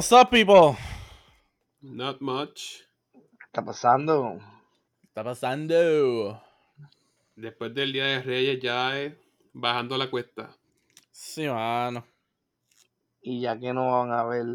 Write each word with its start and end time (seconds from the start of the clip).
What's 0.00 0.12
up, 0.12 0.30
people? 0.30 0.78
Not 1.82 2.22
much. 2.22 2.78
¿Qué 3.12 3.44
está 3.44 3.62
pasando? 3.62 4.38
¿Qué 4.98 5.08
está 5.08 5.22
pasando? 5.22 6.42
Después 7.36 7.74
del 7.74 7.92
Día 7.92 8.06
de 8.06 8.22
Reyes 8.22 8.60
ya 8.62 8.98
es 8.98 9.12
bajando 9.52 9.98
la 9.98 10.08
cuesta. 10.08 10.56
Sí, 11.10 11.46
mano. 11.46 12.02
Y 13.20 13.42
ya 13.42 13.60
que 13.60 13.74
no 13.74 13.92
van 13.92 14.10
a 14.12 14.20
haber 14.20 14.46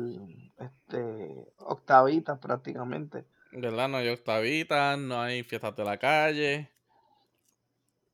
este 0.57 1.53
octavitas 1.57 2.39
prácticamente. 2.39 3.27
¿Verdad? 3.51 3.87
No 3.87 3.97
hay 3.97 4.09
octavitas, 4.09 4.97
no 4.97 5.21
hay 5.21 5.43
fiestas 5.43 5.75
de 5.75 5.83
la 5.83 5.99
calle. 5.99 6.71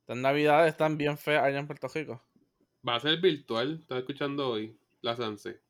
Estas 0.01 0.17
navidades 0.17 0.73
están 0.73 0.97
bien 0.97 1.17
feas 1.17 1.45
allá 1.45 1.59
en 1.59 1.67
Puerto 1.67 1.87
Rico. 1.87 2.21
Va 2.85 2.95
a 2.95 2.99
ser 2.99 3.21
virtual, 3.21 3.79
estaba 3.83 4.01
escuchando 4.01 4.49
hoy, 4.49 4.77
la 5.01 5.15
Sanse. 5.15 5.61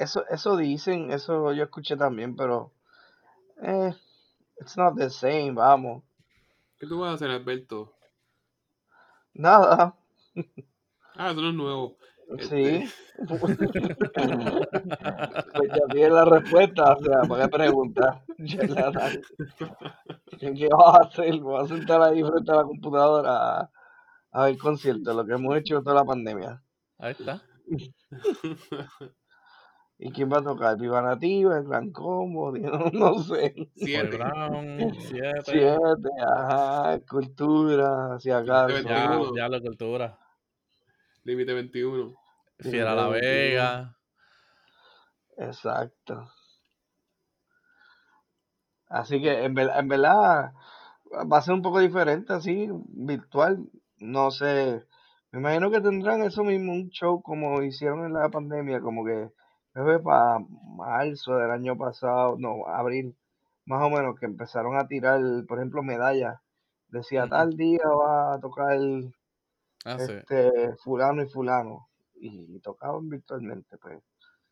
Eso, 0.00 0.24
eso 0.30 0.56
dicen, 0.56 1.10
eso 1.12 1.52
yo 1.52 1.64
escuché 1.64 1.94
también, 1.94 2.34
pero 2.34 2.72
eh, 3.62 3.94
it's 4.58 4.74
not 4.78 4.96
the 4.96 5.10
same, 5.10 5.52
vamos. 5.52 6.02
¿Qué 6.78 6.86
tú 6.86 7.00
vas 7.00 7.10
a 7.10 7.14
hacer, 7.16 7.30
Alberto? 7.30 7.92
Nada, 9.34 9.94
Ah, 11.16 11.32
eso 11.32 11.42
no 11.42 11.48
es 11.50 11.54
nuevo. 11.54 11.96
sí. 12.38 12.64
Este, 12.66 12.88
Pues 15.54 15.68
ya 15.68 15.86
tiene 15.92 16.10
la 16.10 16.24
respuesta, 16.24 16.94
o 16.94 17.04
sea, 17.04 17.20
¿para 17.28 17.42
qué 17.44 17.48
preguntar? 17.50 18.22
Ya 18.38 18.62
la 18.62 18.90
dan. 18.90 19.20
¿Qué 20.38 20.68
vas 20.72 20.94
a 20.94 21.02
hacer? 21.08 21.34
¿Me 21.34 21.40
vas 21.52 21.70
a 21.70 21.76
sentar 21.76 22.00
ahí 22.00 22.22
frente 22.22 22.52
a 22.52 22.56
la 22.56 22.64
computadora 22.64 23.60
a, 23.60 23.70
a 24.32 24.44
ver 24.46 24.56
conciertos? 24.56 25.14
Lo 25.14 25.26
que 25.26 25.34
hemos 25.34 25.54
hecho 25.58 25.82
toda 25.82 25.96
la 25.96 26.04
pandemia. 26.06 26.62
Ahí 26.98 27.12
está. 27.12 27.42
¿Y 30.02 30.12
quién 30.12 30.32
va 30.32 30.38
a 30.38 30.42
tocar? 30.42 30.78
¿Viva 30.78 31.02
Nativa? 31.02 31.58
¿El 31.58 31.64
Gran 31.64 31.90
Combo? 31.90 32.52
No, 32.58 32.90
no 32.90 33.22
sé. 33.22 33.54
Siete. 33.76 34.16
Brown, 34.16 34.94
siete. 34.98 35.42
Siete, 35.44 36.08
ajá, 36.26 37.00
cultura, 37.06 38.18
si 38.18 38.30
acaso. 38.30 38.68
Ya, 38.78 39.08
veintiuno. 39.08 39.36
ya 39.36 39.48
la 39.48 39.60
cultura. 39.60 40.18
Límite 41.24 41.52
21. 41.52 42.14
Fiera 42.60 42.94
La 42.94 43.08
Vega. 43.08 43.94
Exacto. 45.36 46.30
Así 48.88 49.20
que 49.20 49.44
en, 49.44 49.56
en 49.58 49.88
verdad 49.88 50.52
va 51.30 51.38
a 51.38 51.42
ser 51.42 51.52
un 51.52 51.62
poco 51.62 51.78
diferente 51.78 52.32
así, 52.32 52.68
virtual. 52.88 53.68
No 53.98 54.30
sé, 54.30 54.82
me 55.30 55.40
imagino 55.40 55.70
que 55.70 55.82
tendrán 55.82 56.22
eso 56.22 56.42
mismo, 56.42 56.72
un 56.72 56.88
show 56.88 57.20
como 57.20 57.62
hicieron 57.62 58.06
en 58.06 58.14
la 58.14 58.30
pandemia, 58.30 58.80
como 58.80 59.04
que 59.04 59.30
para 59.72 60.38
marzo 60.76 61.36
del 61.36 61.50
año 61.50 61.76
pasado, 61.76 62.36
no, 62.38 62.66
abril, 62.66 63.14
más 63.66 63.82
o 63.82 63.90
menos, 63.90 64.18
que 64.18 64.26
empezaron 64.26 64.76
a 64.76 64.86
tirar, 64.88 65.20
por 65.46 65.58
ejemplo, 65.58 65.82
medallas. 65.82 66.40
Decía 66.88 67.28
tal 67.28 67.56
día 67.56 67.80
va 67.86 68.34
a 68.34 68.40
tocar 68.40 68.76
Ah, 69.84 69.98
sí. 69.98 70.12
este 70.12 70.74
fulano 70.82 71.22
y 71.22 71.28
fulano. 71.28 71.88
Y 72.20 72.58
tocaban 72.60 73.08
virtualmente, 73.08 73.78
pues. 73.78 74.02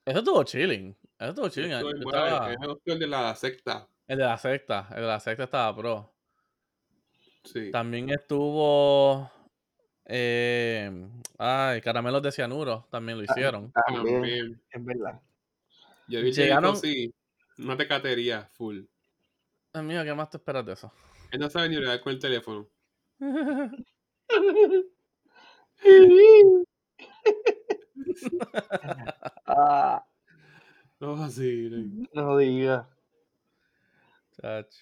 Eso 0.04 0.20
estuvo 0.20 0.42
chilling. 0.44 0.96
Eso 1.18 1.28
estuvo 1.30 1.48
chilling. 1.50 1.72
Esto 1.72 1.90
Yo 1.90 1.96
es, 1.98 2.04
bueno, 2.04 2.24
estaba- 2.24 2.52
es 2.52 2.58
el 2.86 2.98
de 2.98 3.06
la 3.06 3.34
secta. 3.34 3.88
El 4.06 4.18
de 4.18 4.24
la 4.24 4.38
secta. 4.38 4.86
El 4.90 5.02
de 5.02 5.06
la 5.08 5.20
secta 5.20 5.44
estaba 5.44 5.76
pro. 5.76 6.14
Sí. 7.44 7.70
También 7.70 8.08
estuvo. 8.10 9.30
Eh, 10.10 10.90
ay, 11.38 11.80
caramelos 11.82 12.22
de 12.22 12.32
cianuro. 12.32 12.86
También 12.90 13.18
lo 13.18 13.24
hicieron. 13.24 13.70
También, 13.72 14.14
También. 14.14 14.62
es 14.70 14.84
verdad. 14.84 15.20
Yo 16.08 16.22
vi 16.22 16.32
Llegaron- 16.32 16.76
sí. 16.76 17.12
Una 17.58 17.76
tecatería 17.76 18.48
full. 18.52 18.84
Ay, 19.74 19.82
mío, 19.82 20.02
¿qué 20.04 20.14
más 20.14 20.30
te 20.30 20.38
esperas 20.38 20.64
de 20.64 20.72
eso? 20.72 20.90
Él 21.30 21.40
no 21.40 21.50
sabe 21.50 21.68
ni 21.68 21.76
bregar 21.76 22.00
con 22.00 22.12
el 22.14 22.18
teléfono. 22.18 22.66
ah, 29.46 30.04
No, 31.00 31.22
así. 31.22 31.70
no 32.12 32.36
diga. 32.38 32.88
Chach. 34.40 34.74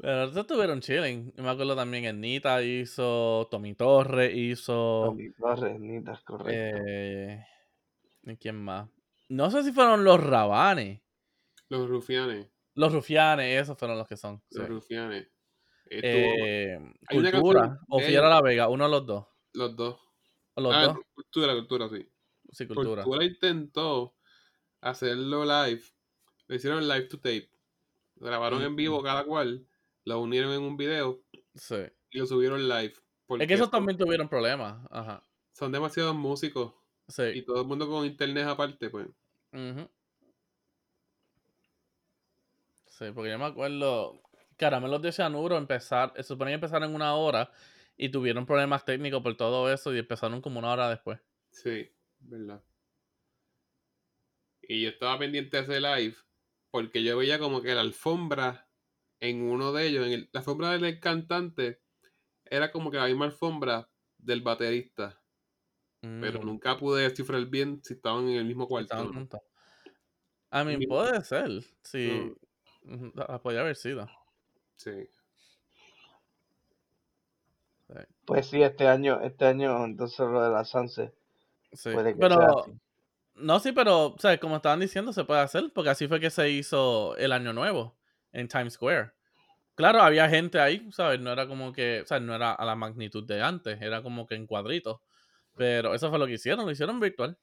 Pero 0.00 0.24
estos 0.24 0.38
estuvieron 0.42 0.80
chilling. 0.80 1.32
Yo 1.36 1.42
me 1.42 1.50
acuerdo 1.50 1.74
también 1.74 2.04
en 2.04 2.20
Nita 2.20 2.62
hizo, 2.62 3.48
Tommy 3.50 3.74
Torres 3.74 4.32
hizo. 4.34 5.06
Tommy 5.06 5.32
Torres, 5.32 5.80
Nitas, 5.80 6.22
correcto. 6.22 6.52
Eh, 6.52 7.44
¿y 8.22 8.36
quién 8.36 8.56
más? 8.62 8.88
No 9.28 9.50
sé 9.50 9.64
si 9.64 9.72
fueron 9.72 10.04
los 10.04 10.22
Rabanes. 10.22 11.02
Los 11.68 11.88
rufianes. 11.88 12.48
Los 12.74 12.92
Rufianes, 12.92 13.60
esos 13.60 13.76
fueron 13.76 13.98
los 13.98 14.06
que 14.06 14.16
son. 14.16 14.40
sí. 14.50 14.58
Los 14.60 14.68
rufianes. 14.68 15.26
Estuvo 15.86 16.12
Eh, 16.12 16.78
Hay 17.08 17.18
una 17.18 17.32
Cultura 17.32 17.60
canción 17.62 17.86
o 17.88 17.98
Fiera. 17.98 18.28
La 18.28 18.40
Vega, 18.40 18.68
uno 18.68 18.84
de 18.84 18.90
los 18.90 19.06
dos. 19.06 19.26
los 19.54 19.74
dos. 19.74 20.00
Los 20.54 20.74
ah, 20.74 20.82
dos. 20.86 20.98
Cultura, 21.12 21.54
cultura, 21.54 21.88
sí. 21.88 22.08
Sí, 22.52 22.66
Cultura. 22.66 23.02
Cultura 23.02 23.24
intentó 23.24 24.14
hacerlo 24.80 25.44
live. 25.44 25.82
Lo 26.46 26.54
hicieron 26.54 26.86
live 26.86 27.08
to 27.08 27.16
tape. 27.16 27.50
Lo 28.16 28.26
grabaron 28.26 28.62
en 28.62 28.76
vivo 28.76 29.02
cada 29.02 29.24
cual. 29.24 29.66
Lo 30.04 30.20
unieron 30.20 30.52
en 30.52 30.62
un 30.62 30.76
video 30.76 31.22
Sí. 31.54 31.76
y 32.10 32.18
lo 32.18 32.26
subieron 32.26 32.68
live. 32.68 32.94
Es 33.40 33.46
que 33.46 33.54
esos 33.54 33.70
también 33.70 33.98
tuvieron 33.98 34.28
problemas. 34.28 34.86
Ajá. 34.90 35.22
son 35.52 35.72
demasiados 35.72 36.14
músicos. 36.14 36.72
Y 37.08 37.12
Sí. 37.12 37.42
todo 37.42 37.62
el 37.62 37.66
mundo 37.66 37.88
con 37.88 38.06
internet 38.06 38.46
aparte, 38.46 38.90
pues. 38.90 39.08
Ujú. 39.52 39.88
Sí, 42.86 43.06
porque 43.14 43.30
yo 43.30 43.38
me 43.38 43.46
acuerdo. 43.46 44.22
Caramelos 44.56 45.02
de 45.02 45.12
Cianuro 45.12 45.56
empezar, 45.56 46.12
se 46.16 46.22
suponía 46.24 46.52
que 46.52 46.54
empezaron 46.56 46.88
en 46.90 46.94
una 46.94 47.14
hora 47.14 47.50
y 47.96 48.08
tuvieron 48.10 48.44
problemas 48.46 48.84
técnicos 48.84 49.22
por 49.22 49.36
todo 49.36 49.72
eso 49.72 49.94
y 49.94 49.98
empezaron 49.98 50.40
como 50.40 50.58
una 50.58 50.72
hora 50.72 50.88
después. 50.90 51.20
Sí, 51.50 51.90
verdad. 52.20 52.62
Y 54.62 54.82
yo 54.82 54.90
estaba 54.90 55.18
pendiente 55.18 55.56
de 55.56 55.62
ese 55.62 55.80
live 55.80 56.16
porque 56.70 57.02
yo 57.02 57.16
veía 57.16 57.38
como 57.38 57.62
que 57.62 57.74
la 57.74 57.80
alfombra 57.80 58.67
en 59.20 59.42
uno 59.42 59.72
de 59.72 59.86
ellos, 59.86 60.06
en 60.06 60.12
el- 60.12 60.28
la 60.32 60.40
alfombra 60.40 60.70
del 60.78 61.00
cantante, 61.00 61.80
era 62.44 62.70
como 62.70 62.90
que 62.90 62.96
la 62.98 63.06
misma 63.06 63.26
alfombra 63.26 63.88
del 64.18 64.42
baterista. 64.42 65.20
Pero 66.00 66.40
Mm, 66.40 66.46
nunca 66.46 66.78
pude 66.78 67.02
descifrar 67.02 67.44
bien 67.46 67.80
si 67.84 67.94
estaban 67.94 68.28
en 68.28 68.36
el 68.36 68.44
mismo 68.44 68.68
cuarto. 68.68 68.84
estaban 68.94 69.06
no. 69.08 69.12
juntos. 69.14 69.40
Mean, 70.52 70.78
Mira. 70.78 70.88
puede 70.88 71.24
ser. 71.24 71.50
Sí. 71.82 72.32
Podría 73.42 73.60
haber 73.60 73.76
sido. 73.76 74.08
Sí. 74.76 75.08
Pues 78.24 78.46
sí, 78.46 78.62
este 78.62 78.86
año, 78.86 79.20
este 79.22 79.46
año, 79.46 79.84
entonces 79.84 80.18
lo 80.20 80.42
de 80.42 80.50
la 80.50 80.64
Sanse 80.64 81.12
Sí. 81.72 81.90
puede 81.92 82.12
que 82.14 82.18
sea 82.18 82.28
Pero, 82.28 82.58
así. 82.60 82.72
no, 83.34 83.60
sí, 83.60 83.72
pero, 83.72 84.06
o 84.14 84.18
sea, 84.18 84.38
como 84.38 84.56
estaban 84.56 84.80
diciendo, 84.80 85.12
se 85.12 85.24
puede 85.24 85.40
hacer, 85.40 85.72
porque 85.74 85.90
así 85.90 86.06
fue 86.08 86.20
que 86.20 86.30
se 86.30 86.50
hizo 86.50 87.16
el 87.16 87.32
Año 87.32 87.52
Nuevo 87.52 87.97
en 88.38 88.48
Times 88.48 88.74
Square. 88.74 89.12
Claro, 89.74 90.00
había 90.00 90.28
gente 90.28 90.58
ahí, 90.60 90.88
¿sabes? 90.92 91.20
No 91.20 91.32
era 91.32 91.46
como 91.46 91.72
que, 91.72 92.02
o 92.02 92.06
sea, 92.06 92.18
no 92.18 92.34
era 92.34 92.52
a 92.52 92.64
la 92.64 92.74
magnitud 92.74 93.24
de 93.24 93.42
antes, 93.42 93.80
era 93.80 94.02
como 94.02 94.26
que 94.26 94.34
en 94.34 94.46
cuadritos. 94.46 95.00
Pero 95.56 95.94
eso 95.94 96.10
fue 96.10 96.18
lo 96.18 96.26
que 96.26 96.34
hicieron, 96.34 96.64
lo 96.64 96.70
hicieron 96.72 97.00
virtual. 97.00 97.38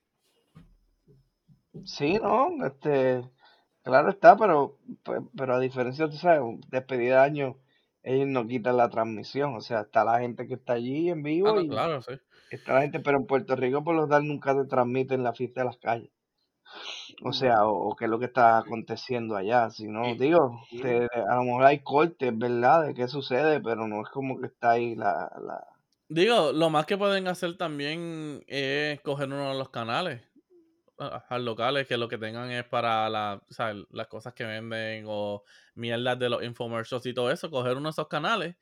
Sí, 1.84 2.14
no, 2.14 2.50
este, 2.66 3.30
claro 3.84 4.10
está, 4.10 4.38
pero, 4.38 4.78
pues, 5.04 5.22
pero 5.36 5.56
a 5.56 5.60
diferencia, 5.60 6.10
tú 6.10 6.16
sabes, 6.16 6.42
despedida 6.70 7.22
de 7.22 7.26
año, 7.26 7.58
ellos 8.04 8.28
no 8.28 8.48
quitan 8.48 8.78
la 8.78 8.90
transmisión, 8.90 9.56
o 9.56 9.62
sea, 9.62 9.82
está 9.82 10.04
la 10.06 10.20
gente 10.20 10.48
que 10.48 10.54
está 10.54 10.74
allí 10.74 11.10
en 11.10 11.24
vivo 11.24 11.50
Ah, 11.50 11.54
no, 11.54 11.62
y 11.62 11.68
claro, 11.68 12.02
sí. 12.02 12.14
está 12.50 12.76
la 12.76 12.82
gente, 12.82 13.00
pero 13.02 13.18
en 13.18 13.26
Puerto 13.28 13.56
Rico 13.56 13.84
por 13.84 13.96
lo 13.96 14.08
tal 14.08 14.28
nunca 14.28 14.56
te 14.56 14.66
transmiten 14.66 15.24
la 15.24 15.34
fiesta 15.34 15.62
de 15.62 15.66
las 15.66 15.78
calles. 15.78 16.12
O 17.24 17.34
sea, 17.34 17.66
o, 17.66 17.90
o 17.90 17.96
qué 17.96 18.06
es 18.06 18.12
lo 18.12 18.20
que 18.20 18.26
está 18.26 18.58
aconteciendo 18.58 19.36
allá, 19.36 19.70
si 19.70 19.88
no, 19.88 20.16
digo, 20.16 20.60
te- 20.82 21.08
a 21.30 21.36
lo 21.36 21.44
mejor 21.44 21.64
hay 21.66 21.80
cortes, 21.84 22.38
¿verdad? 22.38 22.88
De 22.88 22.94
qué 22.94 23.08
sucede, 23.08 23.60
pero 23.62 23.88
no 23.88 24.02
es 24.02 24.10
como 24.10 24.40
que 24.40 24.48
está 24.48 24.72
ahí 24.72 24.96
la, 24.96 25.32
la, 25.42 25.66
Digo, 26.08 26.52
lo 26.52 26.70
más 26.70 26.86
que 26.86 26.98
pueden 26.98 27.28
hacer 27.28 27.58
también 27.58 28.44
es 28.48 29.02
coger 29.02 29.28
uno 29.28 29.52
de 29.52 29.58
los 29.58 29.70
canales 29.70 30.22
a- 31.00 31.26
a 31.30 31.40
locales 31.40 31.88
que 31.88 31.98
lo 31.98 32.08
que 32.08 32.18
tengan 32.18 32.52
es 32.52 32.64
para 32.66 33.10
la, 33.10 33.42
o 33.50 33.54
sea, 33.54 33.74
las 33.90 34.08
cosas 34.08 34.34
que 34.34 34.46
venden 34.46 35.06
o 35.08 35.44
mierdas 35.74 36.18
de 36.20 36.30
los 36.30 36.44
infomercials 36.44 37.06
y 37.06 37.14
todo 37.14 37.32
eso, 37.32 37.50
coger 37.50 37.74
uno 37.78 37.90
de 37.90 37.92
esos 37.92 38.08
canales 38.08 38.56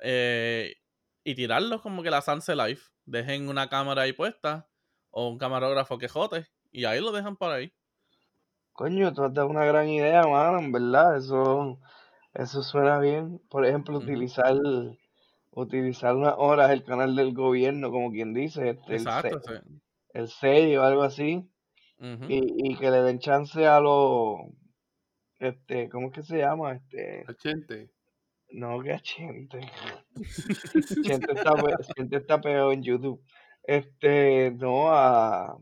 eh, 0.00 0.76
y 1.24 1.34
tirarlos 1.34 1.82
como 1.82 2.02
que 2.02 2.10
la 2.10 2.22
Sanse 2.22 2.56
Live. 2.56 2.80
Dejen 3.04 3.48
una 3.48 3.68
cámara 3.68 4.02
ahí 4.02 4.12
puesta 4.12 4.68
o 5.10 5.28
un 5.28 5.38
camarógrafo 5.38 5.98
que 5.98 6.08
jote 6.08 6.46
y 6.70 6.84
ahí 6.84 7.00
lo 7.00 7.12
dejan 7.12 7.36
por 7.36 7.50
ahí. 7.52 7.72
Coño, 8.72 9.12
tú 9.12 9.24
has 9.24 9.34
dado 9.34 9.48
una 9.48 9.64
gran 9.64 9.88
idea, 9.88 10.22
mano, 10.26 10.58
en 10.60 10.70
verdad, 10.70 11.16
eso, 11.16 11.80
eso 12.34 12.62
suena 12.62 12.98
bien. 13.00 13.40
Por 13.50 13.66
ejemplo, 13.66 13.98
utilizar 13.98 14.54
utilizar 15.50 16.14
unas 16.14 16.34
horas 16.38 16.70
el 16.70 16.84
canal 16.84 17.16
del 17.16 17.34
gobierno, 17.34 17.90
como 17.90 18.12
quien 18.12 18.32
dice, 18.34 18.70
este, 18.70 18.94
el, 18.94 19.02
Exacto, 19.02 19.40
se- 19.40 19.58
sí. 19.58 19.80
el 20.12 20.28
6 20.28 20.78
o 20.78 20.82
algo 20.84 21.02
así, 21.02 21.50
y, 22.28 22.70
y 22.72 22.76
que 22.76 22.90
le 22.92 23.02
den 23.02 23.18
chance 23.18 23.66
a 23.66 23.80
los, 23.80 24.38
este, 25.40 25.88
¿cómo 25.88 26.08
es 26.08 26.12
que 26.12 26.22
se 26.22 26.38
llama? 26.38 26.74
Este, 26.74 27.24
A 27.26 27.34
Chente. 27.34 27.90
no, 28.52 28.80
que 28.80 28.92
a 28.92 29.00
Chente. 29.00 29.58
Chente 31.02 31.32
está, 31.32 31.54
pe- 31.54 31.92
Chente 31.96 32.16
está 32.18 32.40
peor 32.40 32.72
en 32.72 32.82
YouTube. 32.84 33.20
Este, 33.64 34.52
no, 34.52 34.92
a, 34.92 35.58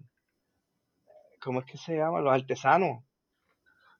¿cómo 1.47 1.61
es 1.61 1.67
que 1.67 1.79
se 1.79 1.97
llama? 1.97 2.21
Los 2.21 2.35
artesanos. 2.35 3.05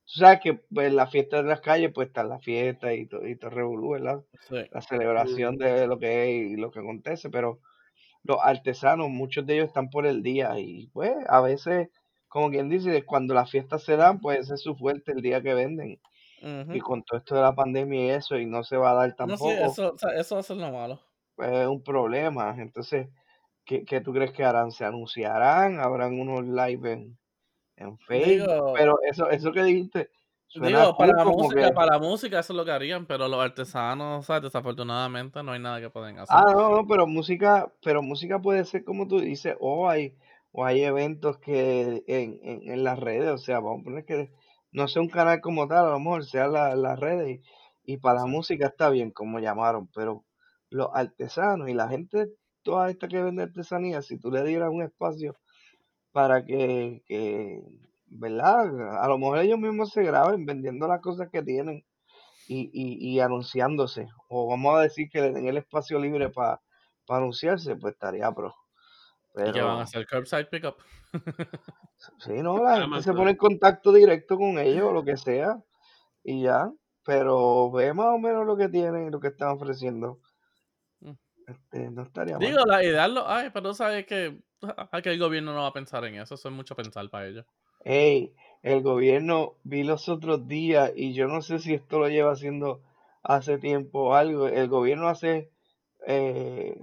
Tú 0.07 0.21
sabes 0.21 0.41
que 0.41 0.55
pues, 0.55 0.93
la 0.93 1.07
fiesta 1.09 1.39
de 1.43 1.49
las 1.49 1.61
calles, 1.61 1.91
pues 1.95 2.09
está 2.09 2.23
la 2.23 2.39
fiesta 2.39 2.93
y, 2.95 3.07
to- 3.07 3.27
y 3.27 3.37
todo 3.37 3.51
revolú, 3.51 3.91
¿verdad? 3.93 4.25
Sí. 4.49 4.57
La 4.71 4.81
celebración 4.81 5.57
de 5.59 5.87
lo 5.87 5.99
que 5.99 6.25
es 6.25 6.53
y 6.53 6.57
lo 6.57 6.71
que 6.71 6.79
acontece, 6.81 7.29
pero 7.31 7.61
los 8.25 8.39
artesanos, 8.43 9.09
muchos 9.11 9.47
de 9.47 9.55
ellos 9.57 9.69
están 9.69 9.91
por 9.91 10.07
el 10.07 10.23
día 10.23 10.59
y 10.59 10.89
pues 10.89 11.13
a 11.29 11.41
veces, 11.41 11.91
como 12.29 12.51
quien 12.51 12.69
dice, 12.69 13.05
cuando 13.05 13.35
las 13.35 13.51
fiestas 13.51 13.85
se 13.85 13.97
dan, 13.97 14.21
pues 14.21 14.41
ese 14.41 14.55
es 14.55 14.63
su 14.63 14.77
fuerte 14.77 15.13
el 15.13 15.23
día 15.23 15.43
que 15.43 15.55
venden. 15.55 16.01
Y 16.73 16.81
con 16.81 17.03
todo 17.05 17.19
esto 17.19 17.35
de 17.35 17.43
la 17.43 17.55
pandemia 17.55 18.07
y 18.07 18.11
eso, 18.11 18.39
y 18.39 18.47
no 18.47 18.63
se 18.65 18.77
va 18.77 18.93
a 18.93 18.95
dar 18.95 19.15
No, 19.25 19.37
sí, 19.37 19.45
tampoco, 19.45 19.51
eso, 19.51 19.93
o 19.95 19.99
sea, 19.99 20.11
eso 20.21 20.39
es 20.39 20.51
lo 20.51 20.71
malo. 20.73 21.01
pues 21.35 21.51
es 21.53 21.67
un 21.67 21.83
problema. 21.83 22.55
Entonces, 22.59 23.09
¿qué, 23.65 23.85
qué 23.85 24.01
tú 24.01 24.13
crees 24.13 24.33
que 24.33 24.45
harán? 24.45 24.71
¿Se 24.73 24.85
anunciarán? 24.85 25.81
¿Habrán 25.81 26.19
unos 26.21 26.45
live 26.47 26.93
en, 26.93 27.19
en 27.77 27.99
Facebook? 27.99 28.49
Digo, 28.49 28.73
Pero 28.75 28.99
eso, 29.03 29.31
eso 29.31 29.53
que 29.53 29.63
dijiste 29.63 30.11
suena 30.49 30.69
digo, 30.69 30.97
para 30.97 31.13
la 31.13 31.25
música, 31.25 31.69
que... 31.69 31.73
para 31.75 31.93
la 31.93 31.99
música 31.99 32.39
eso 32.39 32.53
es 32.53 32.57
lo 32.57 32.65
que 32.65 32.71
harían, 32.71 33.07
pero 33.07 33.29
los 33.29 33.41
artesanos, 33.45 34.21
o 34.21 34.23
sea, 34.23 34.41
desafortunadamente 34.41 35.43
no 35.43 35.53
hay 35.53 35.61
nada 35.61 35.81
que 35.81 35.91
pueden 35.91 36.19
hacer. 36.19 36.37
Ah, 36.37 36.53
no, 36.53 36.71
no, 36.71 36.87
pero 36.87 37.07
música, 37.07 37.73
pero 37.83 38.03
música 38.03 38.41
puede 38.41 38.65
ser 38.65 38.85
como 38.85 39.09
tú 39.09 39.21
dices, 39.21 39.57
o 39.61 39.89
hay, 39.89 40.17
o 40.53 40.65
hay 40.65 40.83
eventos 40.83 41.39
que 41.39 42.05
en, 42.07 42.39
en, 42.43 42.71
en 42.71 42.85
las 42.85 42.99
redes, 42.99 43.31
o 43.31 43.39
sea, 43.39 43.61
vamos 43.61 43.81
a 43.81 43.85
poner 43.85 44.05
que 44.05 44.31
no 44.71 44.89
sea 44.89 45.03
un 45.03 45.09
canal 45.09 45.41
como 45.41 45.67
tal, 45.69 45.87
a 45.87 45.91
lo 45.91 45.99
mejor 45.99 46.25
sea 46.25 46.49
la- 46.49 46.77
las 46.77 46.99
redes, 46.99 47.41
y, 47.85 47.93
y 47.95 47.97
para 47.99 48.21
la 48.21 48.27
música 48.27 48.67
está 48.67 48.89
bien, 48.91 49.11
como 49.11 49.39
llamaron, 49.41 49.89
pero 49.95 50.25
los 50.71 50.89
artesanos 50.93 51.69
y 51.69 51.75
la 51.75 51.89
gente, 51.89 52.29
toda 52.63 52.91
esta 52.91 53.09
que 53.09 53.23
vende 53.23 53.43
artesanía, 53.45 54.01
si 54.03 54.19
tú 54.19 54.31
le 54.31 54.43
dieras 54.45 54.71
un 54.71 54.83
espacio 54.83 55.37
para 56.17 56.47
que, 56.47 57.03
que, 57.05 57.63
¿verdad? 58.07 59.03
A 59.03 59.07
lo 59.07 59.19
mejor 59.19 59.41
ellos 59.41 59.59
mismos 59.59 59.91
se 59.91 60.03
graben 60.03 60.47
vendiendo 60.47 60.89
las 60.89 61.03
cosas 61.03 61.29
que 61.31 61.43
tienen 61.43 61.85
y, 62.49 62.71
y, 62.73 63.07
y 63.07 63.21
anunciándose. 63.21 64.09
O 64.31 64.49
vamos 64.49 64.79
a 64.79 64.81
decir 64.81 65.11
que 65.11 65.21
le 65.21 65.33
den 65.33 65.47
el 65.47 65.59
espacio 65.59 65.99
libre 65.99 66.31
para 66.31 66.63
anunciarse, 67.07 67.77
pues 67.77 67.93
estaría 67.93 68.33
pro. 68.33 68.55
¿Y 69.35 69.53
qué 69.53 69.61
van 69.61 69.73
a 69.73 69.75
Pero 69.75 69.81
hacer? 69.81 70.07
Curbside 70.07 70.47
pickup. 70.47 70.77
sí, 72.21 72.33
no, 72.43 72.65
la 72.65 72.81
gente 72.81 73.03
se 73.03 73.13
pone 73.13 73.33
en 73.33 73.37
contacto 73.37 73.93
directo 73.93 74.39
con 74.39 74.59
ellos 74.59 74.85
o 74.85 74.93
lo 74.93 75.05
que 75.05 75.19
sea 75.19 75.59
y 76.25 76.45
ya. 76.45 76.73
Pero 77.05 77.71
ve 77.73 77.93
más 77.93 78.07
o 78.07 78.19
menos 78.19 78.47
lo 78.47 78.57
que 78.57 78.71
tienen 78.71 79.09
y 79.09 79.11
lo 79.11 79.21
que 79.21 79.29
están 79.29 79.51
ofreciendo. 79.51 80.19
Mm. 81.01 81.13
Este, 81.47 81.91
no 81.91 82.05
estaría 82.05 82.39
mal. 82.39 82.47
Digo, 82.49 82.65
la 82.65 82.83
idea 82.83 83.07
lo 83.07 83.29
hay, 83.29 83.51
pero 83.51 83.75
sabes 83.75 84.07
que, 84.07 84.41
ah, 84.93 85.03
que 85.03 85.11
el 85.11 85.19
gobierno 85.19 85.53
no 85.55 85.63
va 85.63 85.69
a 85.69 85.73
pensar 85.73 86.05
en 86.05 86.15
eso. 86.17 86.35
Eso 86.35 86.49
es 86.49 86.55
mucho 86.55 86.75
pensar 86.75 87.09
para 87.11 87.29
ellos. 87.29 87.47
Ey, 87.85 88.35
el 88.63 88.83
gobierno 88.83 89.55
vi 89.63 89.85
los 89.85 90.09
otros 90.09 90.49
días 90.49 90.93
y 90.97 91.15
yo 91.15 91.29
no 91.29 91.43
sé 91.43 91.59
si 91.59 91.75
esto 91.75 91.99
lo 91.99 92.09
lleva 92.09 92.33
haciendo 92.33 92.83
hace 93.23 93.59
tiempo 93.59 94.09
o 94.09 94.15
algo. 94.15 94.49
El 94.49 94.69
gobierno 94.69 95.09
hace 95.09 95.51
eh, 96.07 96.77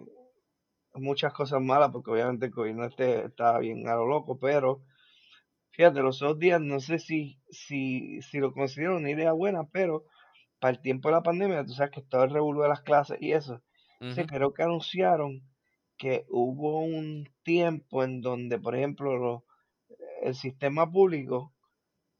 muchas 0.93 1.33
cosas 1.33 1.61
malas 1.61 1.91
porque 1.91 2.11
obviamente 2.11 2.45
el 2.45 2.51
gobierno 2.51 2.85
este 2.85 3.25
está 3.25 3.57
bien 3.59 3.87
a 3.87 3.95
lo 3.95 4.07
loco, 4.07 4.39
pero 4.39 4.81
fíjate, 5.71 6.01
los 6.01 6.21
otros 6.21 6.39
días 6.39 6.61
no 6.61 6.79
sé 6.79 6.99
si, 6.99 7.39
si, 7.49 8.21
si 8.21 8.39
lo 8.39 8.53
considero 8.53 8.97
una 8.97 9.11
idea 9.11 9.31
buena, 9.33 9.67
pero 9.71 10.05
para 10.59 10.75
el 10.75 10.81
tiempo 10.81 11.09
de 11.09 11.15
la 11.15 11.23
pandemia, 11.23 11.65
tú 11.65 11.73
sabes 11.73 11.91
que 11.91 11.99
estaba 11.99 12.23
el 12.23 12.31
revuelo 12.31 12.61
de 12.61 12.69
las 12.69 12.81
clases 12.81 13.17
y 13.19 13.33
eso. 13.33 13.61
Ujú. 13.99 14.25
creo 14.27 14.53
que 14.53 14.63
anunciaron 14.63 15.41
que 16.03 16.25
hubo 16.29 16.81
un 16.81 17.29
tiempo 17.43 18.03
en 18.03 18.21
donde, 18.21 18.59
por 18.59 18.75
ejemplo, 18.75 19.17
lo- 19.17 19.43
el 20.23 20.35
sistema 20.35 20.91
público 20.91 21.53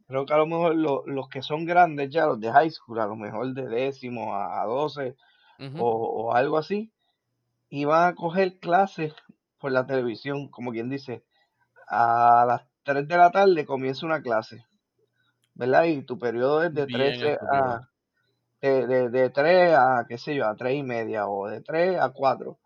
Creo 0.08 0.26
que 0.26 0.34
a 0.34 0.38
lo 0.38 0.48
mejor 0.48 0.76
lo- 0.76 1.04
los 1.08 1.30
que 1.30 1.42
son 1.42 1.66
grandes 1.66 2.10
ya, 2.12 2.26
los 2.28 2.40
de 2.40 2.52
high 2.52 2.72
school, 2.72 3.00
a 3.00 3.08
lo 3.08 3.16
mejor 3.16 3.54
de 3.54 3.68
décimo 3.68 4.36
a, 4.36 4.62
a 4.62 4.66
12 4.66 5.16
Ujú. 5.60 5.80
o, 5.80 5.90
o 6.30 6.36
algo 6.36 6.58
así, 6.58 6.92
iban 7.70 8.08
a 8.10 8.16
coger 8.16 8.60
clases 8.60 9.14
por 9.60 9.72
la 9.72 9.86
televisión, 9.88 10.50
como 10.50 10.72
quien 10.72 10.90
dice, 10.90 11.24
a 11.88 12.46
las 12.48 12.62
3 12.84 13.08
de 13.08 13.18
la 13.18 13.32
tarde 13.32 13.66
comienza 13.66 14.06
una 14.06 14.22
clase, 14.22 14.66
¿verdad? 15.56 15.86
Y 15.86 16.04
tu 16.04 16.18
periodo 16.20 16.64
es 16.64 16.74
de 16.74 16.88
Bien 16.88 16.92
13 16.98 17.34
estúpido. 17.34 17.64
a, 17.64 17.90
de, 18.62 18.88
de, 18.88 19.10
de 19.10 19.30
3 19.30 19.76
a, 19.78 20.06
qué 20.08 20.18
sé 20.18 20.36
yo, 20.36 20.48
a 20.48 20.56
3 20.56 20.76
y 20.78 20.84
media 20.84 21.28
o 21.28 21.48
de 21.50 21.62
3 21.62 22.00
a 22.00 22.10
4. 22.12 22.60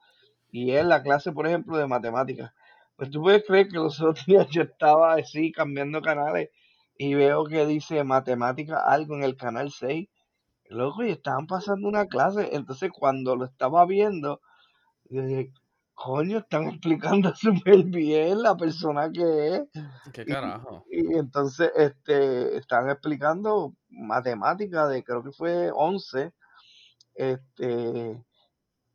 Y 0.52 0.72
es 0.72 0.86
la 0.86 1.04
clase, 1.04 1.32
por 1.32 1.48
ejemplo, 1.48 1.78
de 1.78 1.88
matemáticas. 1.88 2.54
Pues 2.96 3.10
tú 3.12 3.22
puedes 3.22 3.44
creer 3.46 3.68
que 3.70 3.78
los 3.78 4.02
otros 4.02 4.26
días 4.28 4.48
yo 4.50 4.64
estaba 4.64 5.14
así 5.14 5.52
cambiando 5.52 6.02
canales 6.02 6.50
y 6.98 7.14
veo 7.14 7.46
que 7.46 7.66
dice 7.66 8.04
matemática 8.04 8.80
algo 8.86 9.16
en 9.16 9.24
el 9.24 9.36
canal 9.38 9.72
6. 9.72 10.10
Loco, 10.70 11.04
y 11.04 11.12
estaban 11.12 11.48
pasando 11.48 11.88
una 11.88 12.08
clase. 12.08 12.50
Entonces 12.54 12.92
cuando 12.92 13.36
lo 13.36 13.46
estaba 13.46 13.86
viendo, 13.86 14.42
yo 15.10 15.24
dije, 15.24 15.54
coño, 15.96 16.40
están 16.40 16.68
explicando 16.70 17.34
súper 17.36 17.84
bien 17.86 18.42
la 18.44 18.56
persona 18.58 19.12
que 19.12 19.56
es. 19.56 19.64
¿Qué 20.14 20.26
Y, 20.26 20.26
carajo? 20.26 20.88
y 20.90 21.16
entonces 21.18 21.71
este, 21.76 22.57
están 22.57 22.90
explicando 22.90 23.76
matemática 23.90 24.88
de 24.88 25.04
creo 25.04 25.24
que 25.24 25.31
fue 25.31 25.71
11. 25.74 26.33
Este, 27.16 28.24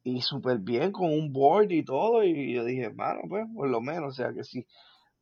y 0.05 0.21
súper 0.23 0.59
bien 0.59 0.93
con 0.93 1.13
un 1.13 1.33
board 1.33 1.71
y 1.71 1.85
todo. 1.85 2.25
Y 2.25 2.55
yo 2.55 2.65
dije, 2.65 2.91
mano, 2.93 3.21
pues 3.29 3.47
por 3.55 3.69
lo 3.69 3.81
menos, 3.81 4.11
o 4.11 4.13
sea 4.13 4.33
que 4.33 4.45
si 4.45 4.67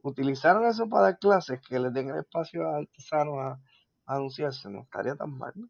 utilizaron 0.03 0.67
eso 0.67 0.89
para 0.89 1.05
dar 1.05 1.19
clases, 1.19 1.61
que 1.67 1.79
les 1.79 1.93
den 1.93 2.11
el 2.11 2.19
espacio 2.19 2.69
a 2.69 2.79
artesanos 2.79 3.39
a, 3.39 3.51
a 4.07 4.17
anunciarse, 4.17 4.71
no 4.71 4.83
estaría 4.83 5.15
tan 5.17 5.37
mal. 5.37 5.53
¿no? 5.55 5.69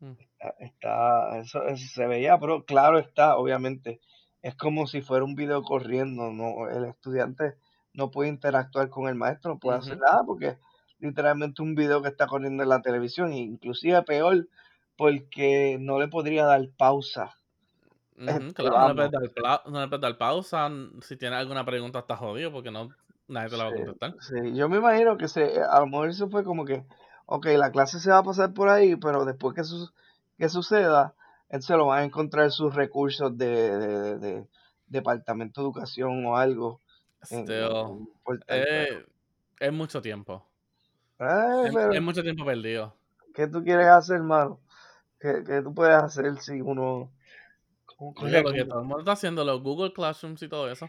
Mm. 0.00 0.16
Está, 0.20 0.54
está- 0.60 1.38
eso, 1.38 1.62
eso 1.64 1.86
se 1.92 2.06
veía, 2.06 2.38
pero 2.38 2.64
claro 2.64 2.98
está, 2.98 3.36
obviamente, 3.36 4.00
es 4.42 4.54
como 4.54 4.86
si 4.86 5.02
fuera 5.02 5.24
un 5.24 5.34
video 5.34 5.62
corriendo, 5.62 6.30
no, 6.30 6.68
el 6.68 6.84
estudiante 6.84 7.54
no 7.92 8.10
puede 8.10 8.28
interactuar 8.30 8.90
con 8.90 9.08
el 9.08 9.16
maestro, 9.16 9.54
no 9.54 9.58
puede 9.58 9.78
hacer 9.78 9.98
nada 9.98 10.22
porque 10.24 10.58
literalmente 11.00 11.62
un 11.62 11.74
video 11.74 12.02
que 12.02 12.08
está 12.08 12.26
corriendo 12.26 12.62
en 12.62 12.68
la 12.68 12.80
televisión, 12.82 13.32
inclusive 13.32 14.02
peor, 14.02 14.48
porque 14.96 15.78
no 15.80 15.98
le 15.98 16.08
podría 16.08 16.44
dar 16.44 16.62
pausa. 16.76 17.34
Este, 18.26 18.62
Claro, 18.62 18.78
no 18.80 18.88
le, 18.88 18.94
puedes 18.94 19.10
dar 19.12 19.30
pla- 19.34 19.62
no 19.66 19.80
le 19.80 19.88
puedes 19.88 20.02
dar 20.02 20.18
pausa. 20.18 20.70
Si 21.02 21.16
tienes 21.16 21.38
alguna 21.38 21.64
pregunta, 21.64 22.00
está 22.00 22.16
jodido 22.16 22.52
porque 22.52 22.70
no, 22.70 22.88
nadie 23.28 23.50
te 23.50 23.56
la 23.56 23.64
va 23.64 23.70
a 23.70 23.74
contestar. 23.74 24.14
sí, 24.20 24.54
yo 24.54 24.68
me 24.68 24.78
imagino 24.78 25.16
que 25.16 25.28
se, 25.28 25.60
a 25.62 25.80
lo 25.80 25.86
mejor 25.86 26.08
eso 26.10 26.28
fue 26.28 26.44
como 26.44 26.64
que, 26.64 26.84
ok, 27.26 27.46
la 27.56 27.70
clase 27.70 28.00
se 28.00 28.10
va 28.10 28.18
a 28.18 28.22
pasar 28.22 28.52
por 28.54 28.68
ahí, 28.68 28.96
pero 28.96 29.24
después 29.24 29.54
que, 29.54 29.64
su- 29.64 29.90
que 30.38 30.48
suceda, 30.48 31.14
él 31.48 31.62
se 31.62 31.76
lo 31.76 31.86
va 31.86 31.98
a 31.98 32.04
encontrar 32.04 32.50
sus 32.50 32.74
recursos 32.74 33.36
de, 33.36 33.46
de, 33.78 33.88
de- 33.98 34.18
de 34.18 34.48
Departamento 34.86 35.60
de 35.60 35.66
Educación 35.66 36.24
o 36.26 36.36
algo 36.36 36.80
en, 37.30 37.46
eh, 38.48 39.04
es 39.60 39.72
mucho 39.72 40.00
tiempo. 40.02 40.46
ay, 41.18 41.70
Es, 41.92 42.02
mucho 42.02 42.22
tiempo 42.22 42.44
perdido. 42.44 42.94
¿qué 43.34 43.46
tú 43.46 43.62
quieres 43.62 43.86
hacer, 43.88 44.16
hermano? 44.16 44.60
¿Qué, 45.20 45.42
qué 45.46 45.62
tú 45.62 45.74
puedes 45.74 45.96
hacer 45.96 46.38
si 46.40 46.60
uno 46.60 47.12
¿cómo 47.98 48.14
Digo, 48.14 48.42
coge 48.42 48.42
lo 48.42 48.52
que 48.52 48.64
todo 48.64 48.78
el 48.80 48.86
mundo 48.86 49.00
está 49.00 49.12
haciendo, 49.12 49.44
los 49.44 49.62
Google 49.62 49.92
Classrooms 49.92 50.42
y 50.42 50.48
todo 50.48 50.70
eso. 50.70 50.88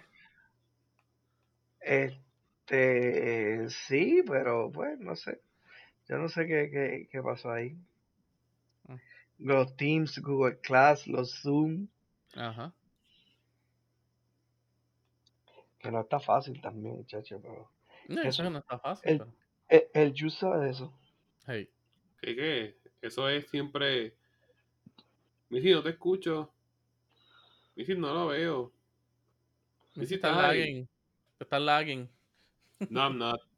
Este, 1.81 3.69
sí, 3.69 4.23
pero 4.27 4.71
pues 4.71 4.99
no 4.99 5.15
sé, 5.15 5.41
yo 6.07 6.17
no 6.17 6.29
sé 6.29 6.47
qué, 6.47 6.69
qué, 6.71 7.09
qué 7.11 7.21
pasó 7.21 7.51
ahí. 7.51 7.77
Mm. 8.87 8.95
Los 9.39 9.75
Teams, 9.77 10.19
Google 10.19 10.59
Class, 10.59 11.07
los 11.07 11.33
Zoom, 11.41 11.87
Ajá. 12.35 12.73
que 15.79 15.91
no 15.91 16.01
está 16.01 16.19
fácil 16.19 16.61
también, 16.61 16.95
muchacho, 16.97 17.39
pero 17.41 17.71
No, 18.07 18.21
eso, 18.21 18.43
eso 18.43 18.49
no 18.49 18.59
está 18.59 18.79
fácil, 18.79 19.11
el, 19.11 19.17
pero. 19.17 19.33
el, 19.69 19.83
el 19.93 20.13
Yu 20.13 20.29
sabe 20.29 20.65
de 20.65 20.71
eso. 20.71 20.93
Hey. 21.47 21.69
¿Qué 22.21 22.35
qué? 22.35 22.77
Eso 23.01 23.29
es 23.29 23.47
siempre. 23.49 24.15
Missy, 25.49 25.71
no 25.71 25.83
te 25.83 25.89
escucho. 25.89 26.53
Missy, 27.75 27.95
no 27.95 28.13
lo 28.13 28.27
veo. 28.27 28.71
Me 29.95 30.01
Missy, 30.01 30.15
estás 30.15 30.31
estás 30.31 30.49
ahí. 30.49 30.59
lagging. 30.59 30.89
Estás 31.39 31.61
lagging. 31.61 32.09
No, 32.89 33.01
I'm 33.01 33.17
not. 33.17 33.41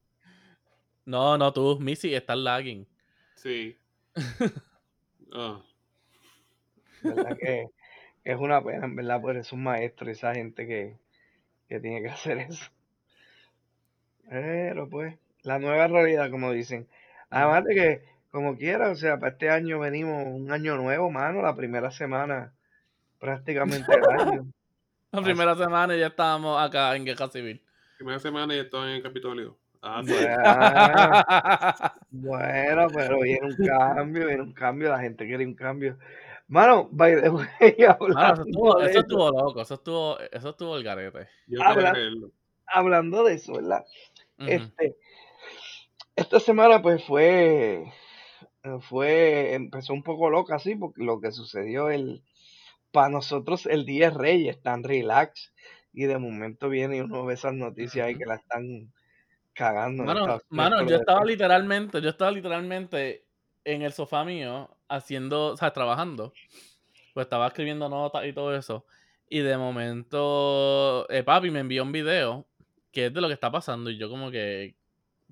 No, 1.04 1.36
no, 1.36 1.52
tú, 1.52 1.80
Missy, 1.80 2.14
estás 2.14 2.38
lagging. 2.38 2.88
Sí. 3.36 3.78
Ah. 5.34 5.62
¿Verdad 7.02 7.38
que, 7.40 7.68
es 8.26 8.38
una 8.38 8.62
pena, 8.62 8.86
en 8.86 8.98
verdad, 8.98 9.22
por 9.22 9.38
esos 9.38 9.58
maestros, 9.58 10.10
esa 10.10 10.34
gente 10.34 10.68
que, 10.68 10.98
que 11.70 11.80
tiene 11.80 12.02
que 12.02 12.10
hacer 12.10 12.38
eso. 12.40 12.70
Pero 14.30 14.90
pues, 14.90 15.18
la 15.44 15.58
nueva 15.60 15.88
realidad, 15.88 16.30
como 16.30 16.52
dicen. 16.52 16.88
Además 17.30 17.64
de 17.64 17.76
que, 17.76 18.02
como 18.30 18.58
quiera, 18.58 18.90
o 18.90 18.96
sea, 18.96 19.18
para 19.20 19.32
este 19.32 19.50
año 19.50 19.80
venimos 19.80 20.28
un 20.28 20.52
año 20.52 20.76
nuevo, 20.76 21.10
mano, 21.10 21.42
la 21.42 21.56
primera 21.56 21.92
semana 21.92 22.54
prácticamente 23.22 23.90
del 23.90 24.20
año. 24.20 24.52
La 25.12 25.22
primera 25.22 25.56
semana 25.56 25.96
ya 25.96 26.08
estábamos 26.08 26.60
acá 26.62 26.96
en 26.96 27.06
Guerra 27.06 27.28
Civil. 27.28 27.62
Primera 27.98 28.20
semana 28.20 28.56
y 28.56 28.60
estoy 28.60 28.90
en 28.90 28.96
el 28.96 29.04
Capitolio. 29.04 29.58
Ah, 29.82 30.02
sí. 30.06 30.14
Bueno, 32.12 32.88
bueno, 32.88 32.88
pero 32.94 33.20
viene 33.20 33.48
un 33.48 33.56
cambio, 33.66 34.28
viene 34.28 34.42
un 34.42 34.54
cambio, 34.54 34.90
la 34.90 35.00
gente 35.00 35.26
quiere 35.28 35.46
un 35.46 35.54
cambio. 35.54 35.98
Mano, 36.48 36.88
by 36.92 37.22
the 37.22 37.30
way, 37.30 37.48
Mano, 38.14 38.34
eso, 38.34 38.44
estuvo, 38.46 38.80
de 38.80 38.84
eso 38.84 38.92
eso, 38.92 39.00
estuvo 39.00 39.32
loco, 39.32 39.62
eso 39.62 39.74
estuvo, 39.74 40.20
eso 40.20 40.50
estuvo 40.50 40.78
el 40.78 40.84
garete. 40.84 41.28
Habla- 41.60 41.94
hablando 42.68 43.24
de 43.24 43.34
eso, 43.34 43.54
¿verdad? 43.54 43.86
Este, 44.38 44.98
esta 46.16 46.40
semana 46.40 46.82
pues 46.82 47.04
fue, 47.04 47.92
fue, 48.82 49.54
empezó 49.54 49.94
un 49.94 50.04
poco 50.04 50.30
loca 50.30 50.56
así, 50.56 50.76
porque 50.76 51.04
lo 51.04 51.20
que 51.20 51.32
sucedió 51.32 51.90
el, 51.90 52.24
para 52.92 53.10
nosotros 53.10 53.66
el 53.66 53.86
día 53.86 54.08
es 54.08 54.14
Reyes, 54.14 54.62
tan 54.62 54.84
relax, 54.84 55.54
y 55.94 56.06
de 56.06 56.18
momento 56.18 56.70
viene 56.70 56.98
y 56.98 57.02
uno 57.02 57.26
ve 57.26 57.34
esas 57.34 57.54
noticias 57.54 58.08
ahí 58.08 58.18
que 58.18 58.26
la 58.26 58.36
están 58.36 58.92
cagando 59.54 60.04
Mano, 60.04 60.40
mano, 60.50 60.88
yo 60.88 60.96
estaba 60.96 61.26
literalmente, 61.26 62.02
yo 62.02 62.10
estaba 62.10 62.32
literalmente 62.32 63.26
en 63.66 63.82
el 63.82 63.92
sofá 63.92 64.24
mío 64.24 64.70
haciendo, 64.88 65.48
o 65.48 65.58
sea, 65.58 65.72
trabajando. 65.72 66.34
Pues 67.14 67.26
estaba 67.26 67.48
escribiendo 67.48 67.90
notas 67.90 68.26
y 68.26 68.34
todo 68.34 68.56
eso. 68.56 68.86
Y 69.28 69.40
de 69.40 69.58
momento, 69.58 71.10
eh, 71.10 71.24
papi 71.24 71.52
me 71.52 71.60
envió 71.60 71.84
un 71.84 71.92
video 71.92 72.48
que 72.92 73.08
es 73.08 73.14
de 73.14 73.22
lo 73.22 73.28
que 73.28 73.34
está 73.34 73.52
pasando. 73.52 73.90
Y 73.90 73.98
yo 73.98 74.10
como 74.10 74.32
que, 74.32 74.76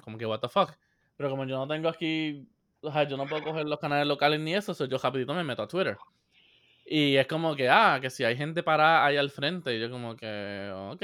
como 0.01 0.17
que, 0.17 0.25
what 0.25 0.39
the 0.39 0.49
fuck. 0.49 0.71
Pero 1.17 1.29
como 1.29 1.45
yo 1.45 1.57
no 1.57 1.67
tengo 1.67 1.89
aquí, 1.89 2.47
o 2.81 2.91
sea, 2.91 3.03
yo 3.03 3.17
no 3.17 3.25
puedo 3.27 3.43
coger 3.43 3.65
los 3.65 3.79
canales 3.79 4.07
locales 4.07 4.39
ni 4.39 4.55
eso, 4.55 4.73
so 4.73 4.85
yo 4.85 4.97
rapidito 4.97 5.33
me 5.33 5.43
meto 5.43 5.63
a 5.63 5.67
Twitter. 5.67 5.97
Y 6.91 7.17
es 7.17 7.27
como 7.27 7.55
que, 7.55 7.69
ah, 7.69 8.00
que 8.01 8.10
si 8.10 8.24
hay 8.24 8.36
gente 8.36 8.63
parada 8.63 9.05
ahí 9.05 9.15
al 9.15 9.29
frente. 9.29 9.75
Y 9.75 9.79
yo 9.79 9.91
como 9.91 10.15
que, 10.15 10.72
ok. 10.91 11.01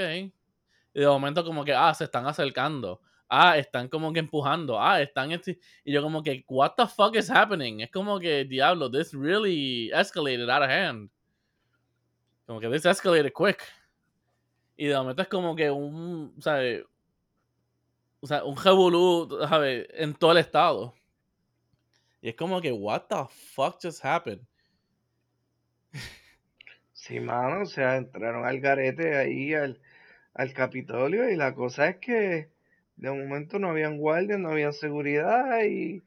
Y 0.96 1.00
de 1.00 1.06
momento 1.06 1.46
como 1.46 1.64
que, 1.64 1.74
ah, 1.74 1.94
se 1.94 2.06
están 2.06 2.26
acercando. 2.26 3.02
Ah, 3.30 3.56
están 3.58 3.88
como 3.88 4.12
que 4.12 4.20
empujando. 4.20 4.82
Ah, 4.82 5.00
están... 5.00 5.30
esti- 5.30 5.60
Y 5.84 5.94
yo 5.94 6.02
como 6.02 6.24
que, 6.24 6.44
what 6.48 6.72
the 6.76 6.88
fuck 6.88 7.16
is 7.16 7.30
happening? 7.30 7.82
Es 7.82 7.92
como 7.92 8.20
que, 8.20 8.46
diablo, 8.46 8.90
this 8.90 9.14
really 9.14 9.92
escalated 9.94 10.50
out 10.50 10.64
of 10.64 10.70
hand. 10.72 11.12
Como 12.48 12.60
que 12.60 12.68
this 12.70 12.86
escalated 12.86 13.32
quick. 13.32 13.62
Y 14.78 14.88
de 14.88 14.96
momento 14.96 15.22
es 15.22 15.28
como 15.28 15.56
que 15.56 15.70
un, 15.70 16.34
¿sabes? 16.40 16.84
O 18.22 18.28
sea, 18.28 18.44
un 18.44 18.58
revolú, 18.58 19.38
¿sabes? 19.48 19.86
En 19.92 20.16
todo 20.16 20.32
el 20.32 20.38
estado. 20.40 20.96
Y 22.22 22.30
es 22.30 22.36
como 22.36 22.60
que, 22.60 22.72
what 22.72 23.04
the 23.08 23.24
fuck 23.30 23.78
just 23.80 24.04
happened? 24.04 24.42
Sí, 26.94 27.20
mano, 27.20 27.62
o 27.64 27.66
sea, 27.66 27.98
entraron 27.98 28.46
al 28.46 28.60
garete 28.60 29.16
ahí 29.16 29.54
al, 29.54 29.80
al 30.34 30.54
Capitolio 30.54 31.30
y 31.30 31.36
la 31.36 31.54
cosa 31.54 31.90
es 31.90 31.98
que 31.98 32.50
de 32.96 33.12
momento 33.12 33.60
no 33.60 33.70
habían 33.70 33.98
guardias, 33.98 34.40
no 34.40 34.50
habían 34.50 34.74
seguridad 34.74 35.64
y, 35.66 36.04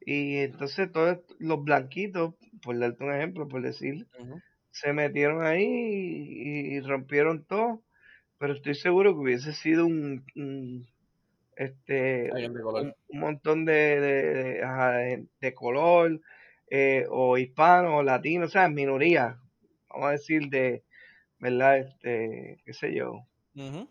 y 0.00 0.38
entonces 0.38 0.90
todos 0.92 1.18
los 1.38 1.62
blanquitos, 1.64 2.34
por 2.62 2.78
darte 2.78 3.04
un 3.04 3.14
ejemplo, 3.14 3.48
por 3.48 3.62
decir, 3.62 4.06
se 4.70 4.92
metieron 4.92 5.44
ahí 5.44 5.64
y, 5.66 6.76
y 6.76 6.80
rompieron 6.80 7.44
todo, 7.44 7.82
pero 8.38 8.54
estoy 8.54 8.74
seguro 8.74 9.12
que 9.14 9.20
hubiese 9.20 9.52
sido 9.52 9.86
un, 9.86 10.24
un, 10.36 10.86
este 11.56 12.30
Alguien 12.32 12.54
de 12.54 12.62
color. 12.62 12.82
un, 12.82 12.94
un 13.08 13.20
montón 13.20 13.64
de, 13.64 13.72
de, 14.00 14.34
de- 14.34 14.62
ajá, 14.62 14.92
de- 14.92 15.26
de 15.40 15.54
color 15.54 16.20
eh, 16.70 17.06
o 17.10 17.36
hispano 17.38 17.96
o 17.98 18.02
latino, 18.02 18.46
o 18.46 18.48
sea, 18.48 18.68
minoría, 18.68 19.38
vamos 19.88 20.08
a 20.08 20.12
decir 20.12 20.48
de, 20.48 20.84
¿verdad? 21.38 21.78
Este, 21.78 22.60
qué 22.64 22.72
sé 22.72 22.94
yo, 22.94 23.24
Ujú. 23.54 23.88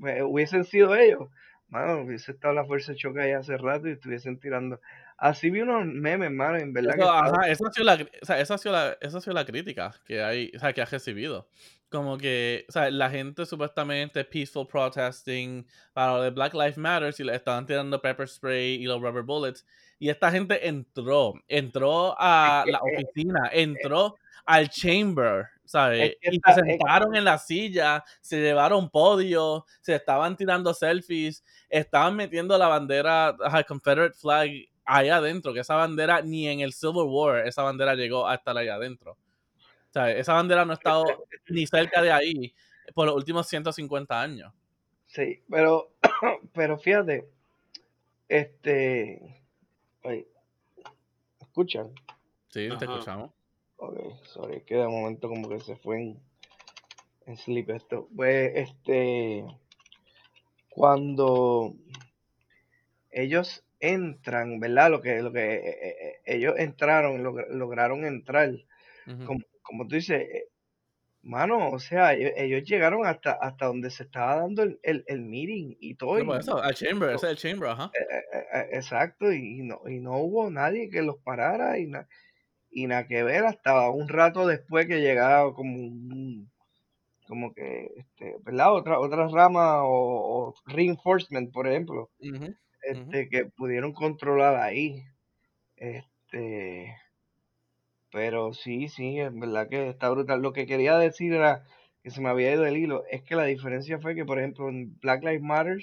pues, 0.00 0.22
hubiesen 0.22 0.64
sido 0.64 0.94
ellos, 0.96 1.28
mano, 1.68 2.02
hubiese 2.02 2.32
estado 2.32 2.54
la 2.54 2.64
fuerza 2.64 2.92
de 2.92 2.98
choque 2.98 3.20
ahí 3.22 3.32
hace 3.32 3.56
rato 3.56 3.88
y 3.88 3.92
estuviesen 3.92 4.38
tirando. 4.38 4.80
Así 5.16 5.48
vi 5.50 5.60
unos 5.60 5.86
memes, 5.86 6.30
mano, 6.30 6.58
en 6.58 6.72
verdad 6.72 6.94
que 6.94 7.00
Eso, 7.02 7.14
estaba- 7.14 7.28
ajá, 7.38 7.48
esa 7.50 7.68
ha 7.68 7.72
sido 7.72 7.86
la, 7.86 7.98
cri- 7.98 8.10
o 8.20 8.26
sea, 8.26 8.40
esa 8.40 8.54
ha 8.54 8.58
sido 8.58 8.72
la, 8.72 8.98
esa 9.00 9.18
ha 9.18 9.20
sido 9.20 9.34
la 9.34 9.44
crítica 9.46 9.94
que 10.04 10.22
hay, 10.22 10.50
o 10.54 10.58
sea, 10.58 10.72
que 10.72 10.82
ha 10.82 10.86
recibido. 10.86 11.48
Como 11.88 12.18
que, 12.18 12.64
o 12.68 12.72
sea, 12.72 12.90
la 12.90 13.08
gente 13.08 13.46
supuestamente 13.46 14.24
peaceful 14.24 14.66
protesting 14.66 15.64
para 15.92 16.12
lo 16.14 16.22
de 16.22 16.30
Black 16.30 16.52
Lives 16.54 16.76
Matter 16.76 17.14
y 17.16 17.22
le 17.22 17.36
estaban 17.36 17.66
tirando 17.66 18.02
pepper 18.02 18.26
spray 18.26 18.74
y 18.82 18.84
los 18.84 19.00
rubber 19.00 19.22
bullets. 19.22 19.64
Y 20.04 20.10
esta 20.10 20.30
gente 20.30 20.68
entró, 20.68 21.32
entró 21.48 22.14
a 22.18 22.62
la 22.66 22.76
eh, 22.76 22.80
oficina, 22.82 23.48
entró 23.50 24.16
al 24.44 24.68
chamber, 24.68 25.46
¿sabes? 25.64 26.18
Y 26.20 26.38
se 26.44 26.52
sentaron 26.52 27.16
en 27.16 27.24
la 27.24 27.38
silla, 27.38 28.04
se 28.20 28.38
llevaron 28.42 28.90
podio, 28.90 29.64
se 29.80 29.94
estaban 29.94 30.36
tirando 30.36 30.74
selfies, 30.74 31.42
estaban 31.70 32.16
metiendo 32.16 32.58
la 32.58 32.68
bandera, 32.68 33.34
el 33.56 33.64
Confederate 33.64 34.14
flag 34.14 34.50
allá 34.84 35.16
adentro, 35.16 35.54
que 35.54 35.60
esa 35.60 35.76
bandera 35.76 36.20
ni 36.20 36.48
en 36.48 36.60
el 36.60 36.74
Civil 36.74 37.06
War 37.06 37.46
esa 37.46 37.62
bandera 37.62 37.94
llegó 37.94 38.28
a 38.28 38.34
estar 38.34 38.58
allá 38.58 38.74
adentro. 38.74 39.16
Sea, 39.88 40.10
esa 40.10 40.34
bandera 40.34 40.66
no 40.66 40.72
ha 40.72 40.74
estado 40.74 41.04
ni 41.48 41.66
cerca 41.66 42.02
de 42.02 42.12
ahí 42.12 42.54
por 42.92 43.06
los 43.06 43.16
últimos 43.16 43.48
150 43.48 44.20
años. 44.20 44.52
Sí, 45.06 45.42
pero, 45.48 45.92
pero 46.52 46.76
fíjate, 46.76 47.26
este, 48.28 49.40
oye, 50.04 50.26
¿escuchan? 51.40 51.90
Sí, 52.48 52.68
te 52.68 52.74
Ajá. 52.74 52.84
escuchamos. 52.84 53.30
Ok, 53.76 53.98
sorry, 54.26 54.56
es 54.58 54.62
que 54.64 54.76
de 54.76 54.86
momento 54.86 55.28
como 55.28 55.48
que 55.48 55.58
se 55.60 55.76
fue 55.76 56.00
en, 56.00 56.20
en 57.26 57.36
sleep 57.36 57.70
esto. 57.70 58.08
Pues, 58.14 58.52
este, 58.54 59.44
cuando 60.70 61.74
ellos 63.10 63.64
entran, 63.80 64.60
¿verdad? 64.60 64.90
Lo 64.90 65.00
que, 65.00 65.20
lo 65.22 65.32
que 65.32 65.54
eh, 65.54 65.60
eh, 65.68 65.96
eh, 66.00 66.20
ellos 66.26 66.54
entraron, 66.58 67.22
log- 67.22 67.48
lograron 67.48 68.04
entrar, 68.04 68.50
como, 69.26 69.40
como 69.62 69.86
tú 69.86 69.96
dices, 69.96 70.26
mano, 71.24 71.70
o 71.70 71.78
sea, 71.78 72.14
ellos, 72.14 72.32
ellos 72.36 72.62
llegaron 72.64 73.06
hasta, 73.06 73.32
hasta 73.32 73.66
donde 73.66 73.90
se 73.90 74.04
estaba 74.04 74.36
dando 74.36 74.62
el, 74.62 74.78
el, 74.82 75.04
el 75.06 75.22
meeting 75.22 75.76
y 75.80 75.94
todo. 75.96 76.18
No, 76.22 76.34
y- 76.34 76.38
eso, 76.38 76.62
al 76.62 76.74
chamber, 76.74 77.10
ese 77.10 77.26
es 77.26 77.32
el 77.32 77.38
chamber, 77.38 77.70
ajá. 77.70 77.90
eh, 77.94 77.98
eh, 78.32 78.44
eh, 78.54 78.68
exacto, 78.72 79.32
y 79.32 79.62
no, 79.62 79.80
y 79.88 80.00
no 80.00 80.18
hubo 80.18 80.50
nadie 80.50 80.90
que 80.90 81.02
los 81.02 81.16
parara 81.18 81.78
y, 81.78 81.86
na- 81.86 82.08
y 82.70 82.86
nada 82.86 83.06
que 83.06 83.22
ver 83.22 83.44
hasta 83.44 83.90
un 83.90 84.08
rato 84.08 84.46
después 84.46 84.86
que 84.86 85.00
llegaba 85.00 85.54
como 85.54 85.76
un, 85.76 86.50
como 87.26 87.54
que, 87.54 87.88
este, 87.96 88.36
¿verdad? 88.42 88.74
Otra, 88.74 89.00
otra 89.00 89.28
rama 89.28 89.84
o, 89.84 90.48
o 90.50 90.54
reinforcement, 90.66 91.52
por 91.52 91.66
ejemplo, 91.68 92.10
este, 92.82 93.28
que 93.28 93.46
pudieron 93.46 93.92
controlar 93.92 94.56
ahí. 94.56 95.02
Este, 95.76 96.94
pero 98.14 98.54
sí, 98.54 98.88
sí, 98.88 99.20
es 99.20 99.34
verdad 99.38 99.68
que 99.68 99.90
está 99.90 100.08
brutal. 100.10 100.40
Lo 100.42 100.54
que 100.54 100.66
quería 100.66 100.98
decir 100.98 101.34
era 101.34 101.66
que 102.02 102.10
se 102.10 102.22
me 102.22 102.30
había 102.30 102.52
ido 102.54 102.66
el 102.66 102.78
hilo, 102.78 103.04
es 103.10 103.22
que 103.24 103.36
la 103.36 103.44
diferencia 103.44 104.00
fue 104.00 104.14
que, 104.16 104.24
por 104.24 104.38
ejemplo, 104.40 104.70
en 104.70 104.98
Black 105.00 105.22
Lives 105.24 105.42
Matter 105.42 105.78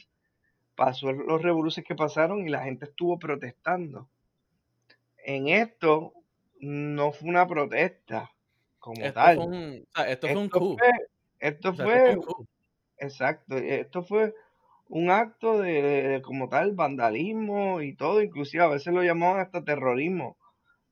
pasó 0.75 1.11
los 1.13 1.41
revoluciones 1.43 1.87
que 1.87 1.95
pasaron 1.95 2.47
y 2.47 2.49
la 2.51 2.63
gente 2.65 2.85
estuvo 2.85 3.19
protestando. 3.19 4.09
En 5.25 5.47
esto 5.47 6.13
no 6.59 7.11
fue 7.11 7.29
una 7.29 7.47
protesta 7.47 8.31
como 8.79 9.09
Esto 9.09 9.11
tal. 9.11 9.33
fue 9.33 9.43
un, 9.47 9.83
esto 10.07 10.29
fue 10.29 10.39
un 10.41 10.49
Esto 10.49 10.57
coup. 10.57 10.77
fue, 10.77 10.91
esto 11.39 11.73
O 11.73 11.75
sea, 11.75 11.85
fue, 11.85 11.95
esto 11.95 11.99
fue 12.01 12.13
un 12.13 12.21
coup. 12.21 12.47
exacto, 12.97 13.57
esto 13.57 14.03
fue 14.03 14.33
un 14.89 15.09
acto 15.11 15.59
de, 15.61 15.81
de- 15.81 16.07
de 16.09 16.21
como 16.23 16.49
tal 16.49 16.73
vandalismo 16.73 17.81
y 17.81 17.95
todo, 17.95 18.21
inclusive 18.23 18.63
a 18.63 18.67
veces 18.69 18.93
lo 18.93 19.03
llamaban 19.03 19.41
hasta 19.41 19.63
terrorismo, 19.65 20.37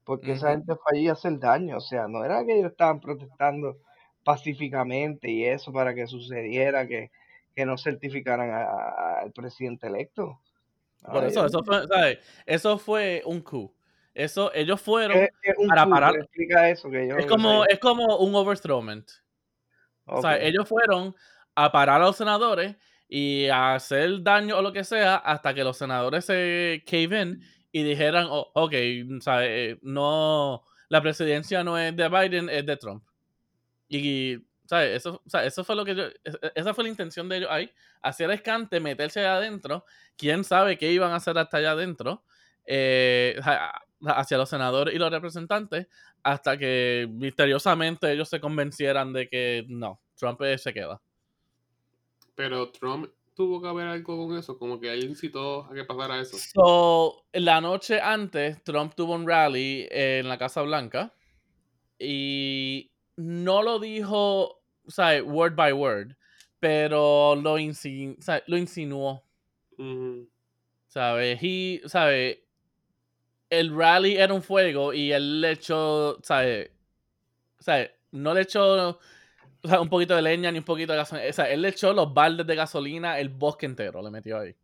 porque 0.09 0.31
esa 0.31 0.49
gente 0.53 0.73
fue 0.73 0.97
allí 0.97 1.07
a 1.07 1.11
hacer 1.11 1.37
daño, 1.37 1.77
o 1.77 1.81
sea, 1.81 2.07
no 2.07 2.25
era 2.25 2.43
que 2.43 2.57
ellos 2.57 2.71
estaban 2.71 2.99
protestando 2.99 3.77
pacíficamente 4.23 5.29
y 5.29 5.45
eso 5.45 5.71
para 5.71 5.93
que 5.93 6.07
sucediera 6.07 6.87
que, 6.87 7.11
que 7.55 7.63
no 7.63 7.77
certificaran 7.77 8.49
a- 8.49 8.63
a- 8.63 9.19
al 9.21 9.31
presidente 9.31 9.85
electo. 9.85 10.39
Por 11.11 11.25
eso, 11.25 11.45
eso 11.45 11.63
fue, 11.63 11.85
¿sabes? 11.87 12.17
Eso 12.43 12.79
fue 12.79 13.21
un 13.23 13.39
coup. 13.41 13.71
Eso, 14.15 14.51
ellos 14.55 14.81
fueron 14.81 15.15
es 15.19 15.31
un 15.59 15.67
para 15.67 15.83
coup, 15.83 15.91
parar- 15.93 16.15
explica 16.15 16.69
eso 16.71 16.89
que 16.89 17.07
yo 17.07 17.15
Es 17.15 17.27
como, 17.27 17.63
es 17.65 17.77
como 17.77 18.17
un 18.17 18.33
overthrowment. 18.33 19.07
O 20.05 20.21
sea, 20.23 20.41
ellos 20.41 20.67
fueron 20.67 21.15
a 21.53 21.71
parar 21.71 22.01
a 22.01 22.05
los 22.05 22.15
senadores 22.17 22.75
y 23.07 23.47
a 23.47 23.75
hacer 23.75 24.23
daño 24.23 24.57
o 24.57 24.63
lo 24.63 24.73
que 24.73 24.83
sea 24.83 25.17
hasta 25.17 25.53
que 25.53 25.63
los 25.63 25.77
senadores 25.77 26.25
se 26.25 26.83
cave 26.87 27.21
in 27.21 27.41
y 27.71 27.83
dijeran, 27.83 28.27
oh, 28.29 28.49
ok, 28.53 28.73
sea, 29.21 29.45
eh, 29.45 29.77
no, 29.81 30.63
la 30.89 31.01
presidencia 31.01 31.63
no 31.63 31.77
es 31.77 31.95
de 31.95 32.09
Biden, 32.09 32.49
es 32.49 32.65
de 32.65 32.77
Trump. 32.77 33.03
Y, 33.87 34.37
¿sabes? 34.65 34.97
Eso, 34.97 35.21
eso 35.43 35.63
fue 35.63 35.75
lo 35.75 35.85
que 35.85 35.95
yo. 35.95 36.03
e- 36.05 36.51
Esa 36.55 36.73
fue 36.73 36.83
la 36.83 36.89
intención 36.89 37.27
de 37.29 37.37
ellos 37.37 37.49
ahí. 37.51 37.71
Hacer 38.01 38.29
escante, 38.31 38.79
meterse 38.79 39.19
allá 39.19 39.35
adentro. 39.37 39.85
Quién 40.17 40.43
sabe 40.43 40.77
qué 40.77 40.91
iban 40.91 41.11
a 41.11 41.15
hacer 41.17 41.37
hasta 41.37 41.57
allá 41.57 41.71
adentro. 41.71 42.23
eh, 42.71 43.39
hacia 44.05 44.37
los 44.37 44.49
senadores 44.49 44.93
y 44.93 44.97
los 44.99 45.09
representantes. 45.11 45.87
Hasta 46.21 46.57
que 46.57 47.07
misteriosamente 47.11 48.11
ellos 48.11 48.29
se 48.29 48.39
convencieran 48.39 49.11
de 49.13 49.27
que 49.27 49.65
no, 49.69 49.99
Trump 50.15 50.41
eh, 50.43 50.57
se 50.57 50.73
queda. 50.73 51.01
Pero 52.35 52.71
Trump 52.71 53.09
tuvo 53.39 53.61
que 53.61 53.69
haber 53.69 53.87
algo 53.87 54.27
con 54.27 54.37
eso, 54.37 54.59
como 54.59 54.81
que 54.81 54.91
él 54.91 55.05
incitó 55.05 55.63
a 55.63 55.73
que 55.73 55.85
pasara 55.85 56.19
eso. 56.19 56.35
So, 56.37 57.23
la 57.31 57.61
noche 57.61 58.01
antes, 58.01 58.61
Trump 58.65 58.95
tuvo 58.95 59.13
un 59.13 59.25
rally 59.25 59.87
en 59.91 60.27
la 60.27 60.37
Casa 60.37 60.61
Blanca 60.61 61.13
y 61.97 62.91
no 63.15 63.63
lo 63.63 63.79
dijo, 63.79 64.61
o 64.83 64.91
sea, 64.91 65.23
word 65.23 65.55
by 65.55 65.71
word, 65.71 66.17
pero 66.59 67.33
lo, 67.37 67.57
insi- 67.57 68.17
o 68.19 68.21
sea, 68.21 68.43
lo 68.47 68.57
insinuó. 68.57 69.23
¿sabes? 70.89 71.39
He, 71.41 71.81
¿sabe? 71.85 72.45
El 73.49 73.73
rally 73.73 74.17
era 74.17 74.33
un 74.33 74.43
fuego 74.43 74.93
y 74.93 75.13
él 75.13 75.39
le 75.39 75.51
echó, 75.51 76.19
¿sabes? 76.23 76.71
¿Sabe? 77.57 77.95
No 78.11 78.33
le 78.33 78.41
echó 78.41 78.99
o 79.61 79.67
sea, 79.67 79.81
un 79.81 79.89
poquito 79.89 80.15
de 80.15 80.21
leña 80.21 80.51
ni 80.51 80.59
un 80.59 80.63
poquito 80.63 80.93
de 80.93 80.97
gasolina. 80.99 81.29
O 81.29 81.33
sea, 81.33 81.49
él 81.49 81.61
le 81.61 81.69
echó 81.69 81.93
los 81.93 82.13
baldes 82.13 82.47
de 82.47 82.55
gasolina, 82.55 83.19
el 83.19 83.29
bosque 83.29 83.65
entero 83.65 84.01
le 84.01 84.09
metió 84.09 84.39
ahí. 84.39 84.55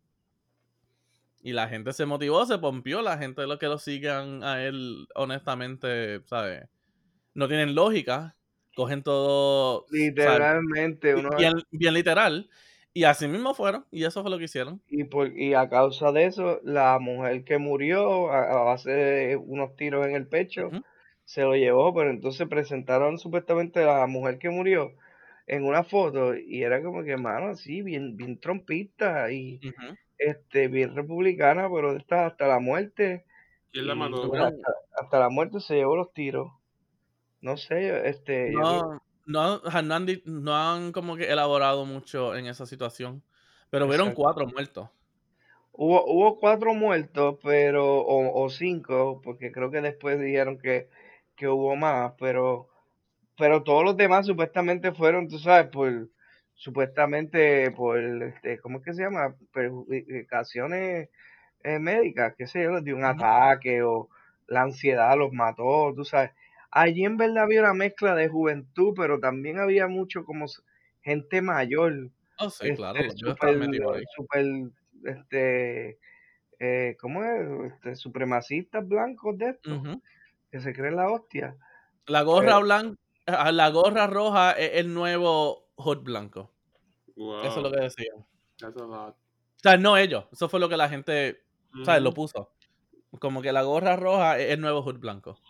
Y 1.42 1.52
la 1.52 1.68
gente 1.68 1.92
se 1.92 2.06
motivó, 2.06 2.44
se 2.44 2.58
pompió. 2.58 3.02
La 3.02 3.18
gente 3.18 3.42
de 3.42 3.46
los 3.46 3.58
que 3.58 3.66
lo 3.66 3.78
sigan 3.78 4.42
a 4.42 4.64
él, 4.64 5.06
honestamente, 5.14 6.20
¿sabes? 6.24 6.64
No 7.34 7.46
tienen 7.46 7.74
lógica. 7.74 8.34
Cogen 8.74 9.02
todo. 9.02 9.86
Literalmente, 9.90 11.14
uno 11.14 11.30
bien, 11.36 11.54
bien 11.70 11.94
literal. 11.94 12.50
Y 12.92 13.04
así 13.04 13.28
mismo 13.28 13.54
fueron. 13.54 13.86
Y 13.90 14.04
eso 14.04 14.22
fue 14.22 14.30
lo 14.30 14.38
que 14.38 14.44
hicieron. 14.44 14.82
y 14.88 15.04
por 15.04 15.28
y 15.38 15.54
a 15.54 15.68
causa 15.68 16.12
de 16.12 16.24
eso, 16.24 16.60
la 16.64 16.98
mujer 16.98 17.44
que 17.44 17.58
murió 17.58 18.32
a, 18.32 18.62
a 18.62 18.64
base 18.64 18.90
de 18.90 19.36
unos 19.36 19.76
tiros 19.76 20.06
en 20.06 20.16
el 20.16 20.26
pecho. 20.26 20.70
Se 21.26 21.42
lo 21.42 21.56
llevó, 21.56 21.92
pero 21.92 22.08
entonces 22.08 22.48
presentaron 22.48 23.18
supuestamente 23.18 23.82
a 23.82 23.98
la 23.98 24.06
mujer 24.06 24.38
que 24.38 24.48
murió 24.48 24.92
en 25.46 25.64
una 25.64 25.82
foto 25.82 26.36
y 26.36 26.62
era 26.62 26.82
como 26.82 27.02
que, 27.02 27.16
mano, 27.16 27.48
así, 27.48 27.82
bien, 27.82 28.16
bien 28.16 28.38
trompista 28.38 29.30
y 29.30 29.60
este, 30.18 30.68
bien 30.68 30.94
republicana, 30.94 31.68
pero 31.68 31.92
de 31.92 31.98
esta 31.98 32.26
hasta 32.26 32.46
la 32.46 32.60
muerte. 32.60 33.26
¿Quién 33.72 33.88
la 33.88 33.96
mató? 33.96 34.32
Hasta, 34.34 34.72
hasta 35.00 35.18
la 35.18 35.28
muerte 35.28 35.60
se 35.60 35.74
llevó 35.74 35.96
los 35.96 36.12
tiros. 36.12 36.52
No 37.40 37.56
sé, 37.56 38.08
este, 38.08 38.52
No, 38.52 39.02
no, 39.26 39.60
no 40.24 40.56
han, 40.56 40.92
como 40.92 41.16
que 41.16 41.30
elaborado 41.30 41.84
mucho 41.84 42.36
en 42.36 42.46
esa 42.46 42.66
situación. 42.66 43.22
Pero 43.68 43.86
hubieron 43.86 44.08
Exacto. 44.08 44.22
cuatro 44.22 44.46
muertos. 44.46 44.88
Hubo, 45.72 46.06
hubo 46.06 46.38
cuatro 46.38 46.72
muertos, 46.72 47.36
pero, 47.42 47.98
o, 47.98 48.44
o 48.44 48.48
cinco, 48.48 49.20
porque 49.22 49.50
creo 49.50 49.72
que 49.72 49.80
después 49.80 50.20
dijeron 50.20 50.58
que, 50.58 50.88
que 51.36 51.48
hubo 51.48 51.76
más, 51.76 52.14
pero, 52.18 52.68
pero 53.38 53.62
todos 53.64 53.84
los 53.84 53.96
demás 53.96 54.26
supuestamente 54.26 54.92
fueron, 54.92 55.28
tú 55.28 55.38
sabes, 55.38 55.68
por, 55.70 56.08
supuestamente 56.54 57.70
por, 57.72 57.98
este, 58.24 58.58
¿cómo 58.60 58.78
es 58.78 58.84
que 58.84 58.94
se 58.94 59.02
llama? 59.02 59.36
Perjudicaciones 59.52 61.10
eh, 61.64 61.78
médicas, 61.78 62.34
qué 62.38 62.46
sé 62.46 62.64
yo, 62.64 62.80
de 62.80 62.94
un 62.94 63.04
ataque 63.04 63.82
o 63.82 64.08
la 64.46 64.62
ansiedad 64.62 65.16
los 65.18 65.32
mató, 65.32 65.92
tú 65.94 66.04
sabes. 66.04 66.32
Allí 66.70 67.04
en 67.04 67.16
verdad 67.16 67.44
había 67.44 67.60
una 67.62 67.74
mezcla 67.74 68.14
de 68.14 68.28
juventud, 68.28 68.94
pero 68.96 69.20
también 69.20 69.58
había 69.58 69.88
mucho 69.88 70.24
como 70.24 70.46
gente 71.02 71.42
mayor, 71.42 72.10
Oh, 72.38 72.48
sí, 72.50 72.72
claro, 72.72 73.00
este, 73.00 73.14
yo 73.16 73.30
estaba 73.32 73.52
super, 73.52 73.58
metido 73.58 73.92
ahí. 73.92 74.04
super, 74.16 74.44
este, 75.04 75.98
eh, 76.58 76.96
¿cómo 77.00 77.22
es? 77.24 77.72
Este, 77.74 77.94
supremacistas 77.96 78.86
blancos 78.86 79.38
de 79.38 79.50
estos, 79.50 79.78
Ujú. 79.78 80.00
Que 80.56 80.62
se 80.62 80.72
creen 80.74 80.96
la 80.96 81.10
hostia. 81.10 81.56
La 82.06 82.22
gorra 82.22 82.58
Pero, 82.58 82.60
blanca, 82.60 83.00
la 83.52 83.70
gorra 83.70 84.06
roja 84.08 84.52
es 84.52 84.72
el 84.74 84.92
nuevo 84.92 85.68
hood 85.76 86.02
blanco. 86.02 86.52
Wow. 87.16 87.40
Eso 87.42 87.58
es 87.58 87.62
lo 87.64 87.72
que 87.72 87.80
decían. 87.80 88.26
That's 88.58 88.76
a 88.76 88.84
lot. 88.86 89.16
O 89.56 89.58
sea, 89.62 89.76
no 89.76 89.96
ellos. 89.98 90.26
Eso 90.32 90.48
fue 90.48 90.60
lo 90.60 90.68
que 90.68 90.76
la 90.76 90.88
gente, 90.88 91.44
¿sabes? 91.84 92.02
Lo 92.02 92.14
puso. 92.14 92.54
Como 93.20 93.42
que 93.42 93.52
la 93.52 93.62
gorra 93.62 93.96
roja 93.96 94.38
es 94.38 94.52
el 94.52 94.60
nuevo 94.60 94.82
hood 94.82 94.98
blanco. 95.00 95.40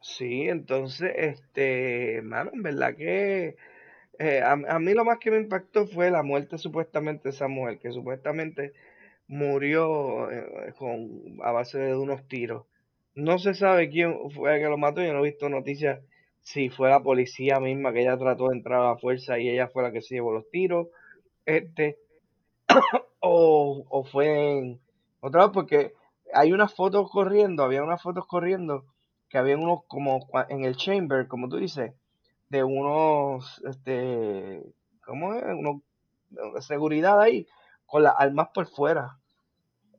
sí, 0.00 0.48
entonces, 0.48 1.12
este, 1.16 2.20
mano, 2.22 2.50
en 2.54 2.62
verdad 2.62 2.96
que 2.96 3.56
eh, 4.18 4.42
a, 4.42 4.52
a 4.52 4.78
mí 4.80 4.94
lo 4.94 5.04
más 5.04 5.18
que 5.20 5.30
me 5.32 5.38
impactó 5.38 5.86
fue 5.86 6.10
la 6.10 6.22
muerte 6.22 6.58
supuestamente 6.58 7.24
de 7.24 7.30
esa 7.30 7.48
mujer, 7.48 7.78
que 7.80 7.92
supuestamente 7.92 8.74
murió 9.28 10.30
eh, 10.30 10.74
con, 10.78 11.38
a 11.42 11.52
base 11.52 11.78
de 11.78 11.96
unos 11.96 12.26
tiros. 12.28 12.66
No 13.14 13.38
se 13.38 13.54
sabe 13.54 13.90
quién 13.90 14.30
fue 14.30 14.54
el 14.54 14.62
que 14.62 14.68
lo 14.68 14.78
mató, 14.78 15.02
yo 15.02 15.12
no 15.12 15.20
he 15.20 15.30
visto 15.30 15.48
noticias 15.48 16.00
si 16.40 16.70
fue 16.70 16.88
la 16.88 17.02
policía 17.02 17.60
misma 17.60 17.92
que 17.92 18.02
ella 18.02 18.18
trató 18.18 18.48
de 18.48 18.56
entrar 18.56 18.80
a 18.80 18.90
la 18.90 18.96
fuerza 18.98 19.38
y 19.38 19.48
ella 19.48 19.68
fue 19.68 19.82
la 19.82 19.92
que 19.92 20.02
se 20.02 20.14
llevó 20.14 20.32
los 20.32 20.50
tiros, 20.50 20.88
este, 21.46 21.98
o, 23.20 23.84
o 23.88 24.04
fue 24.04 24.58
en 24.58 24.80
otra 25.20 25.42
vez, 25.44 25.50
porque 25.52 25.94
hay 26.34 26.52
unas 26.52 26.74
fotos 26.74 27.10
corriendo, 27.10 27.62
había 27.62 27.82
unas 27.82 28.02
fotos 28.02 28.26
corriendo 28.26 28.84
que 29.28 29.38
había 29.38 29.56
unos 29.56 29.80
como 29.86 30.28
en 30.48 30.64
el 30.64 30.76
chamber, 30.76 31.28
como 31.28 31.48
tú 31.48 31.56
dices, 31.56 31.94
de 32.48 32.64
unos, 32.64 33.62
este, 33.66 34.62
¿cómo 35.04 35.34
es? 35.34 35.42
Unos 35.44 35.80
seguridad 36.60 37.20
ahí, 37.20 37.46
con 37.86 38.02
las 38.02 38.14
armas 38.18 38.48
por 38.52 38.66
fuera. 38.66 39.18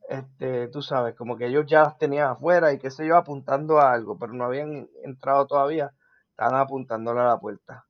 Este, 0.10 0.68
tú 0.70 0.82
sabes, 0.82 1.16
como 1.16 1.38
que 1.38 1.48
ellos 1.48 1.66
ya 1.68 1.84
las 1.84 1.98
tenían 1.98 2.30
afuera 2.30 2.72
y 2.74 2.80
qué 2.80 2.90
sé 2.92 3.06
yo, 3.08 3.18
apuntando 3.18 3.80
a 3.80 3.92
algo, 3.94 4.18
pero 4.18 4.34
no 4.34 4.46
habían 4.46 4.88
entrado 5.04 5.46
todavía, 5.48 5.94
estaban 6.32 6.56
apuntándole 6.60 7.22
a 7.22 7.26
la 7.26 7.40
puerta. 7.40 7.86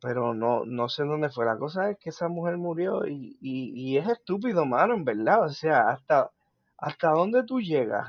Pero 0.00 0.34
no, 0.34 0.64
no 0.64 0.88
sé 0.88 1.04
dónde 1.04 1.30
fue. 1.30 1.44
La 1.46 1.56
cosa 1.58 1.90
es 1.90 1.98
que 1.98 2.10
esa 2.10 2.28
mujer 2.28 2.56
murió 2.58 3.06
y, 3.06 3.36
y, 3.40 3.72
y 3.92 3.98
es 3.98 4.08
estúpido, 4.08 4.64
mano, 4.66 4.94
en 4.94 5.04
verdad. 5.04 5.44
O 5.44 5.48
sea, 5.50 5.88
hasta, 5.90 6.30
hasta 6.78 7.10
dónde 7.10 7.44
tú 7.44 7.60
llegas 7.60 8.08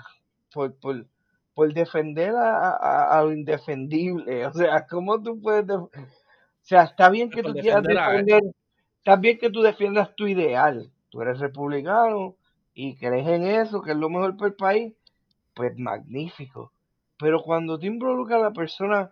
por, 0.54 0.76
por, 0.80 1.06
por 1.54 1.74
defender 1.74 2.36
a, 2.36 2.72
a- 2.72 3.20
a 3.20 3.24
lo 3.24 3.32
indefendible. 3.34 4.46
O 4.48 4.54
sea, 4.54 4.86
¿cómo 4.88 5.22
tú 5.22 5.39
puedes... 5.42 5.70
O 5.70 5.89
sea, 6.62 6.84
está 6.84 7.10
bien 7.10 7.32
que 7.32 7.44
tú 7.44 7.58
quieras 7.58 7.86
defender 7.86 8.36
a 8.44 8.48
está 9.00 9.16
bien 9.18 9.38
que 9.39 9.50
tú 9.52 9.62
defiendas 9.62 10.16
tu 10.16 10.28
ideal. 10.28 10.92
Tú 11.10 11.22
eres 11.22 11.39
republicano 11.39 12.36
y 12.74 12.96
crees 12.96 13.28
en 13.28 13.46
eso, 13.46 13.82
que 13.82 13.92
es 13.92 13.98
lo 13.98 14.10
mejor 14.10 14.36
para 14.36 14.50
el 14.50 14.56
país, 14.56 14.94
pues 15.54 15.78
magnífico. 15.78 16.72
Pero 17.18 17.42
cuando 17.44 17.78
tú 17.78 17.86
involucras 17.86 18.40
a 18.40 18.44
la 18.44 18.52
persona 18.52 19.12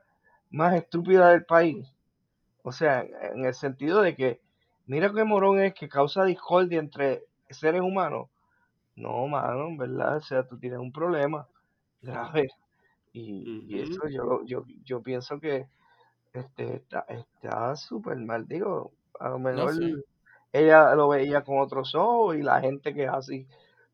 más 0.49 0.73
estúpida 0.73 1.29
del 1.29 1.45
país, 1.45 1.87
o 2.63 2.71
sea, 2.71 3.01
en 3.01 3.45
el 3.45 3.53
sentido 3.53 4.01
de 4.01 4.15
que, 4.15 4.41
mira 4.87 5.11
qué 5.13 5.23
morón 5.23 5.59
es 5.59 5.73
que 5.73 5.87
causa 5.87 6.25
discordia 6.25 6.79
entre 6.79 7.23
seres 7.49 7.81
humanos. 7.81 8.29
No, 8.95 9.27
mano, 9.27 9.67
en 9.67 9.77
verdad, 9.77 10.17
o 10.17 10.21
sea, 10.21 10.47
tú 10.47 10.57
tienes 10.57 10.79
un 10.79 10.91
problema 10.91 11.47
grave. 12.01 12.49
Y, 13.13 13.79
eso 13.79 14.07
yo, 14.09 14.43
yo, 14.45 14.65
yo 14.83 15.01
pienso 15.01 15.39
que 15.39 15.67
este, 16.33 16.75
está 16.75 17.05
está 17.09 17.75
súper 17.75 18.17
mal. 18.17 18.47
Digo, 18.47 18.91
a 19.19 19.29
lo 19.29 19.39
No 19.39 19.49
mejor. 19.49 20.03
Ella 20.53 20.95
lo 20.95 21.09
veía 21.09 21.43
con 21.43 21.59
otros 21.59 21.95
ojos 21.95 22.35
y 22.35 22.41
la 22.41 22.61
gente 22.61 22.93
que 22.93 23.03
es 23.03 23.09
así 23.09 23.47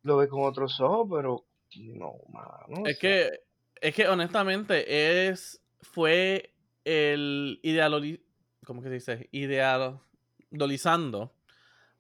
lo 0.04 0.18
ve 0.18 0.28
con 0.28 0.44
otros 0.44 0.80
ojos, 0.80 1.08
pero 1.12 1.46
no, 1.76 2.14
mano, 2.30 2.84
o 2.84 2.88
Es 2.88 2.98
sea, 2.98 3.30
que, 3.30 3.40
es 3.82 3.94
que 3.94 4.08
honestamente 4.08 5.28
es, 5.28 5.62
fue 5.82 6.54
el 6.86 7.60
idealoli, 7.64 8.24
¿cómo 8.66 8.82
que 8.82 8.88
se 8.88 8.94
dice? 8.96 9.30
Idealizando 9.32 11.34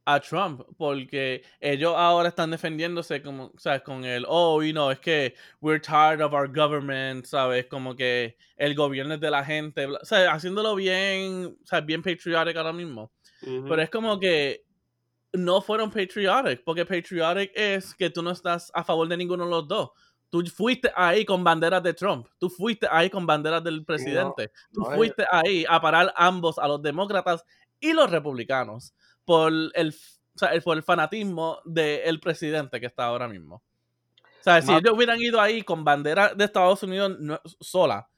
a 0.05 0.21
Trump, 0.21 0.61
porque 0.77 1.43
ellos 1.59 1.93
ahora 1.97 2.29
están 2.29 2.49
defendiéndose 2.49 3.21
como, 3.21 3.51
¿sabes? 3.57 3.81
Con 3.81 4.05
el, 4.05 4.25
oh, 4.27 4.63
you 4.63 4.71
know, 4.71 4.89
es 4.89 4.99
que 4.99 5.35
we're 5.59 5.81
tired 5.81 6.21
of 6.21 6.31
our 6.31 6.47
government, 6.47 7.25
¿sabes? 7.25 7.65
Como 7.65 7.93
que 7.93 8.37
el 8.55 8.73
gobierno 8.73 9.15
es 9.15 9.19
de 9.19 9.29
la 9.29 9.43
gente, 9.43 9.85
o 9.85 10.05
sea, 10.05 10.31
haciéndolo 10.31 10.75
bien, 10.75 11.57
¿sabes? 11.65 11.85
Bien 11.85 12.01
patriotic 12.01 12.55
ahora 12.55 12.71
mismo. 12.71 13.11
Pero 13.41 13.81
es 13.81 13.89
como 13.89 14.19
que 14.19 14.63
no 15.33 15.61
fueron 15.61 15.91
patriotic, 15.91 16.63
porque 16.63 16.85
patriotic 16.85 17.51
es 17.53 17.93
que 17.93 18.09
tú 18.09 18.21
no 18.23 18.31
estás 18.31 18.71
a 18.73 18.83
favor 18.83 19.07
de 19.07 19.17
ninguno 19.17 19.43
de 19.45 19.51
los 19.51 19.67
dos. 19.67 19.91
Tú 20.29 20.43
fuiste 20.45 20.91
ahí 20.95 21.23
con 21.23 21.43
banderas 21.43 21.81
de 21.83 21.93
Trump, 21.93 22.27
tú 22.37 22.49
fuiste 22.49 22.87
ahí 22.91 23.09
con 23.09 23.25
banderas 23.25 23.63
del 23.63 23.79
no, 23.79 23.85
presidente, 23.85 24.51
tú 24.73 24.83
fuiste 24.95 25.25
ahí 25.31 25.65
a 25.69 25.79
parar 25.79 26.13
ambos, 26.17 26.57
a 26.59 26.67
los 26.67 26.81
demócratas 26.81 27.45
y 27.79 27.93
los 27.93 28.09
republicanos, 28.09 28.93
por 29.23 29.51
el, 29.51 29.95
o 30.35 30.37
sea, 30.39 30.49
el- 30.49 30.61
por 30.63 30.75
el 30.75 30.83
fanatismo 30.83 31.59
del 31.63 32.19
presidente 32.19 32.79
que 32.79 32.87
está 32.87 33.05
ahora 33.05 33.27
mismo. 33.27 33.55
O 34.39 34.43
sea, 34.43 34.61
si 34.61 34.71
ellos 34.73 34.93
hubieran 34.93 35.19
ido 35.21 35.39
ahí 35.39 35.61
con 35.61 35.83
bandera 35.83 36.33
de 36.33 36.43
Estados 36.45 36.81
Unidos 36.83 37.17
no- 37.19 37.41
sola, 37.61 38.09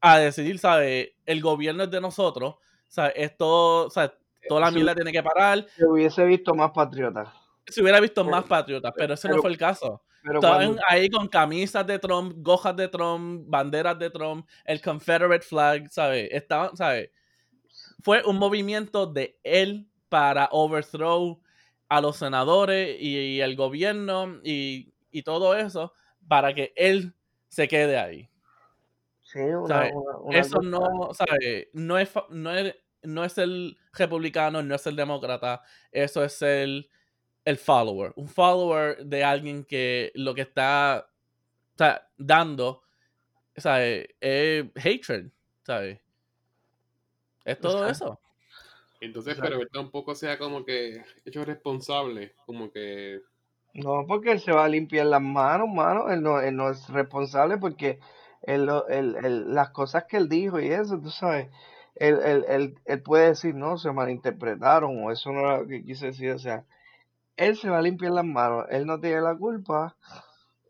a 0.00 0.18
decidir, 0.18 0.58
¿sabes? 0.58 1.10
El 1.24 1.40
gobierno 1.40 1.84
es 1.84 1.90
de 1.90 2.00
nosotros, 2.00 2.56
¿sabes? 2.88 3.12
Esto, 3.16 3.88
¿sabes? 3.90 4.12
Toda 4.48 4.60
la 4.60 4.70
mierda 4.70 4.94
tiene 4.94 5.12
que 5.12 5.22
parar. 5.22 5.66
Se 5.76 5.84
hubiese 5.86 6.24
visto 6.24 6.54
más 6.54 6.70
patriotas. 6.70 7.28
Se 7.66 7.82
hubiera 7.82 8.00
visto 8.00 8.24
más 8.24 8.44
patriotas, 8.44 8.92
pero 8.96 9.14
ese 9.14 9.28
no 9.28 9.38
fue 9.38 9.50
el 9.50 9.58
caso. 9.58 10.02
Estaban 10.34 10.78
ahí 10.88 11.08
con 11.08 11.28
camisas 11.28 11.86
de 11.86 11.98
Trump, 11.98 12.34
gojas 12.38 12.76
de 12.76 12.88
Trump, 12.88 13.44
banderas 13.48 13.98
de 13.98 14.10
Trump, 14.10 14.46
el 14.64 14.80
Confederate 14.80 15.44
flag, 15.44 15.88
¿sabes? 15.90 16.28
Estaban, 16.32 16.76
¿sabes? 16.76 17.10
Fue 18.02 18.22
un 18.24 18.38
movimiento 18.38 19.06
de 19.06 19.38
él 19.44 19.88
para 20.08 20.48
overthrow 20.50 21.40
a 21.88 22.00
los 22.00 22.16
senadores 22.16 22.96
y, 23.00 23.40
el 23.40 23.56
gobierno 23.56 24.40
y, 24.42 24.92
todo 25.24 25.56
eso 25.56 25.94
para 26.28 26.52
que 26.52 26.74
él 26.76 27.14
se 27.48 27.68
quede 27.68 27.96
ahí. 27.96 28.28
Sí, 29.36 29.42
una, 29.42 29.90
eso 30.30 30.62
no, 30.62 31.12
¿sabes? 31.12 31.68
No 31.74 31.98
es, 31.98 32.10
no, 32.30 32.54
es, 32.54 32.74
no 33.02 33.24
es 33.24 33.38
el 33.38 33.76
republicano, 33.92 34.62
no 34.62 34.74
es 34.74 34.86
el 34.86 34.96
demócrata, 34.96 35.62
eso 35.92 36.24
es 36.24 36.40
el 36.42 36.88
el 37.46 37.56
follower. 37.56 38.12
Un 38.16 38.28
follower 38.28 39.06
de 39.06 39.24
alguien 39.24 39.64
que 39.64 40.12
lo 40.16 40.34
que 40.34 40.42
está, 40.42 41.08
dando 42.18 42.82
¿sabes? 43.56 44.08
es 44.20 44.66
hatred, 44.74 45.30
¿sabes? 45.62 46.00
Es 47.44 47.60
todo 47.60 47.88
eso. 47.88 48.20
Entonces, 49.00 49.38
pero 49.40 49.60
él 49.60 49.68
tampoco 49.72 50.14
sea 50.14 50.38
como 50.38 50.64
que 50.64 51.04
hecho 51.24 51.44
responsable, 51.44 52.34
como 52.44 52.72
que... 52.72 53.20
No, 53.74 54.04
porque 54.08 54.32
él 54.32 54.40
se 54.40 54.52
va 54.52 54.64
a 54.64 54.68
limpiar 54.68 55.06
las 55.06 55.22
manos, 55.22 55.68
mano. 55.68 56.10
Él 56.10 56.22
no, 56.22 56.40
él 56.40 56.56
no 56.56 56.70
es 56.70 56.88
responsable 56.88 57.58
porque 57.58 58.00
él, 58.42 58.70
él, 58.88 59.54
las 59.54 59.70
cosas 59.70 60.04
que 60.04 60.16
él 60.16 60.28
dijo 60.28 60.60
y 60.60 60.68
eso, 60.68 61.00
tú 61.00 61.10
sabes, 61.10 61.48
él, 61.94 62.74
él, 62.84 63.02
puede 63.02 63.28
decir, 63.28 63.54
no, 63.54 63.78
se 63.78 63.90
malinterpretaron 63.90 65.02
o 65.02 65.10
eso 65.10 65.32
no 65.32 65.40
era 65.40 65.58
lo 65.58 65.66
que 65.66 65.84
quise 65.84 66.06
decir, 66.06 66.30
o 66.30 66.38
sea, 66.38 66.64
él 67.36 67.56
se 67.56 67.70
va 67.70 67.78
a 67.78 67.82
limpiar 67.82 68.12
las 68.12 68.24
manos, 68.24 68.66
él 68.70 68.86
no 68.86 69.00
tiene 69.00 69.20
la 69.20 69.36
culpa 69.36 69.96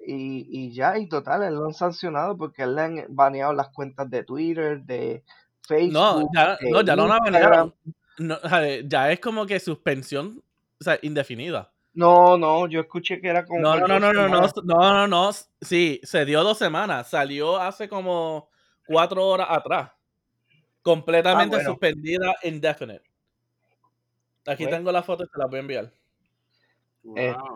y, 0.06 0.46
y 0.48 0.72
ya, 0.72 0.98
y 0.98 1.08
total, 1.08 1.42
él 1.42 1.54
lo 1.54 1.66
han 1.66 1.74
sancionado 1.74 2.36
porque 2.36 2.62
él 2.62 2.74
le 2.76 2.82
han 2.82 3.04
baneado 3.08 3.52
las 3.52 3.68
cuentas 3.70 4.08
de 4.08 4.22
Twitter, 4.22 4.82
de 4.82 5.24
Facebook. 5.62 5.92
No, 5.92 6.28
ya, 6.34 6.58
no, 6.70 6.80
ya 6.82 6.96
no 6.96 7.08
la 7.08 7.18
banearon. 7.18 7.74
No, 8.18 8.38
ya 8.84 9.12
es 9.12 9.20
como 9.20 9.46
que 9.46 9.60
suspensión, 9.60 10.42
o 10.80 10.84
sea, 10.84 10.98
indefinida. 11.02 11.72
No, 11.96 12.36
no, 12.36 12.68
yo 12.68 12.80
escuché 12.80 13.22
que 13.22 13.28
era 13.28 13.46
como. 13.46 13.58
No, 13.58 13.80
no, 13.80 13.86
no, 13.88 13.98
no, 13.98 14.12
no, 14.12 14.28
no, 14.28 14.46
no, 14.64 14.92
no, 14.92 15.06
no, 15.06 15.30
sí, 15.62 15.98
se 16.04 16.26
dio 16.26 16.44
dos 16.44 16.58
semanas, 16.58 17.08
salió 17.08 17.56
hace 17.56 17.88
como 17.88 18.50
cuatro 18.86 19.26
horas 19.26 19.46
atrás. 19.50 19.92
Completamente 20.82 21.56
ah, 21.56 21.64
suspendida 21.64 22.34
indefinite. 22.42 23.02
Aquí 24.46 24.66
tengo 24.66 24.92
la 24.92 25.02
foto 25.02 25.24
y 25.24 25.26
te 25.26 25.38
la 25.38 25.46
voy 25.46 25.56
a 25.56 25.60
enviar. 25.60 25.92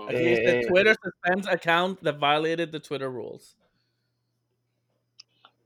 Este, 0.09 0.67
Twitter 0.67 0.97
suspends 1.03 1.47
account 1.47 2.01
that 2.01 2.19
violated 2.19 2.71
the 2.73 2.81
Twitter 2.81 3.11
rules. 3.11 3.59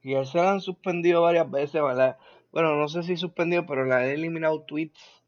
Y 0.02 0.14
él 0.14 0.26
se 0.26 0.40
han 0.40 0.60
suspendido 0.60 1.22
varias 1.22 1.48
veces, 1.48 1.80
¿verdad? 1.80 2.18
Bueno, 2.50 2.74
no 2.74 2.88
sé 2.88 3.04
si 3.04 3.16
suspendido, 3.16 3.66
pero 3.66 3.84
le 3.84 3.94
han 3.94 4.02
eliminado 4.02 4.62
tweets 4.62 5.23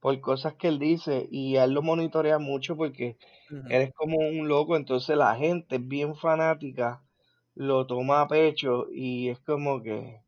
por 0.00 0.18
cosas 0.20 0.54
que 0.54 0.68
él 0.68 0.78
dice 0.78 1.28
y 1.30 1.56
él 1.56 1.72
lo 1.72 1.82
monitorea 1.82 2.38
mucho 2.38 2.76
porque 2.76 3.16
él 3.50 3.82
es 3.82 3.92
como 3.94 4.16
un 4.16 4.48
loco, 4.48 4.76
entonces 4.76 5.16
la 5.16 5.36
gente 5.36 5.76
es 5.76 5.86
bien 5.86 6.16
fanática, 6.16 7.02
lo 7.54 7.86
toma 7.86 8.22
a 8.22 8.28
pecho 8.28 8.86
y 8.90 9.28
es 9.28 9.38
como 9.40 9.82
que, 9.82 10.22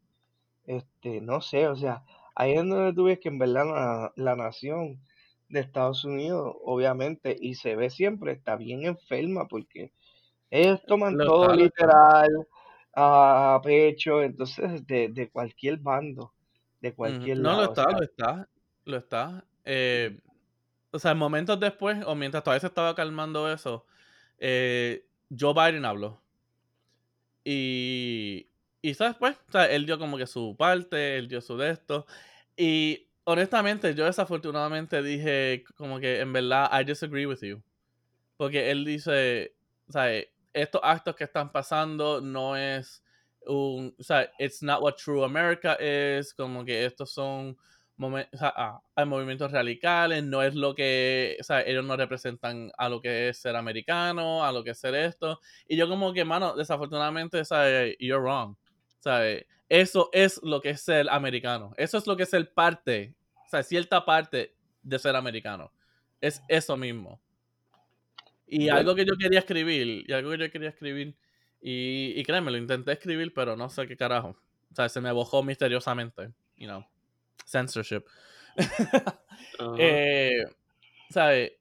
este, 0.66 1.20
no 1.22 1.40
sé, 1.40 1.68
o 1.68 1.76
sea, 1.76 2.04
ahí 2.34 2.52
es 2.52 2.58
donde 2.58 2.92
tú 2.92 3.04
ves 3.04 3.18
que 3.18 3.30
en 3.30 3.38
verdad 3.38 4.12
la 4.14 4.36
nación 4.36 5.00
de 5.48 5.60
Estados 5.60 6.04
Unidos, 6.04 6.54
obviamente, 6.64 7.36
y 7.38 7.54
se 7.54 7.74
ve 7.74 7.88
siempre, 7.88 8.32
está 8.32 8.56
bien 8.56 8.84
enferma 8.84 9.48
porque 9.48 9.92
ellos 10.50 10.82
toman 10.86 11.16
todo 11.16 11.54
literal 11.54 12.28
a 12.94 13.58
pecho, 13.62 14.22
entonces 14.22 14.86
de, 14.86 15.30
cualquier 15.32 15.78
bando, 15.78 16.34
de 16.80 16.94
cualquier 16.94 17.38
No, 17.38 17.56
lo 17.56 17.64
está, 17.64 17.90
lo 17.90 18.02
está, 18.02 18.48
lo 18.84 18.96
está. 18.98 19.44
Eh, 19.64 20.20
o 20.90 20.98
sea, 20.98 21.14
momentos 21.14 21.58
después, 21.58 22.04
o 22.06 22.14
mientras 22.14 22.44
todavía 22.44 22.60
se 22.60 22.66
estaba 22.66 22.94
calmando 22.94 23.50
eso, 23.50 23.86
eh, 24.38 25.06
Joe 25.36 25.54
Biden 25.54 25.84
habló. 25.84 26.22
Y, 27.44 28.48
y 28.82 28.94
¿sabes? 28.94 29.16
Pues, 29.18 29.36
o 29.48 29.52
sea, 29.52 29.66
él 29.66 29.86
dio 29.86 29.98
como 29.98 30.16
que 30.18 30.26
su 30.26 30.56
parte, 30.56 31.16
él 31.16 31.28
dio 31.28 31.40
su 31.40 31.56
de 31.56 31.70
esto. 31.70 32.06
Y 32.56 33.08
honestamente, 33.24 33.94
yo 33.94 34.04
desafortunadamente 34.04 35.02
dije 35.02 35.64
como 35.76 35.98
que 36.00 36.20
en 36.20 36.32
verdad, 36.32 36.70
I 36.78 36.84
disagree 36.84 37.26
with 37.26 37.40
you. 37.40 37.62
Porque 38.36 38.70
él 38.70 38.84
dice, 38.84 39.54
o 39.88 39.92
sea, 39.92 40.08
estos 40.52 40.80
actos 40.84 41.16
que 41.16 41.24
están 41.24 41.52
pasando 41.52 42.20
no 42.20 42.56
es 42.56 43.02
un, 43.46 43.94
o 43.98 44.02
sea, 44.02 44.30
it's 44.38 44.62
not 44.62 44.82
what 44.82 44.94
true 44.96 45.24
America 45.24 45.76
is, 45.80 46.34
como 46.34 46.64
que 46.64 46.84
estos 46.84 47.12
son 47.12 47.56
momentos, 48.02 48.34
o 48.34 48.38
sea, 48.38 48.80
hay 48.94 49.06
movimientos 49.06 49.50
radicales, 49.50 50.22
no 50.24 50.42
es 50.42 50.54
lo 50.54 50.74
que, 50.74 51.36
o 51.40 51.44
sea, 51.44 51.62
ellos 51.62 51.84
no 51.84 51.96
representan 51.96 52.70
a 52.76 52.88
lo 52.88 53.00
que 53.00 53.28
es 53.28 53.38
ser 53.38 53.56
americano, 53.56 54.44
a 54.44 54.52
lo 54.52 54.62
que 54.64 54.70
es 54.70 54.78
ser 54.78 54.94
esto. 54.94 55.40
Y 55.66 55.76
yo 55.76 55.88
como 55.88 56.12
que, 56.12 56.24
mano, 56.24 56.54
desafortunadamente, 56.54 57.44
¿sabes? 57.44 57.96
You're 57.98 58.22
wrong. 58.22 58.56
¿Sabes? 58.98 59.46
Eso 59.68 60.10
es 60.12 60.40
lo 60.42 60.60
que 60.60 60.70
es 60.70 60.82
ser 60.82 61.08
americano. 61.08 61.72
Eso 61.76 61.96
es 61.96 62.06
lo 62.06 62.16
que 62.16 62.24
es 62.24 62.34
el 62.34 62.48
parte, 62.48 63.14
o 63.46 63.48
sea, 63.48 63.62
cierta 63.62 64.04
parte 64.04 64.54
de 64.82 64.98
ser 64.98 65.16
americano. 65.16 65.72
Es 66.20 66.42
eso 66.48 66.76
mismo. 66.76 67.20
Y 68.46 68.68
algo 68.68 68.94
que 68.94 69.06
yo 69.06 69.14
quería 69.18 69.38
escribir, 69.38 70.04
y 70.06 70.12
algo 70.12 70.30
que 70.32 70.38
yo 70.38 70.50
quería 70.50 70.68
escribir, 70.68 71.16
y, 71.60 72.12
y 72.16 72.22
créeme, 72.24 72.50
lo 72.50 72.58
intenté 72.58 72.92
escribir, 72.92 73.32
pero 73.32 73.56
no 73.56 73.70
sé 73.70 73.86
qué 73.86 73.96
carajo. 73.96 74.36
O 74.70 74.74
sea, 74.74 74.88
se 74.88 75.00
me 75.00 75.12
bojó 75.12 75.42
misteriosamente. 75.42 76.32
You 76.56 76.66
know, 76.66 76.84
censorship. 77.52 78.04
eh, 79.78 80.44
¿Sabes? 81.10 81.52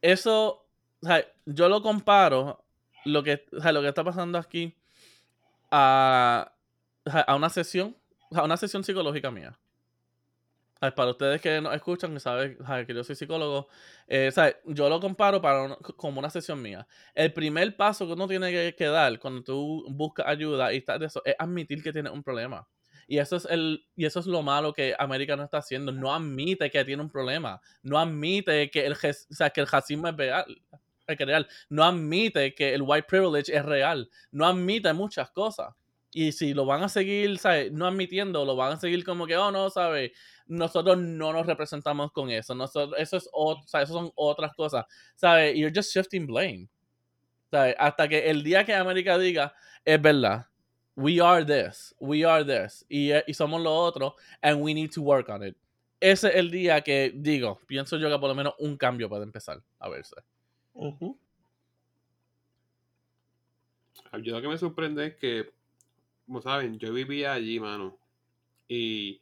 Eso, 0.00 0.66
sea, 1.02 1.24
yo 1.44 1.68
lo 1.68 1.82
comparo, 1.82 2.64
lo 3.04 3.22
que, 3.22 3.46
sea, 3.60 3.72
lo 3.72 3.82
que 3.82 3.88
está 3.88 4.02
pasando 4.02 4.38
aquí, 4.38 4.74
a 5.70 6.52
a 7.06 7.36
una 7.36 7.48
sesión, 7.48 7.96
a 8.32 8.42
una 8.42 8.56
sesión 8.56 8.84
psicológica 8.84 9.30
mía. 9.30 9.58
Para 10.78 11.10
ustedes 11.10 11.40
que 11.40 11.58
nos 11.60 11.74
escuchan 11.74 12.14
y 12.14 12.20
saben 12.20 12.58
que 12.86 12.94
yo 12.94 13.02
soy 13.02 13.16
psicólogo, 13.16 13.66
eh, 14.06 14.30
yo 14.66 14.90
lo 14.90 15.00
comparo 15.00 15.40
para 15.40 15.74
como 15.96 16.18
una 16.18 16.28
sesión 16.28 16.60
mía. 16.60 16.86
El 17.14 17.32
primer 17.32 17.74
paso 17.76 18.06
que 18.06 18.12
uno 18.12 18.28
tiene 18.28 18.74
que, 18.74 18.84
dar 18.84 19.18
cuando 19.18 19.42
tú 19.42 19.86
buscas 19.88 20.26
ayuda 20.26 20.72
y 20.74 20.78
estás 20.78 21.00
de 21.00 21.06
eso 21.06 21.22
es 21.24 21.34
admitir 21.38 21.82
que 21.82 21.92
tienes 21.92 22.12
un 22.12 22.22
problema. 22.22 22.68
Y 23.08 23.18
eso 23.18 23.36
es 23.36 23.44
el 23.46 23.86
y 23.94 24.04
eso 24.04 24.20
es 24.20 24.26
lo 24.26 24.42
malo 24.42 24.72
que 24.72 24.94
América 24.98 25.36
no 25.36 25.44
está 25.44 25.58
haciendo. 25.58 25.92
No 25.92 26.14
admite 26.14 26.70
que 26.70 26.84
tiene 26.84 27.02
un 27.02 27.10
problema. 27.10 27.60
No 27.82 27.98
admite 27.98 28.70
que 28.70 28.84
el, 28.86 28.92
o 28.92 29.52
que 29.52 29.60
el 29.60 29.66
racismo 29.66 30.08
es 30.08 30.16
real, 30.16 30.62
es 31.06 31.18
real. 31.18 31.48
No 31.68 31.84
admite 31.84 32.54
que 32.54 32.74
el 32.74 32.82
white 32.82 33.06
privilege 33.08 33.54
es 33.54 33.64
real. 33.64 34.10
No 34.32 34.46
admite 34.46 34.92
muchas 34.92 35.30
cosas. 35.30 35.74
Y 36.12 36.32
si 36.32 36.54
lo 36.54 36.64
van 36.64 36.82
a 36.82 36.88
seguir, 36.88 37.38
¿sabes? 37.38 37.70
No 37.72 37.86
admitiendo, 37.86 38.44
lo 38.44 38.56
van 38.56 38.72
a 38.72 38.80
seguir 38.80 39.04
como 39.04 39.26
que, 39.26 39.36
oh, 39.36 39.50
no, 39.50 39.68
¿sabes? 39.68 40.12
Nosotros 40.46 40.96
no 40.98 41.32
nos 41.32 41.46
representamos 41.46 42.10
con 42.12 42.30
eso. 42.30 42.54
Nosotros, 42.54 42.98
eso 42.98 43.16
es 43.18 43.28
o 43.32 43.62
sea, 43.66 43.82
eso 43.82 43.92
son 43.92 44.10
otras 44.14 44.54
cosas. 44.54 44.86
¿Sabes? 45.14 45.54
You're 45.54 45.72
just 45.74 45.94
shifting 45.94 46.26
blame. 46.26 46.68
¿Sabes? 47.50 47.74
Hasta 47.78 48.08
que 48.08 48.30
el 48.30 48.42
día 48.42 48.64
que 48.64 48.74
América 48.74 49.18
diga, 49.18 49.54
es 49.84 50.00
verdad. 50.00 50.46
We 50.96 51.20
are 51.20 51.44
this. 51.44 51.94
We 52.00 52.24
are 52.24 52.44
this. 52.44 52.84
Y, 52.88 53.12
y 53.12 53.34
somos 53.34 53.62
lo 53.62 53.72
otro. 53.72 54.16
And 54.42 54.60
we 54.60 54.74
need 54.74 54.90
to 54.92 55.02
work 55.02 55.28
on 55.28 55.42
it. 55.42 55.56
Ese 56.00 56.28
es 56.28 56.34
el 56.34 56.50
día 56.50 56.82
que 56.82 57.12
digo, 57.14 57.60
pienso 57.66 57.96
yo 57.96 58.10
que 58.10 58.18
por 58.18 58.28
lo 58.28 58.34
menos 58.34 58.54
un 58.58 58.76
cambio 58.76 59.08
puede 59.08 59.22
empezar 59.22 59.62
a 59.78 59.88
verse. 59.88 60.16
Yo 60.74 61.16
lo 64.34 64.42
que 64.42 64.48
me 64.48 64.58
sorprende 64.58 65.06
es 65.06 65.16
que 65.16 65.56
como 66.26 66.42
saben, 66.42 66.78
yo 66.78 66.92
vivía 66.92 67.32
allí, 67.32 67.60
mano. 67.60 67.96
Y 68.68 69.20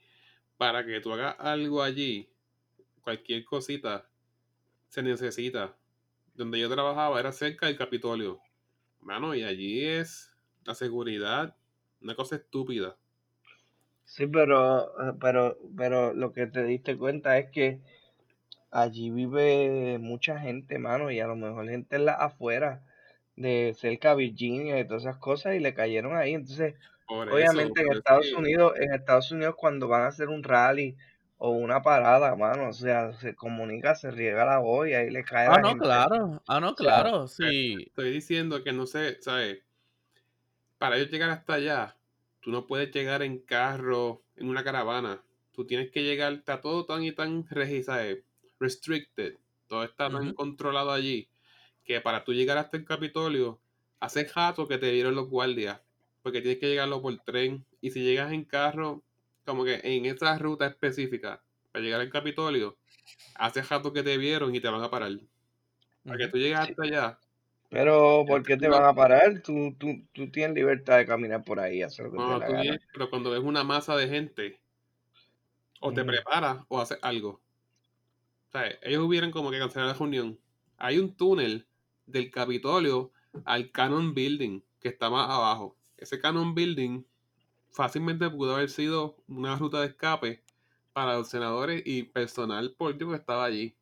para 0.57 0.85
que 0.87 1.01
tú 1.01 1.13
hagas 1.13 1.37
algo 1.39 1.83
allí, 1.83 2.31
cualquier 3.03 3.45
cosita, 3.45 4.09
se 4.89 5.03
necesita. 5.03 5.77
Donde 6.35 6.59
yo 6.59 6.71
trabajaba 6.71 7.21
era 7.21 7.31
cerca 7.31 7.67
del 7.67 7.77
Capitolio. 7.77 8.41
Mano, 9.01 9.35
y 9.35 9.45
allí 9.45 9.85
es 9.85 10.35
la 10.65 10.75
seguridad, 10.75 11.55
una 12.05 12.15
cosa 12.15 12.37
estúpida. 12.37 12.97
Sí, 14.05 14.27
pero, 14.27 14.93
pero, 15.21 15.59
pero 15.77 16.13
lo 16.13 16.33
que 16.33 16.47
te 16.47 16.63
diste 16.65 16.97
cuenta 16.97 17.39
es 17.39 17.51
que 17.51 17.81
allí 18.71 19.11
vive 19.11 19.99
mucha 19.99 20.39
gente, 20.39 20.79
mano, 20.79 21.11
y 21.11 21.21
a 21.21 21.27
lo 21.27 21.37
mejor 21.37 21.69
gente 21.69 21.97
en 21.97 22.05
la 22.05 22.13
afuera 22.15 22.83
de 23.37 23.75
cerca 23.77 24.11
de 24.11 24.17
Virginia 24.17 24.79
y 24.79 24.87
todas 24.87 25.03
esas 25.03 25.17
cosas 25.17 25.55
y 25.57 25.61
le 25.61 25.75
cayeron 25.75 26.17
ahí. 26.17 26.35
Entonces, 26.35 26.75
Por 27.07 27.29
eso, 27.29 27.35
obviamente 27.37 27.81
en 27.83 27.93
Estados 27.93 28.27
que- 28.29 28.35
Unidos, 28.35 28.75
en 28.79 28.93
Estados 28.93 29.33
Unidos 29.33 29.55
cuando 29.59 29.89
van 29.89 30.03
a 30.03 30.09
hacer 30.09 30.29
un 30.29 30.43
rally 30.45 30.97
o 31.39 31.51
una 31.51 31.83
parada, 31.83 32.37
mano, 32.37 32.69
o 32.69 32.73
sea, 32.73 33.13
se 33.15 33.35
comunica, 33.35 33.95
se 33.97 34.11
riega 34.11 34.45
la 34.45 34.59
voz 34.59 34.89
y 34.89 34.95
ahí 34.95 35.11
le 35.11 35.25
cae 35.25 35.47
Ah, 35.49 35.53
la 35.57 35.61
no, 35.63 35.69
gente. 35.71 35.85
claro. 35.85 36.43
Ah, 36.47 36.61
no, 36.61 36.69
sea, 36.69 36.75
claro. 36.77 37.27
Sí. 37.27 37.77
Estoy 37.87 38.11
diciendo 38.13 38.63
que 38.63 38.73
no 38.73 38.87
sé, 38.87 39.21
¿sabes? 39.21 39.64
Para 40.85 40.99
yo 40.99 41.07
llegar 41.07 41.31
hasta 41.31 41.55
allá, 41.55 41.97
tú 42.41 42.51
no 42.51 42.67
puedes 42.67 42.93
llegar 42.93 43.23
en 43.23 43.39
carro, 43.39 44.23
en 44.37 44.51
una 44.51 44.63
caravana. 44.63 45.25
Tú 45.53 45.67
tienes 45.67 45.91
que 45.91 46.03
llegar, 46.03 46.35
está 46.35 46.61
todo 46.61 46.85
tan 46.85 47.03
y 47.03 47.11
tan 47.11 47.49
restricted. 48.61 49.39
Todo 49.67 49.83
está 49.83 50.11
tan 50.11 50.35
controlado 50.35 50.93
allí 50.93 51.31
que 51.87 52.03
para 52.03 52.23
tú 52.23 52.35
llegar 52.35 52.59
hasta 52.59 52.77
el 52.77 52.85
Capitolio, 52.85 53.63
hace 53.99 54.27
jato 54.27 54.69
que 54.69 54.77
te 54.77 54.93
dieron 54.93 55.15
los 55.15 55.31
guardias. 55.31 55.81
Porque 56.23 56.43
tienes 56.43 56.61
que 56.61 56.69
llegarlo 56.69 57.01
por 57.01 57.17
tren. 57.21 57.65
Y 57.81 57.91
si 57.91 58.03
llegas 58.03 58.31
en 58.33 58.45
carro, 58.45 59.03
como 59.47 59.65
que 59.65 59.81
en 59.85 60.05
esa 60.05 60.37
ruta 60.37 60.67
específica, 60.67 61.43
para 61.73 61.83
llegar 61.83 62.03
al 62.03 62.11
Capitolio, 62.11 62.77
hace 63.37 63.63
jato 63.63 63.91
que 63.95 64.03
te 64.03 64.19
vieron 64.19 64.55
y 64.55 64.61
te 64.61 64.69
van 64.69 64.83
a 64.83 64.91
parar. 64.91 65.19
Para 66.05 66.19
que 66.19 66.29
tú 66.29 66.37
llegues 66.37 66.59
hasta 66.59 66.83
allá, 66.83 67.19
Pero 67.75 68.25
¿por 68.25 68.45
qué 68.45 68.57
te 68.57 68.69
no. 68.69 68.77
van 68.77 68.85
a 68.85 68.95
parar? 68.95 69.43
Tú, 69.43 69.75
tú, 69.77 70.07
tú 70.13 70.31
tienes 70.31 70.55
libertad 70.55 70.99
de 70.99 71.07
caminar 71.07 71.43
por 71.43 71.59
ahí, 71.59 71.83
hacer 71.83 72.05
lo 72.05 72.13
que 72.13 72.19
te 72.19 72.23
Cuando 72.23 72.39
la 72.39 72.47
tú 72.47 72.53
vienes, 72.53 72.81
pero 72.93 73.11
cuando 73.11 73.31
ves 73.33 73.41
una 73.41 73.65
masa 73.65 73.97
de 73.97 74.07
gente, 74.07 74.61
o 75.81 75.93
te 75.93 76.05
preparas 76.05 76.59
o 76.69 76.81
haces 76.81 77.01
algo. 77.03 77.43
O 78.47 78.53
sea, 78.53 78.69
ellos 78.81 79.03
hubieran 79.03 79.33
como 79.33 79.51
que 79.51 79.59
cancelar 79.59 79.89
la 79.89 79.95
reunión. 79.95 80.39
Hay 80.77 80.99
un 80.99 81.17
túnel 81.17 81.67
del 82.07 82.31
Capitolio 82.31 83.11
al 83.45 83.73
Cannon 83.73 84.15
Building, 84.15 84.61
que 84.79 84.91
está 84.91 85.11
más 85.11 85.29
abajo. 85.29 85.77
Ese 85.97 86.21
Cannon 86.21 86.55
Building 86.55 87.03
fácilmente 87.73 88.31
pudo 88.31 88.55
haber 88.55 88.71
sido 88.71 89.17
una 89.27 89.57
ruta 89.57 89.81
de 89.81 89.89
escape 89.89 90.45
para 90.93 91.15
los 91.15 91.29
senadores 91.29 91.83
y 91.85 92.05
personal 92.05 92.73
político 92.79 93.11
que 93.11 93.17
estaba 93.17 93.45
allí. 93.45 93.75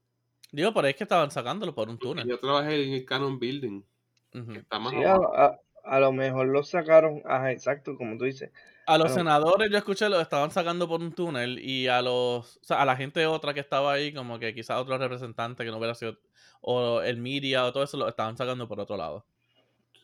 Digo, 0.52 0.72
por 0.72 0.84
ahí 0.84 0.90
es 0.90 0.96
que 0.96 1.04
estaban 1.04 1.30
sacándolo 1.30 1.74
por 1.74 1.88
un 1.88 1.98
túnel. 1.98 2.28
Yo 2.28 2.38
trabajé 2.38 2.84
en 2.84 2.92
el 2.92 3.04
Cannon 3.04 3.38
Building, 3.38 3.82
que 4.30 4.58
está 4.58 4.78
más 4.78 4.92
Sí, 4.92 5.02
a, 5.02 5.14
abajo. 5.14 5.34
a- 5.36 5.58
a 5.84 5.98
lo 5.98 6.12
mejor 6.12 6.46
lo 6.46 6.62
sacaron, 6.62 7.22
ajá, 7.24 7.50
exacto, 7.50 7.96
como 7.96 8.16
tú 8.16 8.24
dices. 8.24 8.50
A 8.86 8.98
los 8.98 9.12
senadores 9.12 9.70
yo 9.70 9.78
escuché 9.78 10.08
lo 10.08 10.20
estaban 10.20 10.50
sacando 10.50 10.86
por 10.86 11.00
un 11.00 11.12
túnel 11.12 11.58
y 11.58 11.88
a 11.88 12.02
los 12.02 12.56
o 12.58 12.64
sea, 12.64 12.82
a 12.82 12.84
la 12.84 12.96
gente 12.96 13.26
otra 13.26 13.54
que 13.54 13.60
estaba 13.60 13.92
ahí 13.92 14.12
como 14.12 14.38
que 14.38 14.54
quizás 14.54 14.78
otro 14.80 14.98
representante 14.98 15.64
que 15.64 15.70
no 15.70 15.78
hubiera 15.78 15.94
sido 15.94 16.18
o 16.60 17.00
el 17.00 17.16
media 17.16 17.64
o 17.64 17.72
todo 17.72 17.82
eso 17.84 17.96
lo 17.96 18.08
estaban 18.08 18.36
sacando 18.36 18.68
por 18.68 18.78
otro 18.80 18.96
lado. 18.96 19.24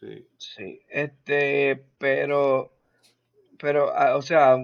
Sí. 0.00 0.26
Sí, 0.38 0.80
este, 0.88 1.84
pero, 1.98 2.72
pero, 3.58 3.92
ah, 3.94 4.16
o 4.16 4.22
sea, 4.22 4.56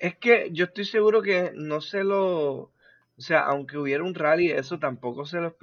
es 0.00 0.16
que 0.16 0.48
yo 0.52 0.66
estoy 0.66 0.84
seguro 0.84 1.22
que 1.22 1.52
no 1.54 1.80
se 1.80 2.04
lo, 2.04 2.70
o 3.18 3.20
sea, 3.22 3.40
aunque 3.46 3.78
hubiera 3.78 4.04
un 4.04 4.14
rally, 4.14 4.50
eso 4.50 4.78
tampoco 4.78 5.24
se 5.26 5.40
lo, 5.40 5.56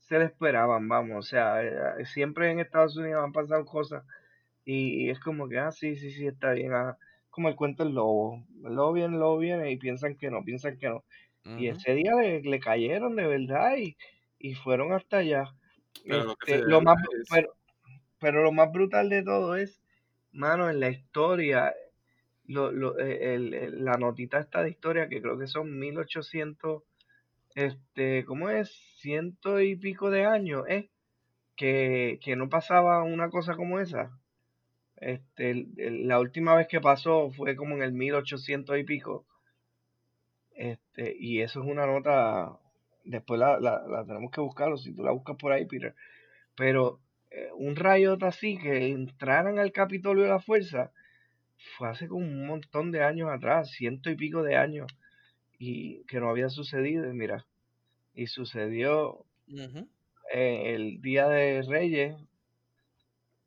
se 0.00 0.18
lo 0.18 0.24
esperaban, 0.24 0.88
vamos, 0.88 1.18
o 1.18 1.22
sea, 1.28 1.62
eh, 1.64 2.04
siempre 2.06 2.50
en 2.50 2.60
Estados 2.60 2.96
Unidos 2.96 3.24
han 3.24 3.32
pasado 3.32 3.64
cosas 3.64 4.04
y, 4.64 5.06
y 5.06 5.10
es 5.10 5.20
como 5.20 5.48
que, 5.48 5.58
ah, 5.58 5.72
sí, 5.72 5.96
sí, 5.96 6.10
sí, 6.12 6.26
está 6.26 6.52
bien, 6.52 6.72
ah, 6.74 6.98
como 7.30 7.48
el 7.48 7.56
cuento 7.56 7.84
del 7.84 7.94
lobo, 7.94 8.44
el 8.64 8.74
lobo 8.74 8.92
viene, 8.92 9.14
el 9.14 9.20
lobo 9.20 9.38
viene 9.38 9.70
y 9.72 9.76
piensan 9.78 10.16
que 10.16 10.30
no, 10.30 10.44
piensan 10.44 10.78
que 10.78 10.88
no. 10.88 11.04
Y 11.54 11.68
ese 11.68 11.94
día 11.94 12.12
le, 12.14 12.42
le 12.42 12.60
cayeron 12.60 13.16
de 13.16 13.26
verdad 13.26 13.76
y, 13.78 13.96
y 14.38 14.54
fueron 14.54 14.92
hasta 14.92 15.18
allá. 15.18 15.44
Pero 16.06 16.24
Este, 16.40 16.62
lo 16.64 16.80
más, 16.82 16.96
es- 17.20 17.28
pero, 17.30 17.48
pero 18.20 18.42
lo 18.42 18.52
más 18.52 18.72
brutal 18.72 19.08
de 19.10 19.22
todo 19.22 19.56
es, 19.56 19.82
mano, 20.32 20.70
en 20.70 20.80
la 20.80 20.90
historia, 20.90 21.74
lo, 22.48 22.72
lo- 22.72 22.98
eh, 22.98 23.34
el- 23.34 23.54
el- 23.54 23.84
la 23.84 23.94
notita 23.94 24.38
esta 24.38 24.62
de 24.62 24.70
historia, 24.70 25.08
que 25.08 25.20
creo 25.22 25.38
que 25.38 25.46
son 25.46 25.78
1800, 25.78 26.82
este, 27.54 28.24
¿cómo 28.24 28.50
es? 28.50 28.70
Ciento 29.00 29.60
y 29.60 29.76
pico 29.76 30.10
de 30.10 30.24
años, 30.26 30.64
¿eh? 30.68 30.90
Que, 31.56 32.18
que 32.22 32.36
no 32.36 32.48
pasaba 32.48 33.02
una 33.04 33.30
cosa 33.30 33.56
como 33.56 33.80
esa. 33.80 34.10
Este, 34.96 35.50
el- 35.52 36.08
la 36.08 36.20
última 36.20 36.54
vez 36.56 36.68
que 36.68 36.80
pasó 36.80 37.30
fue 37.30 37.56
como 37.56 37.76
en 37.76 37.82
el 37.82 37.92
1800 37.92 38.78
y 38.78 38.84
pico. 38.84 39.26
Este, 40.54 41.14
y 41.18 41.42
eso 41.42 41.60
es 41.62 41.66
una 41.66 41.86
nota, 41.86 42.58
después 43.04 43.38
la, 43.38 43.60
la, 43.60 43.82
la 43.86 44.04
tenemos 44.06 44.30
que 44.30 44.40
buscarlo, 44.40 44.76
si 44.78 44.94
tú 44.94 45.02
la 45.02 45.10
buscas 45.12 45.36
por 45.36 45.52
ahí, 45.52 45.66
Peter. 45.66 45.94
Pero 46.56 47.00
eh, 47.30 47.50
un 47.56 47.76
rayo 47.76 48.18
así 48.22 48.58
que 48.58 48.88
entraran 48.88 49.58
al 49.58 49.72
Capitolio 49.72 50.24
de 50.24 50.30
la 50.30 50.40
Fuerza 50.40 50.92
fue 51.76 51.88
hace 51.88 52.08
como 52.08 52.24
un 52.26 52.46
montón 52.46 52.92
de 52.92 53.02
años 53.02 53.30
atrás, 53.30 53.70
ciento 53.70 54.10
y 54.10 54.16
pico 54.16 54.42
de 54.42 54.56
años, 54.56 54.86
y 55.58 56.04
que 56.04 56.20
no 56.20 56.30
había 56.30 56.48
sucedido, 56.50 57.08
y 57.10 57.14
mira, 57.14 57.46
y 58.14 58.26
sucedió 58.26 59.24
eh, 60.32 60.74
el 60.74 61.00
Día 61.02 61.28
de 61.28 61.62
Reyes 61.62 62.16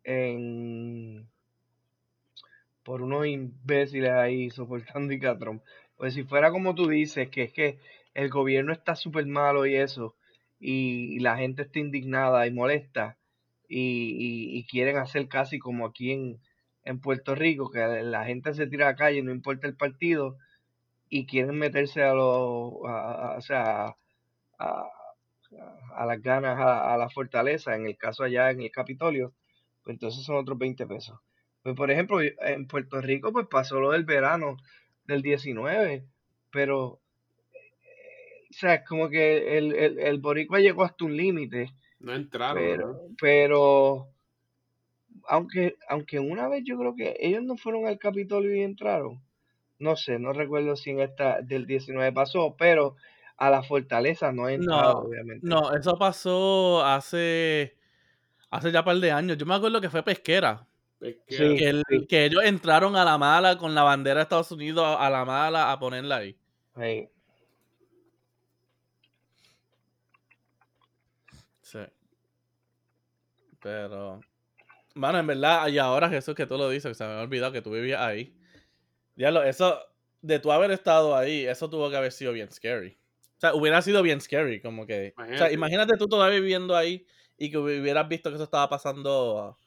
en 0.04 1.28
por 2.84 3.02
unos 3.02 3.28
imbéciles 3.28 4.10
ahí 4.12 4.50
soportando 4.50 5.13
y 5.13 5.19
catrón. 5.19 5.62
Pues 5.98 6.13
si 6.13 6.24
fuera 6.24 6.52
como 6.52 6.76
tú 6.76 6.88
dices, 6.88 7.30
que 7.30 7.43
es 7.43 7.54
que 7.54 7.80
el 8.13 8.30
gobierno 8.30 8.74
está 8.74 8.95
súper 8.95 9.26
malo 9.28 9.65
y 9.65 9.76
eso, 9.76 10.15
y, 10.60 11.15
y 11.15 11.19
la 11.19 11.38
gente 11.38 11.63
está 11.63 11.80
indignada 11.80 12.48
y 12.48 12.52
molesta, 12.52 13.17
y, 13.67 13.80
y- 13.80 14.58
y 14.58 14.65
quieren 14.65 14.98
hacer 14.98 15.28
casi 15.28 15.60
como 15.60 15.86
aquí 15.86 16.12
en, 16.12 16.39
en 16.89 16.99
Puerto 16.99 17.36
Rico, 17.36 17.69
que 17.69 17.80
la 18.04 18.25
gente 18.25 18.54
se 18.56 18.65
tira 18.65 18.88
a 18.88 18.91
la 18.91 18.95
calle, 18.95 19.21
no 19.21 19.32
importa 19.32 19.67
el 19.67 19.75
partido, 19.75 20.38
y 21.08 21.28
quieren 21.28 21.56
meterse 21.56 22.02
a 22.02 22.15
los, 22.15 22.25
o 22.25 23.41
sea, 23.41 23.95
a, 24.58 24.89
a 25.95 26.06
las 26.08 26.21
ganas 26.21 26.60
a, 26.60 26.93
a 26.93 26.97
la 26.97 27.10
fortaleza, 27.10 27.75
en 27.75 27.86
el 27.86 27.95
caso 27.95 28.23
allá 28.23 28.49
en 28.49 28.62
el 28.62 28.71
Capitolio, 28.71 29.34
pues 29.84 29.95
entonces 29.95 30.25
son 30.25 30.38
otros 30.38 30.58
20 30.58 30.88
pesos. 30.88 31.19
Pues 31.62 31.75
por 31.75 31.91
ejemplo, 31.91 32.21
en 32.21 32.65
Puerto 32.65 33.02
Rico 33.02 33.32
pues 33.32 33.45
pasó 33.47 33.80
lo 33.80 33.91
del 33.91 34.06
verano 34.06 34.58
del 35.06 35.21
19, 35.21 36.06
pero, 36.52 36.86
o 36.88 37.02
sea, 38.49 38.75
es 38.75 38.88
como 38.88 39.10
que 39.10 39.60
el, 39.60 39.75
el, 39.75 39.99
el 39.99 40.17
boricua 40.17 40.60
llegó 40.60 40.84
hasta 40.84 41.06
un 41.06 41.15
límite, 41.15 41.71
no 41.99 42.15
entraron, 42.15 42.63
pero, 42.63 42.88
¿no? 42.88 42.99
pero, 43.21 44.08
aunque, 45.27 45.77
aunque 45.88 46.19
una 46.19 46.47
vez 46.47 46.63
yo 46.65 46.77
creo 46.77 46.95
que 46.95 47.15
ellos 47.19 47.43
no 47.43 47.58
fueron 47.58 47.86
al 47.88 47.97
Capitolio 47.99 48.55
y 48.55 48.62
entraron, 48.62 49.21
no 49.79 49.95
sé, 49.95 50.19
no 50.19 50.34
recuerdo 50.34 50.75
si 50.75 50.89
en 50.91 50.99
esta 50.99 51.41
del 51.41 51.65
19 51.65 52.12
pasó, 52.12 52.55
pero 52.58 52.95
a 53.38 53.49
la 53.49 53.63
fortaleza 53.63 54.32
no 54.32 54.49
he 54.49 54.55
entrado, 54.55 54.93
No, 54.93 54.99
obviamente. 54.99 55.47
no, 55.47 55.73
eso 55.75 55.97
pasó 55.97 56.84
hace 56.86 57.75
hace 58.51 58.71
ya 58.71 58.79
un 58.79 58.86
par 58.86 58.97
de 58.97 59.12
años. 59.12 59.38
Yo 59.38 59.45
me 59.45 59.55
acuerdo 59.55 59.79
que 59.79 59.89
fue 59.89 60.03
pesquera. 60.03 60.65
Es 60.99 61.15
que 61.27 61.36
Sí. 61.38 61.55
Que, 61.58 61.69
el- 61.69 62.08
que 62.10 62.25
ellos 62.25 62.43
entraron 62.43 62.95
a 62.97 63.05
la 63.05 63.17
mala 63.17 63.58
con 63.58 63.73
la 63.73 63.84
bandera 63.84 64.15
de 64.17 64.23
Estados 64.23 64.51
Unidos 64.51 64.84
a, 64.86 65.05
a 65.05 65.10
la 65.10 65.23
mala 65.23 65.71
a 65.71 65.79
ponerla 65.79 66.17
ahí. 66.17 66.36
Sí. 66.75 67.10
Sí. 71.62 71.79
Pero. 73.62 74.21
Mano, 74.95 75.19
en 75.19 75.28
verdad, 75.28 75.67
y 75.67 75.78
ahora 75.78 76.10
Jesús 76.10 76.36
que 76.36 76.45
tú 76.45 76.58
lo 76.58 76.69
dices, 76.69 76.97
se 76.97 77.04
me 77.06 77.12
ha 77.13 77.21
olvidado 77.21 77.52
que 77.52 77.62
tú 77.62 77.71
vivías 77.71 78.02
ahí. 78.02 78.36
Diablo, 79.15 79.43
eso. 79.43 79.80
De 80.21 80.39
tú 80.39 80.52
haber 80.52 80.71
estado 80.71 81.15
ahí, 81.15 81.45
eso 81.45 81.69
tuvo 81.69 81.89
que 81.89 81.95
haber 81.95 82.12
sido 82.12 82.34
bien 82.34 82.52
scary. 82.52 82.97
O 83.38 83.39
sea, 83.39 83.54
hubiera 83.54 83.82
sido 83.82 84.02
bien 84.04 84.19
scary, 84.19 84.62
como 84.62 84.86
que. 84.86 85.13
O 85.17 85.38
sea, 85.38 85.52
Imagínate. 85.52 85.95
tú 85.95 86.08
todavía 86.08 86.39
viviendo 86.39 86.75
ahí 86.75 87.06
y 87.38 87.49
que 87.49 87.58
hubieras 87.58 88.08
visto 88.10 88.30
que 88.30 88.36
eso 88.36 88.43
estaba 88.43 88.67
pasando. 88.67 89.36
O 89.36 89.58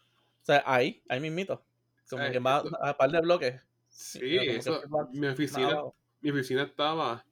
sea, 0.43 0.63
ahí, 0.67 1.03
ahí 1.09 1.21
mismito. 1.21 1.65
Como 2.11 2.31
que 2.31 2.39
más, 2.41 2.65
Eso- 2.67 2.85
a 2.85 2.97
par 2.99 3.11
de 3.11 3.21
bloques. 3.23 3.61
Sí, 3.89 4.21
que 4.21 4.57
eso, 4.57 4.83
mi 5.13 5.27
oficina, 5.27 5.81
mi 6.21 6.31
oficina 6.31 6.63
estaba 6.65 7.25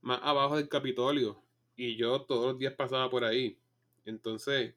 más 0.00 0.20
abajo 0.22 0.56
del 0.56 0.68
Capitolio 0.68 1.42
y 1.76 1.96
yo 1.96 2.22
todos 2.22 2.52
los 2.52 2.58
días 2.58 2.72
pasaba 2.74 3.10
por 3.10 3.24
ahí. 3.24 3.58
Entonces, 4.06 4.74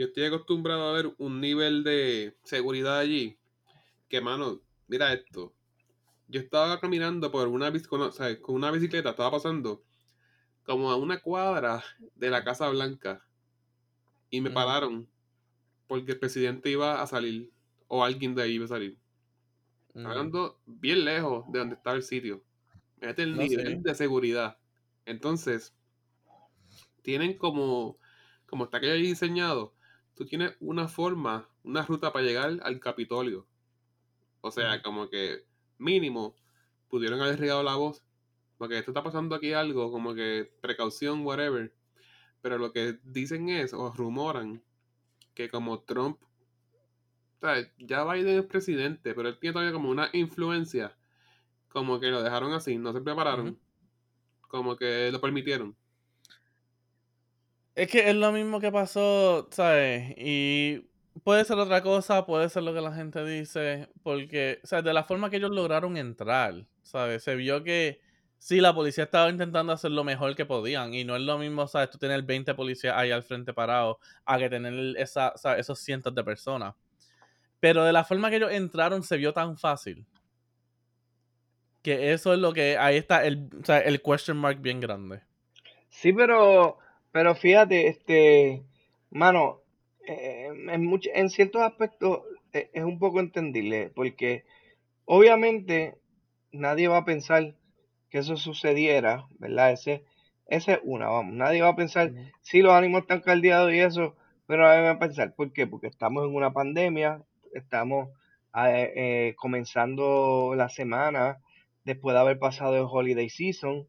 yo 0.00 0.06
estoy 0.06 0.24
acostumbrado 0.24 0.88
a 0.88 0.92
ver 0.94 1.14
un 1.18 1.42
nivel 1.42 1.84
de 1.84 2.34
seguridad 2.42 3.00
allí 3.00 3.38
que, 4.08 4.22
mano, 4.22 4.62
mira 4.88 5.12
esto. 5.12 5.54
Yo 6.26 6.40
estaba 6.40 6.80
caminando 6.80 7.30
por 7.30 7.48
una, 7.48 7.70
con, 7.86 8.00
o 8.00 8.10
sea, 8.10 8.40
con 8.40 8.54
una 8.54 8.70
bicicleta, 8.70 9.10
estaba 9.10 9.32
pasando 9.32 9.84
como 10.64 10.90
a 10.90 10.96
una 10.96 11.20
cuadra 11.20 11.84
de 12.14 12.30
la 12.30 12.42
Casa 12.44 12.70
Blanca 12.70 13.26
y 14.30 14.40
me 14.40 14.50
pararon 14.50 15.06
porque 15.86 16.12
el 16.12 16.18
presidente 16.18 16.70
iba 16.70 17.02
a 17.02 17.06
salir 17.06 17.52
o 17.88 18.02
alguien 18.02 18.34
de 18.34 18.42
ahí 18.42 18.52
iba 18.54 18.64
a 18.64 18.68
salir. 18.68 18.98
Ujú. 19.94 20.06
Hablando 20.08 20.62
bien 20.64 21.04
lejos 21.04 21.44
de 21.52 21.58
donde 21.58 21.74
estaba 21.74 21.96
el 21.96 22.02
sitio. 22.02 22.42
Fíjate 23.00 23.22
el 23.24 23.36
No, 23.36 23.44
nivel 23.44 23.82
de 23.82 23.94
seguridad. 23.94 24.58
Entonces, 25.04 25.74
tienen 27.02 27.36
como, 27.38 27.98
como 28.46 28.64
está 28.64 28.78
aquello 28.78 28.94
ahí 28.94 29.02
diseñado, 29.02 29.74
tú 30.20 30.26
tienes 30.26 30.54
una 30.60 30.86
forma, 30.86 31.48
una 31.64 31.80
ruta 31.86 32.12
para 32.12 32.26
llegar 32.26 32.60
al 32.62 32.78
Capitolio. 32.78 33.46
O 34.42 34.50
sea, 34.50 34.82
como 34.82 35.08
que 35.08 35.46
mínimo 35.78 36.36
pudieron 36.90 37.22
haber 37.22 37.40
regado 37.40 37.62
la 37.62 37.76
voz. 37.76 38.04
Porque 38.58 38.76
esto 38.76 38.90
está 38.90 39.02
pasando 39.02 39.34
aquí 39.34 39.54
algo, 39.54 39.90
como 39.90 40.14
que 40.14 40.52
precaución, 40.60 41.24
whatever. 41.24 41.72
Pero 42.42 42.58
lo 42.58 42.70
que 42.70 42.98
dicen 43.02 43.48
es, 43.48 43.72
o 43.72 43.90
rumoran, 43.92 44.62
que 45.32 45.48
como 45.48 45.80
Trump, 45.84 46.18
o 46.22 47.40
sea, 47.40 47.72
ya 47.78 48.04
Biden 48.04 48.40
es 48.40 48.44
presidente, 48.44 49.14
pero 49.14 49.30
él 49.30 49.38
tiene 49.38 49.54
todavía 49.54 49.72
como 49.72 49.88
una 49.88 50.10
influencia, 50.12 50.98
como 51.70 51.98
que 51.98 52.10
lo 52.10 52.22
dejaron 52.22 52.52
así, 52.52 52.76
no 52.76 52.92
se 52.92 53.00
prepararon, 53.00 53.58
como 54.42 54.76
que 54.76 55.10
lo 55.10 55.18
permitieron. 55.22 55.74
Es 57.74 57.88
que 57.88 58.10
es 58.10 58.16
lo 58.16 58.32
mismo 58.32 58.60
que 58.60 58.72
pasó, 58.72 59.48
¿sabes? 59.52 60.14
Y 60.16 60.90
puede 61.22 61.44
ser 61.44 61.58
otra 61.58 61.82
cosa, 61.82 62.26
puede 62.26 62.48
ser 62.48 62.62
lo 62.62 62.74
que 62.74 62.80
la 62.80 62.92
gente 62.92 63.24
dice, 63.24 63.88
porque, 64.02 64.60
o 64.62 64.66
sea, 64.66 64.82
de 64.82 64.92
la 64.92 65.04
forma 65.04 65.30
que 65.30 65.36
ellos 65.36 65.50
lograron 65.50 65.96
entrar, 65.96 66.66
¿sabes? 66.82 67.22
Se 67.22 67.34
vio 67.36 67.62
que 67.62 68.00
sí, 68.38 68.60
la 68.60 68.74
policía 68.74 69.04
estaba 69.04 69.30
intentando 69.30 69.72
hacer 69.72 69.92
lo 69.92 70.02
mejor 70.02 70.34
que 70.34 70.46
podían, 70.46 70.94
y 70.94 71.04
no 71.04 71.14
es 71.14 71.22
lo 71.22 71.38
mismo, 71.38 71.68
¿sabes? 71.68 71.90
Tú 71.90 71.98
tener 71.98 72.22
20 72.22 72.54
policías 72.54 72.96
ahí 72.96 73.10
al 73.12 73.22
frente 73.22 73.54
parados, 73.54 73.98
a 74.24 74.38
que 74.38 74.50
tener 74.50 74.96
esa, 74.96 75.34
esos 75.56 75.78
cientos 75.78 76.14
de 76.14 76.24
personas. 76.24 76.74
Pero 77.60 77.84
de 77.84 77.92
la 77.92 78.04
forma 78.04 78.30
que 78.30 78.36
ellos 78.36 78.52
entraron 78.52 79.02
se 79.02 79.18
vio 79.18 79.32
tan 79.32 79.56
fácil. 79.58 80.06
Que 81.82 82.12
eso 82.12 82.32
es 82.32 82.38
lo 82.38 82.52
que, 82.52 82.76
ahí 82.78 82.96
está 82.96 83.24
el, 83.24 83.48
o 83.60 83.64
sea, 83.64 83.78
el 83.78 84.02
question 84.02 84.36
mark 84.36 84.60
bien 84.60 84.80
grande. 84.80 85.22
Sí, 85.90 86.12
pero, 86.12 86.78
pero 87.12 87.34
fíjate, 87.34 87.88
este, 87.88 88.62
mano, 89.10 89.60
eh, 90.06 90.48
en, 90.68 91.00
en 91.14 91.30
ciertos 91.30 91.62
aspectos 91.62 92.20
eh, 92.52 92.70
es 92.72 92.84
un 92.84 92.98
poco 92.98 93.20
entendible, 93.20 93.90
porque 93.94 94.44
obviamente 95.04 95.98
nadie 96.52 96.88
va 96.88 96.98
a 96.98 97.04
pensar 97.04 97.54
que 98.10 98.18
eso 98.18 98.36
sucediera, 98.36 99.26
¿verdad? 99.38 99.72
Ese, 99.72 100.04
ese 100.46 100.72
es 100.72 100.80
una, 100.82 101.08
vamos, 101.08 101.34
nadie 101.34 101.62
va 101.62 101.68
a 101.68 101.76
pensar, 101.76 102.12
si 102.42 102.60
los 102.60 102.72
ánimos 102.72 103.02
están 103.02 103.20
caldeados 103.20 103.72
y 103.72 103.80
eso, 103.80 104.16
pero 104.46 104.64
nadie 104.64 104.82
va 104.82 104.90
a 104.90 104.98
pensar, 104.98 105.34
¿por 105.34 105.52
qué? 105.52 105.66
Porque 105.66 105.86
estamos 105.86 106.26
en 106.26 106.34
una 106.34 106.52
pandemia, 106.52 107.22
estamos 107.54 108.08
eh, 108.56 108.92
eh, 108.96 109.34
comenzando 109.36 110.54
la 110.56 110.68
semana 110.68 111.38
después 111.84 112.14
de 112.14 112.20
haber 112.20 112.38
pasado 112.40 112.76
el 112.76 112.86
holiday 112.90 113.28
season, 113.30 113.86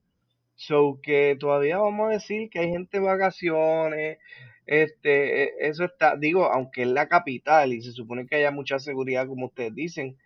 so 0.56 1.00
que 1.02 1.36
todavía 1.40 1.78
vamos 1.78 2.10
a 2.10 2.14
decir 2.14 2.50
que 2.50 2.60
hay 2.60 2.70
gente 2.70 3.00
de 3.00 3.06
vacaciones, 3.06 4.18
este, 4.66 5.44
e, 5.44 5.52
eso 5.60 5.86
está, 5.86 6.16
digo, 6.16 6.46
aunque 6.46 6.84
es 6.84 6.88
la 6.88 7.08
capital 7.08 7.74
y 7.74 7.82
se 7.82 7.92
supone 7.92 8.26
que 8.26 8.36
haya 8.36 8.52
mucha 8.52 8.80
seguridad, 8.80 9.28
como 9.28 9.48
ustedes 9.48 9.76
dicen, 9.76 10.18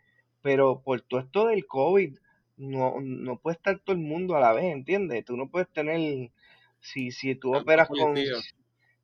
pero 0.41 0.81
por 0.83 1.01
todo 1.01 1.21
esto 1.21 1.47
del 1.47 1.65
COVID, 1.65 2.17
no, 2.57 2.95
no 3.01 3.38
puede 3.39 3.55
estar 3.55 3.79
todo 3.79 3.95
el 3.95 4.01
mundo 4.01 4.35
a 4.35 4.39
la 4.39 4.53
vez, 4.53 4.65
¿entiendes? 4.65 5.25
Tú 5.25 5.35
no 5.35 5.49
puedes 5.49 5.69
tener, 5.69 6.31
si, 6.79 7.11
si 7.11 7.35
tú 7.35 7.55
operas 7.55 7.88
con, 7.88 8.15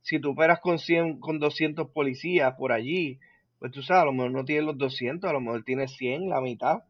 si 0.02 0.20
tú 0.20 0.32
operas 0.32 0.60
con 0.60 0.80
100, 0.80 1.20
con 1.20 1.40
200 1.40 1.90
policías 1.90 2.54
por 2.56 2.72
allí, 2.72 3.20
pues 3.60 3.72
tú 3.72 3.82
sabes, 3.84 4.04
a 4.04 4.06
lo 4.06 4.14
mejor 4.14 4.32
no 4.32 4.46
tienes 4.46 4.66
los 4.66 4.78
200, 4.78 5.30
a 5.30 5.34
lo 5.34 5.42
mejor 5.42 5.64
tienes 5.64 5.92
100, 5.94 6.30
la 6.30 6.42
mitad. 6.42 6.84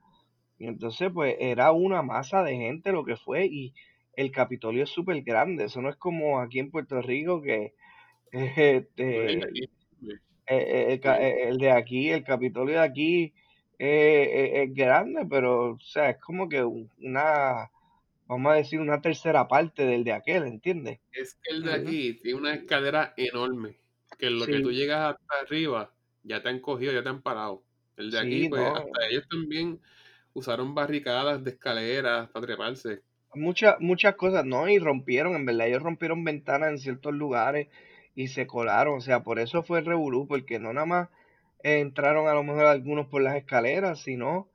Y 0.58 0.67
entonces, 0.67 1.10
pues 1.13 1.36
era 1.39 1.72
una 1.72 2.02
masa 2.02 2.44
de 2.44 2.56
gente 2.56 2.91
lo 2.91 3.04
que 3.04 3.17
fue 3.17 3.46
y 3.46 3.74
el 4.15 4.32
Capitolio 4.32 4.84
es 4.84 4.89
súper 4.89 5.21
grande. 5.21 5.65
Eso 5.65 5.82
no 5.82 5.89
es 5.89 5.95
como 5.95 6.39
aquí 6.39 6.60
en 6.60 6.71
Puerto 6.71 7.02
Rico 7.02 7.41
que 7.41 7.74
este, 8.32 9.34
eh, 9.34 9.41
eh, 10.47 11.02
eh, 11.04 11.47
el, 11.47 11.58
de 11.58 11.71
aquí, 11.71 12.10
el 12.10 12.24
Capitolio 12.24 12.76
de 12.76 12.82
aquí 12.82 13.34
es 13.78 14.74
grande, 14.74 15.26
pero 15.30 15.71
o 15.71 15.80
sea, 15.80 16.12
es 16.12 16.17
como 16.19 16.47
que 16.47 16.63
una, 16.63 17.71
vamos 18.28 18.52
a 18.52 18.56
decir, 18.56 18.80
una 18.80 19.02
tercera 19.02 19.47
parte 19.47 19.86
del 19.86 20.04
de 20.04 20.13
aquel, 20.13 20.43
¿entiendes? 20.43 21.00
Es 21.12 21.36
que 21.41 21.56
el 21.56 21.63
de 21.63 21.74
aquí 21.74 22.13
tiene 22.21 22.39
una 22.39 22.54
escalera 22.54 23.13
enorme, 23.17 23.78
que 24.19 24.28
en 24.28 24.39
lo 24.39 24.45
que 24.45 24.60
tú 24.60 24.71
llegas 24.71 25.15
hasta 25.15 25.39
arriba, 25.41 25.91
ya 26.24 26.43
te 26.43 26.50
han 26.50 26.60
cogido, 26.60 26.93
ya 26.93 27.02
te 27.02 27.10
han 27.10 27.21
parado. 27.21 27.63
El 27.97 28.12
de 28.12 28.19
aquí, 28.19 28.50
pues 28.50 28.62
hasta 28.62 29.08
ellos 29.10 29.28
también 29.30 29.80
usaron 30.34 30.74
barricadas 30.74 31.43
de 31.43 31.52
escaleras 31.52 32.30
para 32.30 32.45
treparse. 32.45 33.02
Muchas, 33.34 33.80
muchas 33.80 34.15
cosas, 34.15 34.46
¿no? 34.46 34.67
Y 34.67 34.78
rompieron, 34.78 35.36
en 35.36 35.46
verdad, 35.46 35.67
ellos 35.67 35.84
rompieron 35.84 36.24
ventanas 36.26 36.72
en 36.72 36.80
ciertos 36.80 37.13
lugares 37.13 37.70
y 38.13 38.28
se 38.28 38.46
colaron. 38.46 38.98
O 38.98 39.02
sea, 39.02 39.24
por 39.24 39.39
eso 39.39 39.63
fue 39.63 39.80
el 39.80 39.86
revolú, 39.86 40.28
porque 40.28 40.60
no 40.60 40.74
nada 40.74 40.86
más 40.86 41.10
entraron 41.63 42.28
a 42.28 42.34
lo 42.34 42.44
mejor 42.44 42.65
algunos 42.65 43.08
por 43.08 43.22
las 43.22 43.38
escaleras, 43.38 44.02
sino 44.02 44.50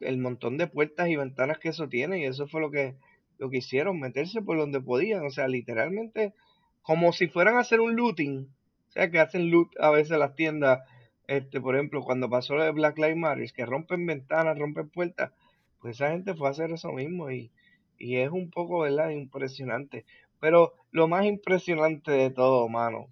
el 0.00 0.18
montón 0.18 0.58
de 0.58 0.66
puertas 0.66 1.08
y 1.08 1.16
ventanas 1.16 1.58
que 1.58 1.70
eso 1.70 1.88
tiene. 1.88 2.18
Y 2.20 2.24
eso 2.24 2.46
fue 2.46 2.60
lo 2.60 2.70
que, 2.70 2.96
lo 3.38 3.48
que 3.48 3.58
hicieron, 3.58 3.98
meterse 3.98 4.42
por 4.42 4.58
donde 4.58 4.80
podían. 4.80 5.24
O 5.24 5.30
sea, 5.30 5.48
literalmente, 5.48 6.34
como 6.82 7.12
si 7.12 7.28
fueran 7.28 7.56
a 7.56 7.60
hacer 7.60 7.80
un 7.80 7.96
looting. 7.96 8.46
O 8.88 8.92
sea, 8.92 9.10
que 9.10 9.20
hacen 9.20 9.50
loot 9.50 9.70
a 9.80 9.90
veces 9.90 10.18
las 10.18 10.34
tiendas. 10.34 10.80
Este, 11.26 11.60
por 11.62 11.76
ejemplo, 11.76 12.02
cuando 12.02 12.28
pasó 12.28 12.56
lo 12.56 12.64
de 12.64 12.72
Black 12.72 12.98
Lives 12.98 13.16
Matter, 13.16 13.52
que 13.52 13.64
rompen 13.64 14.04
ventanas, 14.06 14.58
rompen 14.58 14.90
puertas, 14.90 15.32
pues 15.80 15.96
esa 15.96 16.10
gente 16.10 16.34
fue 16.34 16.48
a 16.48 16.50
hacer 16.50 16.70
eso 16.72 16.92
mismo 16.92 17.30
y, 17.30 17.50
y 17.98 18.16
es 18.16 18.30
un 18.30 18.50
poco, 18.50 18.80
¿verdad? 18.80 19.10
Impresionante. 19.10 20.04
Pero 20.40 20.74
lo 20.90 21.08
más 21.08 21.26
impresionante 21.26 22.12
de 22.12 22.30
todo, 22.30 22.68
mano, 22.68 23.08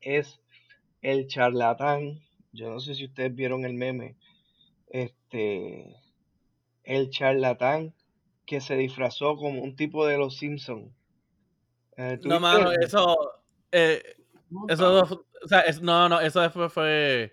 es 0.00 0.40
el 1.00 1.26
charlatán. 1.26 2.20
Yo 2.52 2.70
no 2.70 2.80
sé 2.80 2.94
si 2.94 3.06
ustedes 3.06 3.34
vieron 3.34 3.64
el 3.64 3.74
meme. 3.74 4.16
Este, 4.88 5.96
el 6.84 7.10
charlatán 7.10 7.94
que 8.46 8.60
se 8.60 8.76
disfrazó 8.76 9.36
como 9.36 9.62
un 9.62 9.76
tipo 9.76 10.06
de 10.06 10.18
los 10.18 10.36
Simpsons. 10.36 10.92
Eh, 11.96 12.18
no, 12.24 12.40
mano, 12.40 12.70
eso. 12.72 13.16
Eh, 13.72 14.02
eso, 14.68 15.24
o 15.42 15.48
sea, 15.48 15.64
no, 15.80 16.08
no, 16.08 16.20
eso 16.20 16.40
después 16.40 16.72
fue 16.72 17.32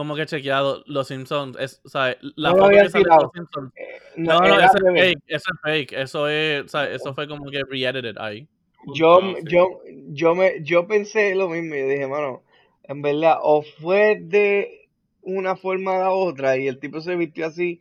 como 0.00 0.16
que 0.16 0.24
chequeado 0.24 0.82
los 0.86 1.08
Simpsons, 1.08 1.58
es, 1.60 1.82
o 1.84 1.90
sea, 1.90 2.16
la 2.36 2.52
foto 2.52 2.70
que 2.70 2.88
sale 2.88 3.04
de 3.04 3.16
los 3.22 3.32
Simpsons. 3.34 3.72
Eh, 3.76 4.00
no, 4.16 4.38
no, 4.38 4.58
eso 4.58 4.78
es 4.78 4.94
fake, 4.94 5.22
eso 5.26 5.50
es 5.52 5.60
fake, 5.62 5.92
eso 5.92 6.28
es, 6.28 6.64
o 6.64 6.68
sea, 6.68 6.90
eso 6.90 7.14
fue 7.14 7.28
como 7.28 7.50
que 7.50 7.62
re-edited 7.68 8.16
ahí. 8.16 8.48
Yo, 8.94 9.20
yo, 9.44 9.82
yo 10.08 10.34
me, 10.34 10.62
yo 10.62 10.86
pensé 10.86 11.34
lo 11.34 11.50
mismo 11.50 11.74
y 11.74 11.82
dije, 11.82 12.06
mano, 12.06 12.42
en 12.84 13.02
verdad, 13.02 13.40
o 13.42 13.60
fue 13.60 14.18
de 14.22 14.88
una 15.20 15.54
forma 15.54 15.96
a 15.96 15.98
la 15.98 16.10
otra 16.12 16.56
y 16.56 16.66
el 16.66 16.78
tipo 16.78 17.02
se 17.02 17.14
vistió 17.14 17.44
así 17.44 17.78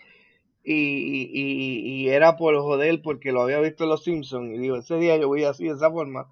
y, 0.62 0.74
y, 0.74 1.80
y 2.04 2.10
era 2.10 2.36
por 2.36 2.54
joder 2.58 3.02
porque 3.02 3.32
lo 3.32 3.44
había 3.44 3.62
visto 3.62 3.86
en 3.86 3.92
los 3.92 4.04
Simpsons 4.04 4.54
y 4.54 4.58
digo, 4.58 4.76
ese 4.76 4.98
día 4.98 5.16
yo 5.16 5.30
voy 5.30 5.46
así 5.46 5.70
de 5.70 5.76
esa 5.76 5.90
forma, 5.90 6.28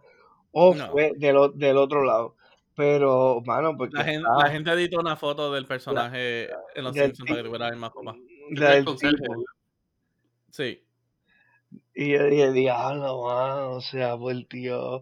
o 0.51 0.73
fue 0.73 1.13
del, 1.15 1.37
del 1.55 1.77
otro 1.77 2.03
lado. 2.03 2.35
Pero, 2.77 3.41
mano, 3.43 3.75
porque. 3.75 3.97
La 3.97 4.03
gente, 4.03 4.27
la 4.37 4.49
gente 4.51 4.71
editó 4.71 4.99
una 4.99 5.15
foto 5.15 5.51
del 5.51 5.65
personaje 5.65 6.47
en 6.75 6.83
los 6.83 6.93
Simpsons 6.93 7.27
para 7.27 7.41
que 7.41 7.49
tuviera 7.49 7.75
más 7.75 7.89
copa. 7.89 8.15
Sí. 10.51 10.83
Y 11.95 12.11
yo 12.11 12.25
dije, 12.25 12.51
diablo, 12.51 13.23
mano, 13.23 13.71
o 13.71 13.81
sea, 13.81 14.15
por 14.15 14.31
el 14.31 14.47
tío. 14.47 15.01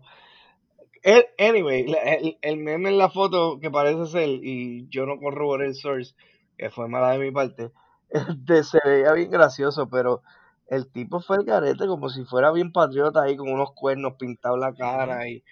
El, 1.03 1.25
anyway, 1.37 1.81
el, 1.81 2.37
el, 2.41 2.57
meme 2.57 2.91
en 2.91 2.97
la 2.97 3.09
foto 3.09 3.59
que 3.59 3.69
parece 3.69 4.05
ser, 4.05 4.29
y 4.29 4.87
yo 4.87 5.05
no 5.05 5.19
corroboré 5.19 5.67
el 5.67 5.75
source, 5.75 6.15
que 6.57 6.69
fue 6.69 6.87
mala 6.87 7.11
de 7.11 7.19
mi 7.19 7.31
parte, 7.31 7.71
este, 8.09 8.63
se 8.63 8.79
veía 8.85 9.11
bien 9.11 9.29
gracioso, 9.29 9.89
pero 9.89 10.23
el 10.67 10.89
tipo 10.89 11.19
fue 11.19 11.35
el 11.35 11.43
garete 11.43 11.87
como 11.87 12.09
si 12.09 12.23
fuera 12.23 12.53
bien 12.53 12.71
patriota 12.71 13.23
ahí 13.23 13.35
con 13.35 13.51
unos 13.51 13.73
cuernos 13.73 14.13
pintados 14.13 14.59
la 14.59 14.73
cara 14.73 15.27
y 15.27 15.43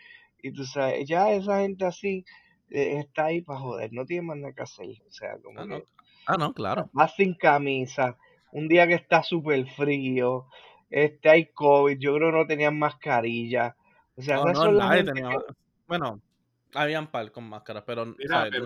y 0.43 0.51
tú 0.51 0.65
sabes, 0.65 1.07
ya 1.07 1.31
esa 1.31 1.61
gente 1.61 1.85
así 1.85 2.25
eh, 2.69 2.99
está 2.99 3.25
ahí 3.25 3.41
para 3.41 3.59
joder, 3.59 3.93
no 3.93 4.05
tiene 4.05 4.27
más 4.27 4.37
nada 4.37 4.53
que 4.53 4.61
hacer. 4.61 5.01
O 5.07 5.11
sea, 5.11 5.37
como 5.41 5.61
ah, 5.61 5.65
no. 5.65 5.81
ah, 6.27 6.35
no, 6.37 6.53
claro. 6.53 6.89
Más 6.91 7.15
sin 7.15 7.33
camisa, 7.33 8.17
un 8.51 8.67
día 8.67 8.85
que 8.85 8.93
está 8.93 9.23
súper 9.23 9.65
frío, 9.67 10.47
este 10.89 11.29
hay 11.29 11.45
COVID, 11.45 11.97
yo 11.97 12.13
creo 12.15 12.31
que 12.31 12.37
no 12.37 12.45
tenían 12.45 12.77
mascarilla. 12.77 13.75
O 14.17 14.21
sea, 14.21 14.37
no, 14.37 14.51
no 14.51 14.71
nadie 14.73 15.05
tenía. 15.05 15.29
Bueno, 15.87 16.21
habían 16.73 17.07
par 17.07 17.31
con 17.31 17.45
máscaras, 17.45 17.83
pero, 17.85 18.05
no, 18.05 18.15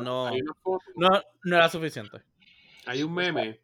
no, 0.02 0.32
no, 0.96 1.56
era 1.56 1.70
suficiente. 1.70 2.22
Hay 2.88 3.04
un 3.04 3.14
meme 3.14 3.60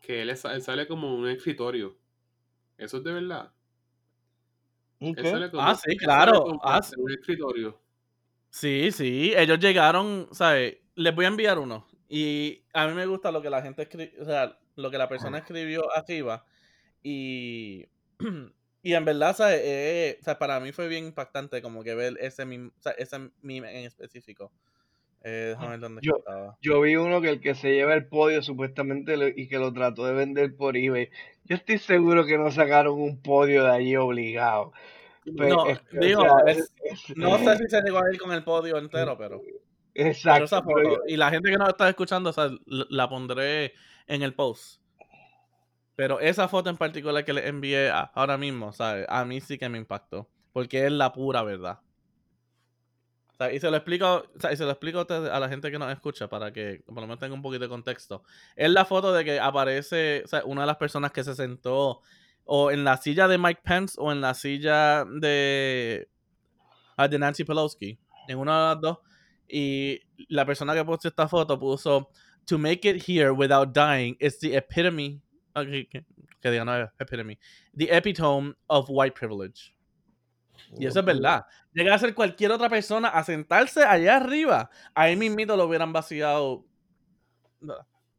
que 0.00 0.22
él, 0.22 0.36
sale 0.36 0.86
como 0.86 1.14
un 1.14 1.28
escritorio. 1.28 1.96
¿Eso 2.78 2.96
es 2.96 3.04
de 3.04 3.12
verdad? 3.12 3.52
Ah, 5.58 5.74
sí, 5.74 5.96
claro. 5.96 6.60
Ah, 6.62 6.80
un 6.96 7.10
escritorio. 7.10 7.80
Sí, 8.50 8.90
sí. 8.92 9.32
Ellos 9.36 9.58
llegaron, 9.58 10.28
¿sabes? 10.32 10.78
Les 10.94 11.14
voy 11.14 11.24
a 11.24 11.28
enviar 11.28 11.58
uno. 11.58 11.86
Y 12.08 12.64
a 12.74 12.86
mí 12.86 12.94
me 12.94 13.06
gusta 13.06 13.32
lo 13.32 13.40
que 13.40 13.48
la 13.48 13.62
gente 13.62 13.82
escribe, 13.82 14.12
o 14.20 14.24
sea, 14.24 14.58
lo 14.76 14.90
que 14.90 14.98
la 14.98 15.08
persona 15.08 15.38
escribió 15.38 15.90
arriba. 15.96 16.44
Y, 17.02 17.86
y 18.82 18.92
en 18.92 19.04
verdad, 19.04 19.34
¿sabes? 19.34 19.60
Eh, 19.64 20.18
o 20.20 20.24
sea, 20.24 20.38
para 20.38 20.60
mí 20.60 20.72
fue 20.72 20.88
bien 20.88 21.06
impactante 21.06 21.62
como 21.62 21.82
que 21.82 21.94
ver 21.94 22.18
ese 22.20 22.44
meme, 22.44 22.70
ese 22.98 23.30
meme 23.40 23.78
en 23.78 23.86
específico. 23.86 24.52
Eh, 25.24 25.48
déjame 25.50 25.70
ver 25.70 25.80
dónde 25.80 26.00
Yo- 26.02 26.16
estaba. 26.18 26.58
Yo 26.60 26.80
vi 26.80 26.96
uno 26.96 27.20
que 27.20 27.28
el 27.30 27.40
que 27.40 27.54
se 27.54 27.72
lleva 27.72 27.94
el 27.94 28.06
podio 28.06 28.42
supuestamente 28.42 29.16
lo- 29.16 29.28
y 29.28 29.46
que 29.48 29.58
lo 29.58 29.72
trató 29.72 30.04
de 30.06 30.14
vender 30.14 30.56
por 30.56 30.76
eBay. 30.76 31.10
Yo 31.44 31.56
estoy 31.56 31.78
seguro 31.78 32.24
que 32.26 32.38
no 32.38 32.50
sacaron 32.50 33.00
un 33.00 33.20
podio 33.22 33.64
de 33.64 33.70
allí 33.70 33.96
obligado. 33.96 34.72
Pero, 35.36 35.56
No, 35.56 35.66
este, 35.68 35.98
o 35.98 36.00
digo, 36.00 36.22
sea, 36.22 36.32
es- 36.52 36.72
es- 36.84 37.16
No 37.16 37.38
sé 37.38 37.56
si 37.58 37.68
se 37.68 37.80
llegó 37.82 37.98
a 37.98 38.12
ir 38.12 38.18
con 38.20 38.32
el 38.32 38.42
podio 38.42 38.76
entero, 38.78 39.16
pero. 39.16 39.40
Pero 39.94 40.08
Exacto. 40.08 40.64
pero 40.66 41.02
y 41.06 41.16
la 41.16 41.30
gente 41.30 41.50
que 41.50 41.56
nos 41.58 41.68
está 41.68 41.88
escuchando, 41.88 42.30
o 42.30 42.32
sea, 42.32 42.50
la 42.66 43.08
pondré 43.08 43.74
en 44.06 44.22
el 44.22 44.34
post. 44.34 44.80
Pero 45.94 46.18
esa 46.20 46.48
foto 46.48 46.70
en 46.70 46.76
particular 46.78 47.24
que 47.24 47.34
le 47.34 47.46
envié 47.46 47.90
a- 47.90 48.10
ahora 48.14 48.38
mismo, 48.38 48.72
¿sabes? 48.72 49.04
A 49.08 49.24
mí 49.24 49.40
sí 49.40 49.58
que 49.58 49.68
me 49.68 49.78
impactó. 49.78 50.28
Porque 50.52 50.86
es 50.86 50.92
la 50.92 51.12
pura 51.12 51.42
verdad. 51.42 51.78
Y 53.50 53.58
se 53.58 53.70
lo 53.70 53.76
explico, 53.76 54.24
o 54.36 54.40
sea, 54.40 54.52
y 54.52 54.56
se 54.56 54.64
lo 54.64 54.70
explico 54.70 55.06
a, 55.08 55.40
la 55.40 55.48
gente 55.48 55.70
que 55.70 55.78
nos 55.78 55.90
escucha 55.90 56.28
para 56.28 56.52
que 56.52 56.82
por 56.84 56.96
lo 56.96 57.02
menos 57.02 57.18
tenga 57.18 57.34
un 57.34 57.40
poquito 57.40 57.64
de 57.64 57.68
contexto. 57.68 58.22
Es 58.54 58.70
la 58.70 58.84
foto 58.84 59.12
de 59.12 59.24
que 59.24 59.40
aparece 59.40 60.22
o 60.24 60.28
sea, 60.28 60.44
una 60.44 60.60
de 60.62 60.66
las 60.66 60.76
personas 60.76 61.12
que 61.12 61.24
se 61.24 61.34
sentó 61.34 62.02
o 62.44 62.70
en 62.70 62.84
la 62.84 62.98
silla 62.98 63.26
de 63.28 63.38
Mike 63.38 63.62
Pence 63.64 63.96
o 63.98 64.12
en 64.12 64.20
la 64.20 64.34
silla 64.34 65.04
de, 65.04 66.08
ah, 66.96 67.08
de 67.08 67.18
Nancy 67.18 67.44
Pelosi. 67.44 67.98
En 68.28 68.38
una 68.38 68.58
de 68.58 68.74
las 68.74 68.80
dos. 68.80 68.98
Y 69.48 70.00
la 70.28 70.44
persona 70.44 70.74
que 70.74 70.84
puso 70.84 71.08
esta 71.08 71.26
foto 71.26 71.58
puso 71.58 72.10
To 72.46 72.58
make 72.58 72.84
it 72.84 73.08
here 73.08 73.32
without 73.32 73.72
dying 73.72 74.16
is 74.20 74.38
the 74.40 74.56
epitome. 74.56 75.20
ok, 75.54 75.88
que, 75.88 76.04
que 76.40 76.50
diga, 76.50 76.64
no, 76.64 76.88
epitome. 76.98 77.38
The 77.74 77.90
epitome 77.90 78.54
of 78.68 78.90
white 78.90 79.14
privilege. 79.14 79.72
Y 80.78 80.86
eso 80.86 81.00
es 81.00 81.04
verdad. 81.06 81.44
Llega 81.72 81.94
a 81.94 81.98
ser 81.98 82.14
cualquier 82.14 82.52
otra 82.52 82.68
persona 82.68 83.08
a 83.08 83.24
sentarse 83.24 83.84
allá 83.84 84.16
arriba. 84.16 84.70
Ahí 84.94 85.16
mismito 85.16 85.56
lo 85.56 85.64
hubieran 85.66 85.92
vaciado. 85.92 86.66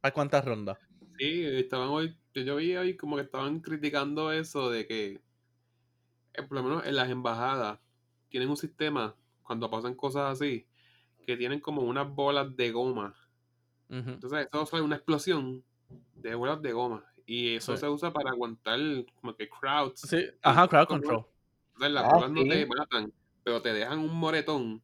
¿A 0.02 0.12
cuántas 0.12 0.46
rondas? 0.46 0.78
Sí, 1.18 1.46
estaban 1.46 1.90
hoy, 1.90 2.18
yo 2.34 2.56
vi 2.56 2.76
hoy 2.76 2.98
como 2.98 3.16
que 3.18 3.24
estaban 3.24 3.60
criticando 3.62 4.32
eso 4.32 4.70
de 4.72 4.88
que, 4.88 5.22
eh, 6.34 6.44
por 6.44 6.54
lo 6.58 6.64
menos 6.64 6.86
en 6.86 6.96
las 6.96 7.10
embajadas, 7.10 7.80
tienen 8.30 8.50
un 8.50 8.58
sistema, 8.58 9.16
cuando 9.44 9.70
pasan 9.70 9.94
cosas 9.96 10.32
así, 10.32 10.68
que 11.26 11.38
tienen 11.38 11.60
como 11.60 11.82
unas 11.84 12.10
bolas 12.10 12.56
de 12.56 12.72
goma. 12.72 13.16
Entonces, 13.90 14.48
eso 14.52 14.66
sale 14.66 14.84
una 14.84 14.96
explosión 14.96 15.64
de 16.16 16.36
bolas 16.36 16.62
de 16.62 16.74
goma. 16.74 17.06
Y 17.26 17.56
eso 17.56 17.76
Sí. 17.76 17.82
se 17.82 17.90
usa 17.90 18.12
para 18.12 18.32
aguantar 18.32 18.80
como 19.16 19.36
que 19.36 19.50
crowds. 19.50 20.02
Sí, 20.02 20.26
ajá, 20.42 20.68
crowd 20.68 20.88
las 21.80 22.04
Ah, 22.06 22.14
bolas 22.16 22.32
no 22.32 22.44
te 22.44 22.66
matan, 22.66 23.14
pero 23.44 23.62
te 23.62 23.74
dejan 23.74 24.00
un 24.00 24.14
moretón 24.16 24.82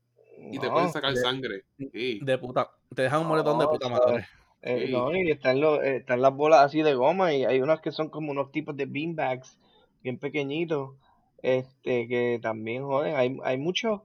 y 0.51 0.57
te 0.59 0.69
pueden 0.69 0.89
sacar 0.91 1.13
de- 1.13 1.19
sangre. 1.21 1.63
Sí. 1.77 2.19
De 2.21 2.37
puta. 2.37 2.71
Te 2.95 3.03
dejan 3.03 3.21
un 3.21 3.27
moretón 3.27 3.59
de 3.59 3.67
puta 3.67 3.89
madre. 3.89 4.25
eh, 4.61 4.85
Sí. 4.87 4.91
no, 4.91 5.15
y 5.15 5.31
están, 5.31 5.61
los, 5.61 5.81
eh, 5.83 5.97
están 5.97 6.21
las 6.21 6.33
bolas 6.33 6.65
así 6.65 6.81
de 6.81 6.93
goma 6.93 7.33
y 7.33 7.45
hay 7.45 7.61
unas 7.61 7.79
que 7.81 7.91
son 7.91 8.09
como 8.09 8.31
unos 8.31 8.51
tipos 8.51 8.75
de 8.75 8.85
beanbags 8.85 9.57
bien 10.01 10.17
pequeñitos 10.19 10.95
este 11.41 12.07
que 12.07 12.39
también 12.41 12.83
joden. 12.83 13.15
Hay, 13.15 13.37
hay 13.43 13.57
mucho, 13.57 14.03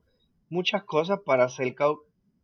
muchas 0.51 0.85
cosas 0.85 1.18
para 1.24 1.45
hacer 1.45 1.74
crowd, 1.74 1.99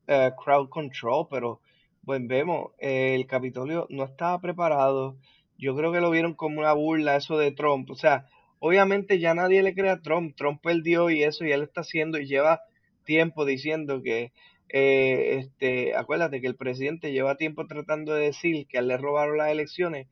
eh, 0.08 0.32
crowd 0.42 0.68
control, 0.68 1.26
pero 1.30 1.60
pues 2.04 2.26
vemos, 2.26 2.72
eh, 2.78 3.14
el 3.14 3.26
Capitolio 3.26 3.86
no 3.90 4.04
estaba 4.04 4.40
preparado. 4.40 5.16
Yo 5.58 5.76
creo 5.76 5.92
que 5.92 6.00
lo 6.00 6.10
vieron 6.10 6.34
como 6.34 6.58
una 6.58 6.72
burla 6.72 7.16
eso 7.16 7.36
de 7.38 7.52
Trump. 7.52 7.90
O 7.90 7.94
sea, 7.94 8.26
obviamente 8.60 9.18
ya 9.18 9.34
nadie 9.34 9.62
le 9.62 9.74
cree 9.74 9.90
a 9.90 10.00
Trump. 10.00 10.36
Trump 10.36 10.60
perdió 10.62 11.10
y 11.10 11.24
eso 11.24 11.44
y 11.44 11.52
él 11.52 11.62
está 11.62 11.80
haciendo 11.80 12.18
y 12.18 12.26
lleva 12.26 12.60
tiempo 13.04 13.44
diciendo 13.44 14.02
que 14.02 14.32
eh, 14.68 15.38
este, 15.38 15.96
acuérdate 15.96 16.40
que 16.40 16.46
el 16.46 16.54
presidente 16.54 17.12
lleva 17.12 17.36
tiempo 17.36 17.66
tratando 17.66 18.14
de 18.14 18.26
decir 18.26 18.68
que 18.68 18.78
a 18.78 18.80
él 18.80 18.88
le 18.88 18.96
robaron 18.98 19.38
las 19.38 19.50
elecciones 19.50 20.06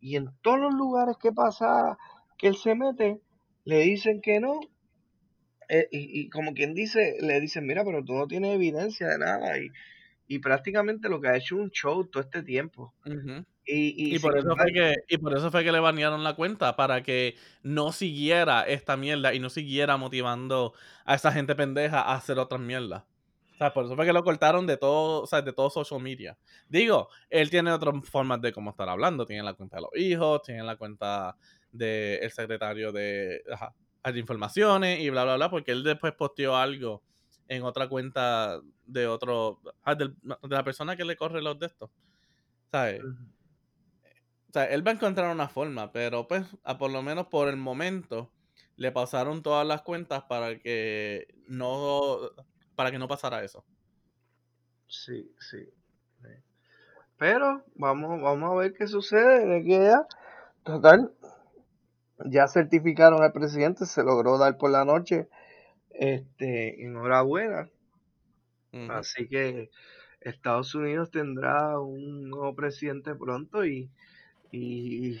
y 0.00 0.14
en 0.16 0.28
todos 0.42 0.60
los 0.60 0.72
lugares 0.74 1.16
que 1.20 1.32
pasa 1.32 1.98
que 2.38 2.46
él 2.46 2.54
se 2.54 2.76
mete 2.76 3.18
le 3.64 3.80
dicen 3.80 4.20
que 4.20 4.38
no 4.38 4.60
eh, 5.68 5.88
y, 5.90 6.28
como 6.28 6.52
quien 6.52 6.74
dice 6.74 7.16
le 7.20 7.40
dicen 7.40 7.66
mira 7.66 7.84
pero 7.84 8.04
tú 8.04 8.12
no 8.12 8.28
tienes 8.28 8.54
evidencia 8.54 9.08
de 9.08 9.18
nada 9.18 9.58
y, 9.58 9.70
y 10.28 10.38
prácticamente 10.38 11.08
lo 11.08 11.20
que 11.20 11.28
ha 11.28 11.36
hecho 11.36 11.56
un 11.56 11.70
show 11.70 12.04
todo 12.06 12.22
este 12.22 12.42
tiempo. 12.42 12.94
Y, 13.66 14.12
y 14.12 14.16
Y 14.16 14.18
por, 14.18 14.36
eso 14.36 14.54
fue 14.56 14.72
que, 14.72 14.94
y 15.08 15.18
por 15.18 15.36
eso 15.36 15.50
fue 15.50 15.64
que 15.64 15.72
le 15.72 15.80
banearon 15.80 16.22
la 16.24 16.34
cuenta, 16.34 16.76
para 16.76 17.02
que 17.02 17.36
no 17.62 17.92
siguiera 17.92 18.62
esta 18.62 18.96
mierda 18.96 19.34
y 19.34 19.40
no 19.40 19.50
siguiera 19.50 19.96
motivando 19.96 20.74
a 21.04 21.14
esa 21.14 21.32
gente 21.32 21.54
pendeja 21.54 22.00
a 22.00 22.14
hacer 22.14 22.38
otras 22.38 22.60
mierdas. 22.60 23.04
O 23.54 23.56
sea, 23.56 23.72
por 23.72 23.84
eso 23.84 23.94
fue 23.94 24.04
que 24.04 24.12
lo 24.12 24.24
cortaron 24.24 24.66
de 24.66 24.76
todo, 24.76 25.22
o 25.22 25.26
sea, 25.26 25.40
de 25.40 25.52
todo 25.52 25.70
social 25.70 26.00
media. 26.00 26.36
Digo, 26.68 27.08
él 27.30 27.50
tiene 27.50 27.70
otras 27.70 27.94
formas 28.08 28.40
de 28.42 28.52
cómo 28.52 28.70
estar 28.70 28.88
hablando. 28.88 29.24
Tiene 29.26 29.44
la 29.44 29.54
cuenta 29.54 29.76
de 29.76 29.82
los 29.82 29.90
hijos, 29.96 30.42
tiene 30.42 30.64
la 30.64 30.76
cuenta 30.76 31.36
del 31.70 32.30
secretario 32.32 32.90
de, 32.92 33.42
ajá, 33.52 33.72
de 34.04 34.18
informaciones 34.18 35.00
y 35.00 35.08
bla, 35.10 35.24
bla, 35.24 35.36
bla, 35.36 35.50
porque 35.50 35.70
él 35.70 35.84
después 35.84 36.12
posteó 36.14 36.56
algo 36.56 37.02
en 37.48 37.62
otra 37.62 37.88
cuenta 37.88 38.60
de 38.86 39.06
otro, 39.06 39.60
ah, 39.84 39.94
de 39.94 40.12
la 40.48 40.64
persona 40.64 40.96
que 40.96 41.04
le 41.04 41.16
corre 41.16 41.40
los 41.40 41.58
de 41.58 41.66
estos. 41.66 41.90
¿Sabes? 42.72 43.02
Sea, 44.54 44.66
él 44.66 44.86
va 44.86 44.92
a 44.92 44.94
encontrar 44.94 45.32
una 45.32 45.48
forma, 45.48 45.90
pero 45.92 46.28
pues, 46.28 46.46
a 46.62 46.78
por 46.78 46.90
lo 46.90 47.02
menos 47.02 47.26
por 47.26 47.48
el 47.48 47.56
momento, 47.56 48.30
le 48.76 48.92
pasaron 48.92 49.42
todas 49.42 49.66
las 49.66 49.82
cuentas 49.82 50.22
para 50.24 50.58
que 50.58 51.26
no, 51.48 52.18
para 52.76 52.90
que 52.90 52.98
no 52.98 53.08
pasara 53.08 53.42
eso. 53.42 53.64
Sí, 54.86 55.34
sí. 55.40 55.64
sí. 56.22 56.28
Pero 57.18 57.64
vamos, 57.74 58.22
vamos 58.22 58.52
a 58.52 58.54
ver 58.54 58.74
qué 58.74 58.86
sucede 58.86 59.46
de 59.46 59.64
que 59.64 59.84
ya, 59.84 60.06
total, 60.62 61.12
ya 62.26 62.46
certificaron 62.46 63.22
al 63.22 63.32
presidente, 63.32 63.86
se 63.86 64.02
logró 64.02 64.38
dar 64.38 64.56
por 64.56 64.70
la 64.70 64.84
noche. 64.84 65.28
Este, 65.90 66.84
enhorabuena. 66.84 67.70
Ujú. 68.72 68.92
Así 68.92 69.28
que 69.28 69.70
Estados 70.20 70.74
Unidos 70.74 71.10
tendrá 71.10 71.78
un 71.78 72.30
nuevo 72.30 72.54
presidente 72.56 73.14
pronto 73.14 73.64
y, 73.64 73.90
y 74.56 75.20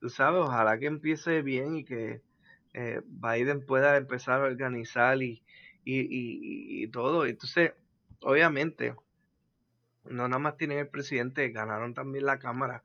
tú 0.00 0.08
sabes, 0.10 0.42
ojalá 0.42 0.78
que 0.78 0.86
empiece 0.86 1.42
bien 1.42 1.76
y 1.76 1.84
que 1.84 2.22
eh, 2.74 3.02
Biden 3.06 3.66
pueda 3.66 3.96
empezar 3.96 4.40
a 4.40 4.44
organizar 4.44 5.22
y, 5.22 5.42
y, 5.84 6.00
y, 6.00 6.84
y 6.84 6.88
todo. 6.88 7.26
Entonces, 7.26 7.74
obviamente, 8.22 8.94
no 10.04 10.28
nada 10.28 10.38
más 10.38 10.56
tienen 10.56 10.78
el 10.78 10.88
presidente, 10.88 11.48
ganaron 11.50 11.94
también 11.94 12.26
la 12.26 12.38
Cámara, 12.38 12.82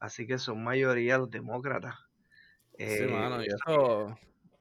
así 0.00 0.26
que 0.26 0.38
son 0.38 0.62
mayoría 0.62 1.18
los 1.18 1.30
demócratas. 1.30 1.94
Sí, 2.76 3.04
Eh, 3.04 3.06
mano, 3.10 3.42
y 3.42 3.46
eso, 3.46 4.18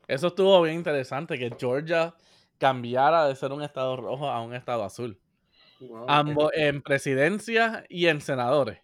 eso 0.07 0.27
estuvo 0.27 0.61
bien 0.61 0.75
interesante, 0.75 1.37
que 1.37 1.55
Georgia 1.57 2.15
cambiara 2.57 3.27
de 3.27 3.35
ser 3.35 3.51
un 3.51 3.61
estado 3.61 3.97
rojo 3.97 4.27
a 4.29 4.41
un 4.41 4.53
estado 4.53 4.83
azul. 4.83 5.19
Wow. 5.79 6.05
Ambos 6.09 6.51
en 6.55 6.81
presidencia 6.81 7.85
y 7.89 8.07
en 8.07 8.21
senadores. 8.21 8.79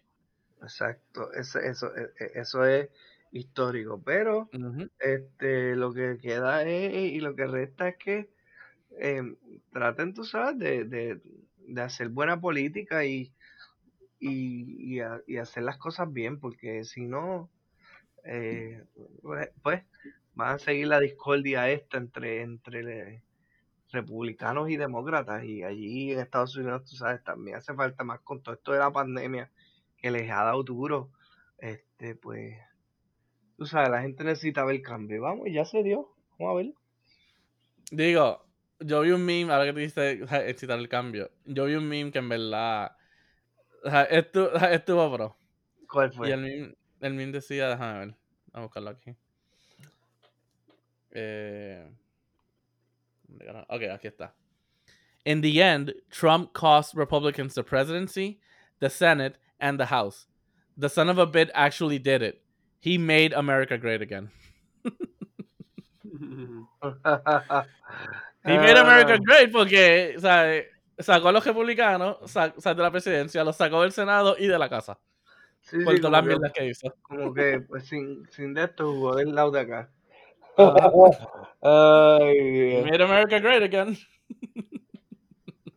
Exacto, 0.64 1.32
eso, 1.32 1.58
eso, 1.60 1.94
e- 1.96 2.12
e- 2.18 2.32
eso 2.40 2.64
es 2.64 2.88
histórico, 3.30 4.02
pero 4.02 4.50
este 4.98 5.76
lo 5.76 5.92
que 5.92 6.18
queda 6.20 6.62
es, 6.64 6.94
y 7.12 7.20
lo 7.20 7.34
que 7.36 7.46
resta 7.46 7.88
es 7.88 7.96
que 7.98 8.30
eh, 9.00 9.22
traten, 9.72 10.14
tú 10.14 10.24
sabes, 10.24 10.58
de, 10.58 10.84
de, 10.84 11.22
de 11.58 11.82
hacer 11.82 12.10
buena 12.10 12.40
política 12.40 13.04
y, 13.06 13.34
y, 14.20 14.98
y, 14.98 15.02
y 15.26 15.38
hacer 15.38 15.64
las 15.64 15.78
cosas 15.78 16.12
bien, 16.12 16.40
porque 16.40 16.84
si 16.84 17.06
no, 17.06 17.50
eh, 18.24 18.84
pues, 19.22 19.50
pues 19.62 19.84
van 20.34 20.56
a 20.56 20.58
seguir 20.58 20.88
la 20.88 21.00
discordia 21.00 21.70
esta 21.70 21.98
entre, 21.98 22.42
entre 22.42 23.24
republicanos 23.92 24.70
y 24.70 24.76
demócratas, 24.76 25.44
y 25.44 25.62
allí 25.64 26.12
en 26.12 26.20
Estados 26.20 26.56
Unidos, 26.56 26.84
tú 26.90 26.96
sabes, 26.96 27.22
también 27.24 27.58
hace 27.58 27.74
falta 27.74 28.04
más 28.04 28.20
con 28.22 28.42
todo 28.42 28.54
esto 28.56 28.72
de 28.72 28.80
la 28.80 28.92
pandemia 28.92 29.52
que 30.04 30.10
les 30.10 30.30
ha 30.30 30.44
dado 30.44 30.62
duro, 30.62 31.10
este, 31.56 32.14
pues, 32.14 32.58
tú 33.56 33.64
sabes, 33.64 33.88
la 33.88 34.02
gente 34.02 34.22
necesita 34.22 34.62
ver 34.62 34.82
cambio, 34.82 35.22
vamos, 35.22 35.48
ya 35.50 35.64
se 35.64 35.82
dio, 35.82 36.14
vamos 36.38 36.52
a 36.52 36.56
ver. 36.56 36.74
Digo, 37.90 38.44
yo 38.80 39.00
vi 39.00 39.12
un 39.12 39.24
meme, 39.24 39.50
ahora 39.50 39.64
que 39.64 39.72
te 39.72 39.88
sea, 39.88 40.10
excitar 40.46 40.78
el 40.78 40.90
cambio, 40.90 41.30
yo 41.46 41.64
vi 41.64 41.76
un 41.76 41.88
meme 41.88 42.12
que 42.12 42.18
en 42.18 42.28
verdad 42.28 42.94
estuvo, 44.10 44.54
estuvo 44.70 45.16
pro. 45.16 45.38
¿Cuál 45.88 46.10
Y 46.12 46.16
fue? 46.16 46.32
el 46.32 46.40
meme, 46.42 46.74
el 47.00 47.14
meme 47.14 47.32
decía, 47.32 47.70
déjame 47.70 47.98
ver, 48.00 48.08
vamos 48.08 48.16
a 48.52 48.60
buscarlo 48.60 48.90
aquí. 48.90 49.16
Eh, 51.12 51.90
ok, 53.68 53.82
aquí 53.90 54.08
está. 54.08 54.34
In 55.24 55.40
the 55.40 55.62
end, 55.62 55.94
Trump 56.10 56.52
cost 56.52 56.94
Republicans 56.94 57.54
the 57.54 57.64
presidency, 57.64 58.38
the 58.80 58.90
Senate, 58.90 59.38
and 59.60 59.78
the 59.78 59.86
House. 59.86 60.26
The 60.76 60.88
son 60.88 61.08
of 61.08 61.18
a 61.18 61.26
bit 61.26 61.50
actually 61.54 61.98
did 61.98 62.22
it. 62.22 62.42
He 62.80 62.98
made 62.98 63.32
America 63.32 63.78
great 63.78 64.02
again. 64.02 64.30
He 68.44 68.58
made 68.58 68.76
America 68.76 69.14
Ah, 69.14 69.18
great 69.24 69.52
porque, 69.52 70.16
¿sabes? 70.18 70.66
sacó 70.98 71.28
a 71.28 71.32
los 71.32 71.44
republicanos, 71.44 72.18
sacó 72.30 72.74
de 72.74 72.82
la 72.82 72.90
presidencia, 72.90 73.42
los 73.44 73.56
sacó 73.56 73.82
del 73.82 73.92
Senado 73.92 74.36
y 74.38 74.46
de 74.46 74.58
la 74.58 74.68
casa. 74.68 74.98
Sí, 75.62 75.78
por 75.82 75.94
sí, 75.94 76.00
todas 76.00 76.12
las 76.12 76.24
mierdas 76.26 76.52
que 76.52 76.66
hizo. 76.66 76.94
como 77.02 77.32
que 77.32 77.60
pues, 77.60 77.86
sin, 77.86 78.28
sin 78.30 78.52
de 78.52 78.64
esto 78.64 78.92
jugó 78.92 79.16
del 79.16 79.34
lado 79.34 79.50
de 79.50 79.60
acá. 79.60 79.90
Ay, 81.62 82.82
Made 82.84 83.02
America 83.02 83.38
Great 83.38 83.62
Again. 83.62 83.96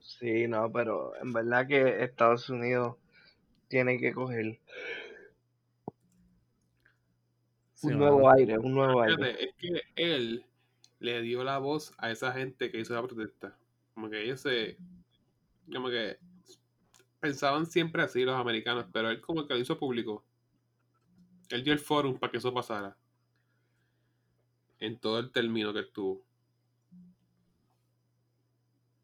sí, 0.01 0.47
no, 0.47 0.71
pero 0.71 1.13
en 1.21 1.31
verdad 1.31 1.67
que 1.67 2.03
Estados 2.03 2.49
Unidos 2.49 2.97
tiene 3.67 3.99
que 3.99 4.13
coger 4.13 4.59
Sí, 7.73 7.87
un 7.87 7.99
nuevo 7.99 8.31
aire, 8.31 8.57
un 8.57 8.73
nuevo 8.73 9.01
aire. 9.03 9.43
Es 9.43 9.53
que 9.55 9.81
él 9.95 10.45
le 10.99 11.21
dio 11.21 11.43
la 11.43 11.59
voz 11.59 11.93
a 11.99 12.09
esa 12.09 12.31
gente 12.31 12.71
que 12.71 12.79
hizo 12.79 12.95
la 12.95 13.03
protesta. 13.03 13.55
Como 13.93 14.09
que 14.09 14.23
ellos 14.23 14.41
se. 14.41 14.77
Como 15.71 15.89
que. 15.89 16.17
Pensaban 17.19 17.65
siempre 17.67 18.01
así 18.01 18.23
los 18.23 18.35
americanos, 18.35 18.85
pero 18.91 19.09
él 19.11 19.21
como 19.21 19.45
que 19.47 19.53
lo 19.53 19.59
hizo 19.59 19.77
público. 19.77 20.25
Él 21.49 21.63
dio 21.63 21.71
el 21.73 21.79
forum 21.79 22.17
para 22.17 22.31
que 22.31 22.37
eso 22.37 22.53
pasara. 22.53 22.97
En 24.79 24.97
todo 24.99 25.19
el 25.19 25.31
término 25.31 25.71
que 25.73 25.81
estuvo. 25.81 26.23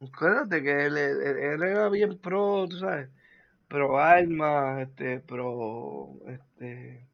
Acuérdate 0.02 0.62
que 0.64 0.86
él, 0.86 0.98
él- 0.98 1.22
él 1.22 1.64
era 1.64 1.90
bien 1.90 2.18
pro, 2.18 2.68
tú 2.70 2.78
sabes, 2.78 3.10
pro 3.74 3.98
armas, 4.00 4.82
este, 4.88 5.20
pro, 5.20 6.20
este, 6.28 7.08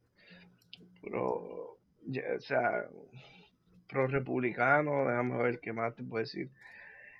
pro, 1.01 1.78
o 2.38 2.39
sea, 2.39 2.86
pro 3.88 4.07
republicano, 4.07 5.05
déjame 5.07 5.38
ver 5.43 5.60
qué 5.60 5.74
más 5.74 5.95
te 5.95 6.03
puedo 6.03 6.24
decir. 6.24 6.49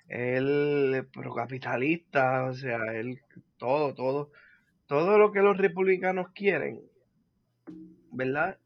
Él, 0.08 1.06
pro 1.12 1.34
capitalista, 1.34 2.44
o 2.46 2.54
sea, 2.54 2.78
él, 2.94 3.20
todo, 3.58 3.94
todo, 3.94 4.30
todo 4.86 5.18
lo 5.18 5.32
que 5.32 5.40
los 5.40 5.58
republicanos 5.58 6.30
quieren, 6.34 6.80
¿verdad? 8.12 8.58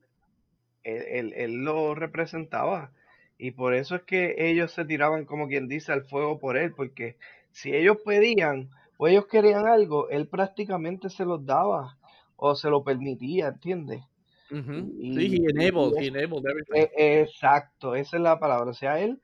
Él, 0.85 1.05
él- 1.09 1.35
él 1.37 1.65
lo 1.65 1.95
representaba. 1.95 2.93
Y 3.39 3.53
por 3.53 3.75
eso 3.75 3.97
es 3.97 4.03
que 4.03 4.37
ellos 4.39 4.73
se 4.73 4.85
tiraban, 4.85 5.25
como 5.25 5.49
quien 5.49 5.69
dice, 5.69 5.93
al 5.93 6.05
fuego 6.05 6.39
por 6.39 6.57
él, 6.57 6.73
porque 6.75 7.17
si 7.53 7.75
ellos 7.75 7.99
pedían 8.05 8.71
o 8.99 9.09
ellos 9.09 9.27
querían 9.27 9.67
algo, 9.67 10.09
él 10.09 10.29
prácticamente 10.29 11.11
se 11.11 11.25
los 11.25 11.45
daba 11.45 11.97
o 12.37 12.55
se 12.55 12.71
lo 12.71 12.83
permitía, 12.85 13.49
¿entiendes? 13.49 14.03
Y- 14.51 15.15
Sí, 15.15 15.45
he 15.47 15.51
enabled, 15.51 15.95
y 16.01 16.05
he 16.05 16.09
enabled 16.09 16.45
everything. 16.47 16.75
E- 16.97 17.21
Exacto, 17.23 17.95
esa 17.95 18.17
es 18.17 18.23
la 18.23 18.39
palabra. 18.39 18.71
O 18.71 18.75
sea, 18.75 19.01
él, 19.01 19.21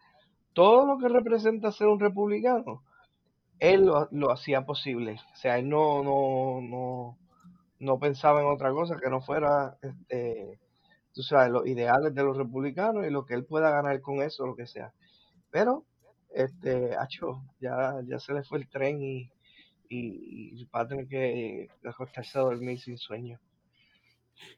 todo 0.54 0.86
lo 0.86 0.98
que 0.98 1.08
representa 1.08 1.72
ser 1.72 1.88
un 1.88 2.00
republicano, 2.00 2.82
él 3.58 3.84
lo, 3.86 4.08
lo 4.12 4.30
hacía 4.30 4.64
posible. 4.64 5.18
O 5.32 5.36
sea, 5.36 5.58
él 5.58 5.68
no, 5.68 6.02
no, 6.02 6.60
no, 6.62 7.18
no 7.78 7.98
pensaba 7.98 8.40
en 8.40 8.48
otra 8.48 8.72
cosa 8.72 8.96
que 9.02 9.10
no 9.10 9.20
fuera, 9.20 9.76
este, 9.82 10.58
tú 11.14 11.22
sabes, 11.22 11.50
los 11.52 11.66
ideales 11.66 12.14
de 12.14 12.22
los 12.24 12.36
republicanos 12.36 13.06
y 13.06 13.10
lo 13.10 13.24
que 13.26 13.34
él 13.34 13.44
pueda 13.44 13.70
ganar 13.70 14.00
con 14.00 14.22
eso, 14.22 14.46
lo 14.46 14.56
que 14.56 14.66
sea. 14.66 14.92
Pero, 15.50 15.84
este, 16.34 16.96
acho, 16.96 17.42
ya, 17.60 18.00
ya 18.06 18.18
se 18.20 18.34
le 18.34 18.42
fue 18.44 18.58
el 18.58 18.68
tren 18.68 19.02
y, 19.02 19.30
y, 19.90 20.62
y 20.62 20.64
va 20.74 20.80
a 20.82 20.88
tener 20.88 21.06
que 21.08 21.68
acostarse 21.84 22.38
a 22.38 22.42
dormir 22.42 22.80
sin 22.80 22.96
sueño. 22.96 23.38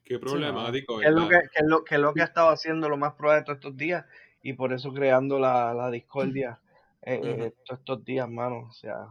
Qué 0.05 0.19
problemático, 0.19 0.99
Que 1.01 1.09
es, 1.09 1.15
lo 1.15 1.29
que, 1.29 1.37
es 1.37 1.65
lo, 1.67 1.85
que 1.85 1.95
es 1.97 2.01
lo 2.01 2.15
que 2.15 2.21
ha 2.23 2.25
estado 2.25 2.51
haciendo 2.51 2.89
lo 2.89 2.97
más 2.97 3.15
probable 3.15 3.45
todos 3.45 3.57
estos 3.59 3.77
días 3.77 4.05
y 4.43 4.53
por 4.53 4.73
eso 4.73 4.93
creando 4.93 5.39
la, 5.39 5.75
la 5.75 5.91
discordia 5.91 6.61
eh, 7.03 7.15
eh, 7.25 7.35
Ujú. 7.35 7.55
todos 7.67 7.81
estos 7.81 8.05
días, 8.05 8.29
mano. 8.29 8.67
O 8.69 8.73
sea, 8.73 9.07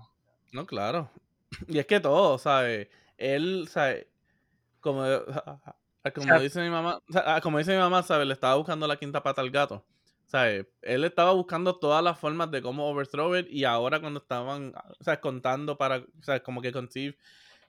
No, 0.52 0.66
claro. 0.66 1.10
Y 1.68 1.80
es 1.80 1.86
que 1.86 2.00
todo, 2.00 2.38
¿sabes? 2.38 2.90
Él, 3.18 3.68
¿sabes? 3.70 4.08
Como, 4.82 5.04
como 6.16 6.26
sea- 6.28 6.40
dice 6.40 6.62
mi 6.62 6.70
mamá, 6.70 7.00
ah, 7.16 7.40
como 7.44 7.58
dice 7.60 7.74
mi 7.74 7.80
mamá, 7.80 8.04
¿sabes? 8.04 8.28
Le 8.28 8.34
estaba 8.34 8.56
buscando 8.56 8.88
la 8.88 8.98
quinta 8.98 9.24
pata 9.24 9.42
al 9.42 9.52
gato. 9.52 9.86
¿Sabes? 10.32 10.66
Él 10.82 11.04
estaba 11.04 11.34
buscando 11.34 11.76
todas 11.78 12.02
las 12.02 12.18
formas 12.18 12.50
de 12.52 12.62
cómo 12.62 12.88
overthrow 12.88 13.36
it 13.36 13.48
y 13.50 13.66
ahora 13.66 14.00
cuando 14.00 14.22
estaban, 14.22 14.72
sea, 15.02 15.20
contando 15.20 15.78
para, 15.78 16.06
sea, 16.22 16.42
como 16.42 16.62
que 16.62 16.72
conceive 16.72 17.18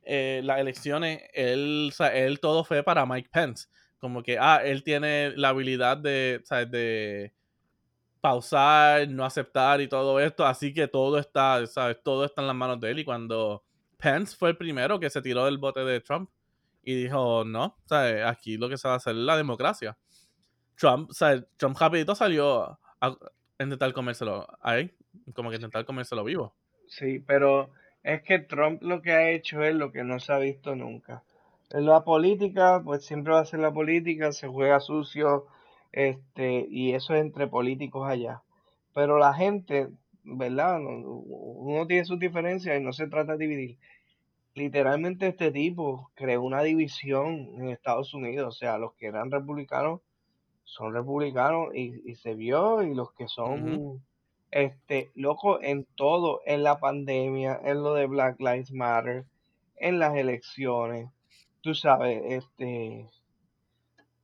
eh, 0.05 0.43
las 0.45 0.61
elecciones, 0.61 1.23
él, 1.35 1.93
él 2.15 2.39
todo 2.39 2.63
fue 2.63 2.85
para 2.85 3.05
Mike 3.05 3.31
Pence. 3.33 3.67
Como 3.99 4.23
que, 4.23 4.39
ah, 4.39 4.61
él 4.65 4.85
tiene 4.85 5.33
la 5.37 5.49
habilidad 5.49 5.97
de, 5.97 6.41
¿sabes? 6.45 6.71
De 6.71 7.35
pausar, 8.21 9.09
no 9.09 9.25
aceptar 9.25 9.81
y 9.81 9.89
todo 9.89 10.21
esto, 10.21 10.47
así 10.47 10.73
que 10.73 10.87
todo 10.87 11.19
está, 11.19 11.67
¿sabes? 11.67 11.99
Todo 12.05 12.25
está 12.25 12.43
en 12.43 12.47
las 12.47 12.57
manos 12.57 12.79
de 12.79 12.93
él 12.93 13.01
y 13.01 13.05
cuando 13.05 13.65
Pence 13.99 14.37
fue 14.37 14.51
el 14.51 14.57
primero 14.57 15.01
que 15.01 15.11
se 15.11 15.21
tiró 15.21 15.47
del 15.47 15.59
bote 15.59 15.81
de 15.81 16.01
Trump 16.01 16.31
y 16.85 16.95
dijo, 16.95 17.43
no, 17.45 17.77
¿sabes? 17.87 18.25
Aquí 18.25 18.57
lo 18.57 18.69
que 18.69 18.79
se 18.79 18.87
va 18.87 18.95
a 18.95 18.99
hacer 18.99 19.17
es 19.17 19.23
la 19.23 19.37
democracia. 19.37 19.99
Trump, 20.83 21.13
¿sabes? 21.13 21.45
Trump 21.59 21.79
rapidito 21.79 22.13
salió 22.17 22.77
a, 23.01 23.17
intentar 23.61 23.93
comérselo 23.93 24.49
ahí, 24.61 24.91
como 25.33 25.49
que 25.49 25.55
intentar 25.55 25.85
comérselo 25.85 26.25
vivo. 26.25 26.57
sí, 26.89 27.21
pero 27.21 27.71
es 28.03 28.23
que 28.23 28.41
Trump 28.41 28.83
lo 28.83 29.01
que 29.01 29.13
ha 29.13 29.31
hecho 29.31 29.63
es 29.63 29.77
lo 29.77 29.93
que 29.93 30.03
no 30.03 30.19
se 30.19 30.33
ha 30.33 30.39
visto 30.39 30.75
nunca. 30.75 31.23
En 31.71 31.87
la 31.87 32.03
política, 32.03 32.83
pues 32.85 33.05
siempre 33.05 33.33
va 33.33 33.39
a 33.39 33.45
ser 33.45 33.61
la 33.61 33.73
política, 33.73 34.33
se 34.33 34.49
juega 34.49 34.81
sucio, 34.81 35.47
este, 35.93 36.67
y 36.69 36.95
eso 36.95 37.15
es 37.15 37.21
entre 37.21 37.47
políticos 37.47 38.09
allá. 38.09 38.43
Pero 38.93 39.19
la 39.19 39.35
gente, 39.35 39.89
¿verdad? 40.25 40.81
No- 40.81 40.91
Uno 40.91 41.87
tiene 41.87 42.05
sus 42.05 42.19
diferencias 42.19 42.77
y 42.77 42.83
no 42.83 42.93
se 42.93 43.07
trata 43.07 43.37
de 43.37 43.47
dividir. 43.47 43.79
Literalmente 44.55 45.29
este 45.29 45.53
tipo 45.53 46.11
creó 46.17 46.43
una 46.43 46.63
división 46.63 47.51
en 47.55 47.69
Estados 47.69 48.15
Unidos, 48.15 48.57
o 48.57 48.59
sea, 48.59 48.79
los 48.79 48.95
que 48.95 49.07
eran 49.07 49.31
republicanos 49.31 50.01
son 50.65 50.95
republicanos 50.95 51.75
y, 51.75 52.11
y 52.11 52.15
se 52.17 52.35
vio, 52.35 52.83
y 52.83 52.95
los 52.95 53.13
que 53.13 53.29
son, 53.29 54.03
este, 54.51 55.11
loco, 55.15 55.61
en 55.63 55.87
todo, 55.97 56.41
en 56.47 56.63
la 56.63 56.79
pandemia, 56.81 57.61
en 57.65 57.83
lo 57.83 57.95
de 57.95 58.07
Black 58.07 58.41
Lives 58.41 58.73
Matter, 58.73 59.27
en 59.77 59.99
las 59.99 60.17
elecciones, 60.17 61.11
tú 61.63 61.75
sabes, 61.75 62.23
este, 62.27 63.09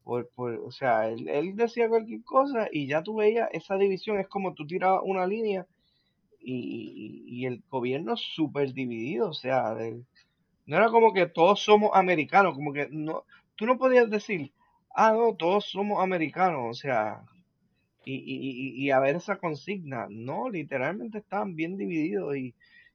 por, 0.04 0.28
por, 0.30 0.54
o 0.54 0.70
sea, 0.70 1.08
él, 1.08 1.28
él 1.28 1.54
decía 1.56 1.88
cualquier 1.88 2.22
cosa 2.24 2.68
y 2.72 2.86
ya 2.86 3.02
tú 3.02 3.16
veías 3.16 3.48
esa 3.52 3.76
división, 3.76 4.18
es 4.18 4.28
como 4.28 4.54
tú 4.54 4.66
tirabas 4.66 5.02
una 5.04 5.26
línea 5.26 5.66
y, 6.40 7.24
y- 7.28 7.42
y 7.42 7.46
el 7.46 7.62
gobierno 7.70 8.16
súper 8.16 8.74
dividido, 8.74 9.30
o 9.30 9.34
sea, 9.34 9.74
de- 9.74 10.04
no 10.66 10.76
era 10.76 10.90
como 10.90 11.12
que 11.14 11.26
todos 11.26 11.60
somos 11.62 11.90
americanos, 11.94 12.54
como 12.54 12.72
que 12.72 12.88
no, 12.90 13.24
tú 13.56 13.66
no 13.66 13.78
podías 13.78 14.10
decir, 14.10 14.52
ah, 15.00 15.12
no, 15.12 15.34
todos 15.36 15.64
somos 15.70 16.02
americanos, 16.02 16.62
o 16.70 16.74
sea, 16.74 17.22
y, 18.04 18.14
y, 18.14 18.36
y, 18.50 18.84
y 18.86 18.90
a 18.90 19.00
ver 19.00 19.16
esa 19.16 19.36
consigna, 19.38 20.06
no, 20.10 20.48
literalmente 20.50 21.18
estaban 21.18 21.54
bien 21.54 21.76
divididos 21.76 22.36
y, 22.36 22.54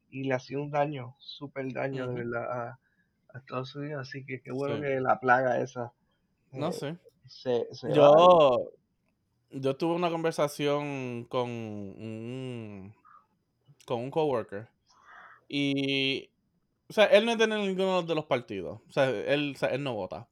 y 0.10 0.24
le 0.26 0.34
hacía 0.36 0.60
un 0.60 0.72
daño, 0.72 1.16
súper 1.20 1.72
daño 1.74 2.08
de 2.08 2.16
verdad 2.24 2.46
a, 2.52 2.80
a 3.34 3.38
Estados 3.40 3.76
Unidos, 3.76 4.08
así 4.08 4.26
que 4.26 4.42
qué 4.42 4.52
bueno 4.52 4.76
Sí. 4.76 4.82
que 4.82 5.00
la 5.00 5.20
plaga 5.20 5.60
esa 5.62 5.94
No 6.52 6.70
eh, 6.70 6.74
sé. 6.74 6.98
se, 7.28 7.54
se 7.72 7.90
va. 7.90 7.96
Yo, 7.96 8.72
yo 9.52 9.76
tuve 9.78 9.96
una 9.96 10.10
conversación 10.10 11.26
con 11.26 11.50
un, 11.50 12.94
con 13.86 14.00
un 14.02 14.12
coworker 14.12 14.68
y, 15.48 16.30
o 16.90 16.94
sea, 16.94 17.06
él 17.06 17.26
no 17.26 17.32
es 17.34 17.38
de 17.38 17.48
ninguno 17.48 18.04
de 18.04 18.16
los 18.16 18.26
partidos, 18.26 18.82
o 18.88 18.92
sea, 18.92 19.10
él, 19.10 19.54
o 19.56 19.60
sea, 19.60 19.70
él 19.70 19.84
no 19.84 19.94
vota, 19.94 20.28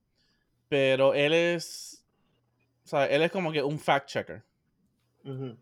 pero 0.71 1.13
él 1.13 1.33
es, 1.33 2.01
o 2.85 2.87
sea, 2.87 3.05
él 3.07 3.21
es 3.23 3.29
como 3.29 3.51
que 3.51 3.61
un 3.61 3.77
fact 3.77 4.07
checker 4.07 4.41
Ujú. 5.25 5.57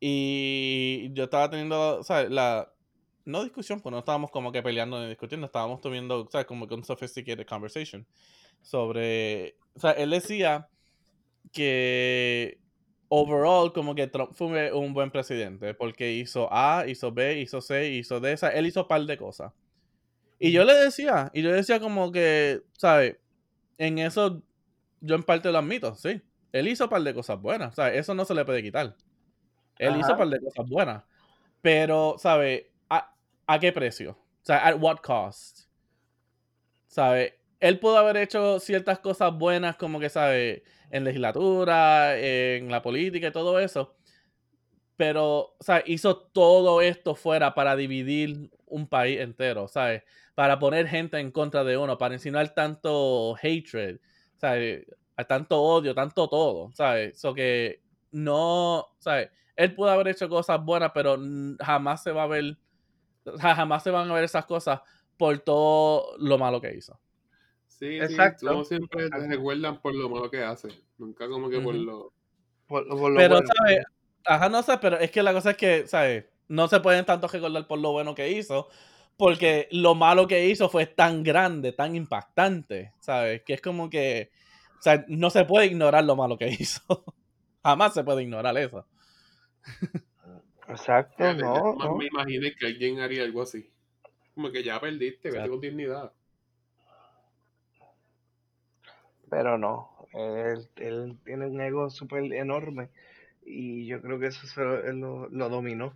y 0.00 1.12
yo 1.12 1.24
estaba 1.24 1.50
teniendo, 1.50 1.98
o 1.98 2.02
sea, 2.02 2.26
la, 2.26 2.72
no 3.26 3.44
discusión, 3.44 3.82
pues 3.82 3.92
no 3.92 3.98
estábamos 3.98 4.30
como 4.30 4.50
que 4.50 4.62
peleando 4.62 4.98
ni 4.98 5.08
discutiendo, 5.10 5.44
estábamos 5.44 5.82
teniendo, 5.82 6.22
o 6.22 6.30
sea, 6.30 6.46
como 6.46 6.66
que 6.66 6.72
un 6.72 6.84
sophisticated 6.84 7.46
conversation 7.46 8.06
sobre, 8.62 9.58
o 9.74 9.80
sea, 9.80 9.90
él 9.90 10.08
decía 10.08 10.70
que 11.52 12.58
overall 13.10 13.74
como 13.74 13.94
que 13.94 14.06
Trump 14.06 14.32
fue 14.32 14.72
un 14.72 14.94
buen 14.94 15.10
presidente 15.10 15.74
porque 15.74 16.12
hizo 16.12 16.48
A, 16.50 16.86
hizo 16.88 17.12
B, 17.12 17.40
hizo 17.40 17.60
C, 17.60 17.90
hizo 17.90 18.20
D, 18.20 18.32
o 18.32 18.36
sea, 18.38 18.48
él 18.48 18.64
hizo 18.64 18.80
un 18.84 18.88
par 18.88 19.02
de 19.02 19.18
cosas. 19.18 19.52
Y 20.38 20.50
yo 20.50 20.64
le 20.64 20.72
decía, 20.72 21.30
y 21.34 21.42
yo 21.42 21.52
decía 21.52 21.78
como 21.78 22.10
que, 22.10 22.62
¿sabes? 22.72 23.18
En 23.78 23.98
eso 23.98 24.42
yo 25.00 25.14
en 25.16 25.22
parte 25.24 25.52
lo 25.52 25.58
admito, 25.58 25.94
sí. 25.94 26.22
Él 26.52 26.68
hizo 26.68 26.84
un 26.84 26.90
par 26.90 27.02
de 27.02 27.14
cosas 27.14 27.40
buenas, 27.40 27.74
¿sabes? 27.76 27.98
Eso 27.98 28.14
no 28.14 28.24
se 28.24 28.34
le 28.34 28.44
puede 28.44 28.62
quitar. 28.62 28.96
Él 29.78 29.96
hizo 29.96 30.12
un 30.12 30.18
par 30.18 30.28
de 30.28 30.40
cosas 30.40 30.68
buenas. 30.68 31.04
Pero, 31.62 32.16
¿sabes? 32.18 32.66
¿A, 32.90 33.14
a 33.46 33.60
qué 33.60 33.72
precio? 33.72 34.12
O 34.12 34.44
sea, 34.46 34.66
¿at 34.68 34.76
what 34.80 34.98
cost? 34.98 35.62
¿Sabes? 36.86 37.34
Él 37.60 37.78
pudo 37.80 37.98
haber 37.98 38.16
hecho 38.16 38.60
ciertas 38.60 38.98
cosas 39.00 39.36
buenas 39.36 39.76
como 39.76 39.98
que, 40.00 40.08
¿sabes? 40.08 40.62
En 40.90 41.04
legislatura, 41.04 42.16
en 42.18 42.70
la 42.70 42.82
política 42.82 43.28
y 43.28 43.32
todo 43.32 43.58
eso. 43.58 43.96
pero, 44.96 45.54
o 45.58 45.64
sea, 45.64 45.82
hizo 45.86 46.16
todo 46.18 46.80
esto 46.82 47.14
fuera 47.14 47.54
para 47.54 47.76
dividir 47.76 48.50
un 48.66 48.88
país 48.88 49.20
entero, 49.20 49.68
¿sabes? 49.68 50.02
Para 50.38 50.60
poner 50.60 50.86
gente 50.86 51.18
en 51.18 51.32
contra 51.32 51.64
de 51.64 51.76
uno, 51.76 51.98
para 51.98 52.14
insinuar 52.14 52.54
tanto 52.54 53.34
hatred, 53.34 53.98
¿sabes? 54.36 54.86
Tanto 55.26 55.60
odio, 55.60 55.96
tanto 55.96 56.28
todo, 56.28 56.70
¿sabes? 56.74 57.16
Eso 57.16 57.34
que 57.34 57.82
no, 58.12 58.86
¿sabes? 59.00 59.30
Él 59.56 59.74
pudo 59.74 59.90
haber 59.90 60.06
hecho 60.06 60.28
cosas 60.28 60.64
buenas, 60.64 60.92
pero 60.94 61.18
jamás 61.58 62.04
se 62.04 62.12
va 62.12 62.22
a 62.22 62.26
ver, 62.28 62.56
jamás 63.40 63.82
se 63.82 63.90
van 63.90 64.08
a 64.08 64.14
ver 64.14 64.22
esas 64.22 64.46
cosas 64.46 64.80
por 65.16 65.36
todo 65.40 66.16
lo 66.18 66.38
malo 66.38 66.60
que 66.60 66.72
hizo. 66.72 67.00
Sí, 67.66 67.98
Exacto. 67.98 68.46
como 68.46 68.64
siempre 68.64 69.10
te 69.10 69.26
recuerdan 69.26 69.82
por 69.82 69.92
lo 69.92 70.08
malo 70.08 70.30
que 70.30 70.44
hace, 70.44 70.68
nunca 70.98 71.28
como 71.28 71.50
que 71.50 71.58
por 71.58 71.74
lo... 71.74 72.12
pero, 73.16 73.40
¿sabes? 73.44 73.80
Ajá, 74.24 74.48
no 74.48 74.62
sé, 74.62 74.78
pero 74.78 75.00
es 75.00 75.10
que 75.10 75.20
la 75.20 75.32
cosa 75.32 75.50
es 75.50 75.56
que, 75.56 75.88
¿sabes? 75.88 76.26
No 76.46 76.68
se 76.68 76.78
pueden 76.78 77.04
tanto 77.04 77.26
recordar 77.26 77.66
por 77.66 77.80
lo 77.80 77.90
bueno 77.90 78.14
que 78.14 78.30
hizo, 78.30 78.68
porque 79.18 79.68
lo 79.72 79.94
malo 79.94 80.26
que 80.26 80.46
hizo 80.46 80.68
fue 80.68 80.86
tan 80.86 81.22
grande, 81.22 81.72
tan 81.72 81.94
impactante, 81.94 82.92
¿sabes? 83.00 83.42
Que 83.42 83.54
es 83.54 83.60
como 83.60 83.90
que, 83.90 84.30
o 84.78 84.82
sea, 84.82 85.04
no 85.08 85.28
se 85.28 85.44
puede 85.44 85.66
ignorar 85.66 86.04
lo 86.04 86.16
malo 86.16 86.38
que 86.38 86.48
hizo. 86.58 87.04
Jamás 87.62 87.92
se 87.92 88.04
puede 88.04 88.22
ignorar 88.22 88.56
eso. 88.56 88.86
Exacto, 90.68 91.34
no, 91.34 91.96
Me 91.96 92.06
imaginé 92.06 92.54
que 92.54 92.66
alguien 92.66 93.00
haría 93.00 93.24
algo 93.24 93.42
así. 93.42 93.68
Como 94.34 94.50
que 94.50 94.62
ya 94.62 94.80
perdiste, 94.80 95.30
vete 95.30 95.48
con 95.48 95.60
dignidad. 95.60 96.12
Pero 99.28 99.58
no, 99.58 100.08
él, 100.14 100.68
él 100.76 101.18
tiene 101.24 101.46
un 101.46 101.60
ego 101.60 101.90
súper 101.90 102.32
enorme 102.32 102.88
y 103.44 103.86
yo 103.86 104.00
creo 104.00 104.18
que 104.18 104.26
eso 104.26 104.46
se 104.46 104.62
lo, 104.62 105.28
lo, 105.28 105.48
dominó. 105.48 105.92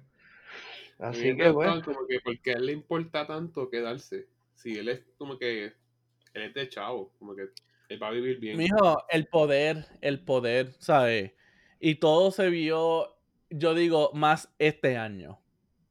Así 1.03 1.37
que 1.37 1.51
bueno. 1.51 1.83
Como 1.83 2.07
que 2.07 2.21
porque 2.21 2.53
a 2.53 2.55
él 2.55 2.67
le 2.67 2.73
importa 2.73 3.27
tanto 3.27 3.69
quedarse. 3.69 4.29
Si 4.55 4.79
él 4.79 4.89
es 4.89 5.03
como 5.19 5.37
que 5.39 5.65
él 5.65 6.43
es 6.43 6.55
de 6.55 6.69
chavo, 6.69 7.13
como 7.19 7.35
que 7.35 7.49
él 7.89 8.03
va 8.03 8.09
a 8.09 8.13
vivir 8.13 8.39
bien. 8.39 8.57
Mijo, 8.57 9.05
el 9.11 9.27
poder, 9.27 9.87
el 10.01 10.25
poder, 10.25 10.73
¿sabes? 10.79 11.33
Y 11.81 11.97
todo 11.97 12.31
se 12.31 12.49
vio, 12.49 13.19
yo 13.51 13.75
digo, 13.75 14.13
más 14.15 14.49
este 14.59 14.97
año. 14.97 15.41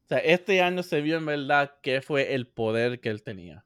O 0.04 0.08
sea, 0.08 0.18
este 0.18 0.62
año 0.62 0.82
se 0.82 1.02
vio 1.02 1.18
en 1.18 1.26
verdad 1.26 1.74
que 1.82 2.00
fue 2.00 2.34
el 2.34 2.46
poder 2.46 3.00
que 3.00 3.10
él 3.10 3.22
tenía. 3.22 3.64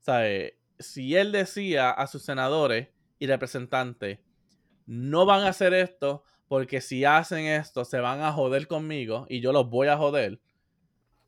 ¿Sabes? 0.00 0.54
Si 0.78 1.16
él 1.16 1.32
decía 1.32 1.90
a 1.90 2.06
sus 2.06 2.22
senadores 2.22 2.88
y 3.18 3.26
representantes, 3.26 4.20
no 4.86 5.26
van 5.26 5.42
a 5.42 5.48
hacer 5.48 5.74
esto, 5.74 6.22
porque 6.48 6.80
si 6.80 7.04
hacen 7.04 7.46
esto 7.46 7.84
se 7.84 8.00
van 8.00 8.20
a 8.20 8.32
joder 8.32 8.66
conmigo 8.66 9.26
y 9.28 9.40
yo 9.40 9.52
los 9.52 9.68
voy 9.68 9.88
a 9.88 9.96
joder. 9.96 10.40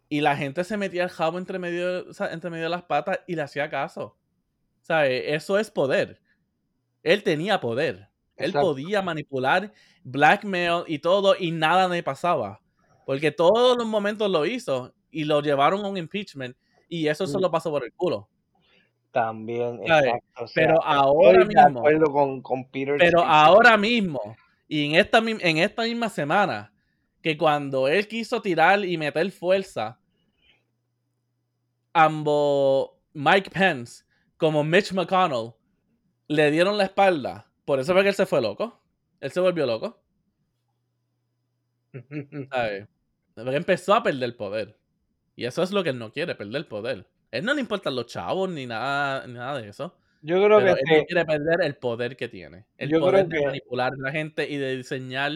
Y 0.08 0.20
la 0.20 0.36
gente 0.36 0.64
se 0.64 0.76
metía 0.76 1.04
el 1.04 1.10
jabo 1.10 1.38
entre 1.38 1.58
medio, 1.58 2.06
entre 2.30 2.50
medio 2.50 2.64
de 2.64 2.70
las 2.70 2.84
patas 2.84 3.20
y 3.26 3.34
le 3.34 3.42
hacía 3.42 3.68
caso. 3.68 4.16
¿Sabes? 4.80 5.24
Eso 5.26 5.58
es 5.58 5.70
poder. 5.70 6.20
Él 7.02 7.22
tenía 7.22 7.60
poder. 7.60 8.08
Él 8.36 8.52
podía 8.52 9.02
manipular, 9.02 9.72
blackmail 10.04 10.84
y 10.86 11.00
todo 11.00 11.34
y 11.38 11.50
nada 11.50 11.88
le 11.88 12.02
pasaba. 12.02 12.60
Porque 13.04 13.32
todos 13.32 13.76
los 13.76 13.86
momentos 13.86 14.30
lo 14.30 14.46
hizo 14.46 14.94
y 15.10 15.24
lo 15.24 15.42
llevaron 15.42 15.84
a 15.84 15.88
un 15.88 15.96
impeachment 15.96 16.56
y 16.88 17.08
eso 17.08 17.26
se 17.26 17.38
lo 17.38 17.50
pasó 17.50 17.70
por 17.70 17.84
el 17.84 17.92
culo. 17.92 18.28
También, 19.10 19.80
exacto. 19.82 20.44
pero 20.54 20.82
ahora 20.84 21.44
mismo. 21.44 21.82
pero 22.98 23.24
ahora 23.24 23.76
mismo 23.76 24.36
y 24.68 24.84
en 24.86 24.94
esta, 24.94 25.18
en 25.18 25.58
esta 25.58 25.82
misma 25.82 26.08
semana, 26.08 26.72
que 27.22 27.36
cuando 27.36 27.88
él 27.88 28.06
quiso 28.06 28.40
tirar 28.40 28.84
y 28.84 28.96
meter 28.96 29.30
fuerza, 29.32 29.98
ambos 31.92 32.90
Mike 33.12 33.50
Pence 33.50 34.04
como 34.36 34.62
Mitch 34.62 34.92
McConnell 34.92 35.54
le 36.28 36.50
dieron 36.50 36.76
la 36.76 36.84
espalda. 36.84 37.50
Por 37.64 37.80
eso 37.80 37.92
fue 37.92 38.02
que 38.02 38.10
él 38.10 38.14
se 38.14 38.26
fue 38.26 38.40
loco. 38.40 38.80
Él 39.20 39.30
se 39.30 39.40
volvió 39.40 39.66
loco. 39.66 40.00
Empezó 43.36 43.94
a 43.94 44.02
perder 44.02 44.24
el 44.24 44.36
poder. 44.36 44.78
Y 45.34 45.44
eso 45.44 45.62
es 45.62 45.70
lo 45.72 45.82
que 45.82 45.90
él 45.90 45.98
no 45.98 46.12
quiere, 46.12 46.34
perder 46.34 46.56
el 46.56 46.66
poder. 46.66 47.08
Él 47.30 47.44
no 47.44 47.54
le 47.54 47.60
importan 47.60 47.94
los 47.94 48.06
chavos 48.06 48.48
ni 48.50 48.66
nada, 48.66 49.26
ni 49.26 49.34
nada 49.34 49.60
de 49.60 49.68
eso. 49.68 49.96
Yo 50.20 50.44
creo 50.44 50.58
que 50.58 50.70
él 50.70 51.06
quiere 51.06 51.24
perder 51.24 51.62
el 51.62 51.76
poder 51.76 52.16
que 52.16 52.28
tiene. 52.28 52.64
El 52.76 52.90
poder 52.90 53.26
de 53.28 53.44
manipular 53.44 53.92
a 53.92 53.96
la 53.96 54.10
gente 54.10 54.48
y 54.48 54.56
de 54.56 54.76
diseñar 54.76 55.32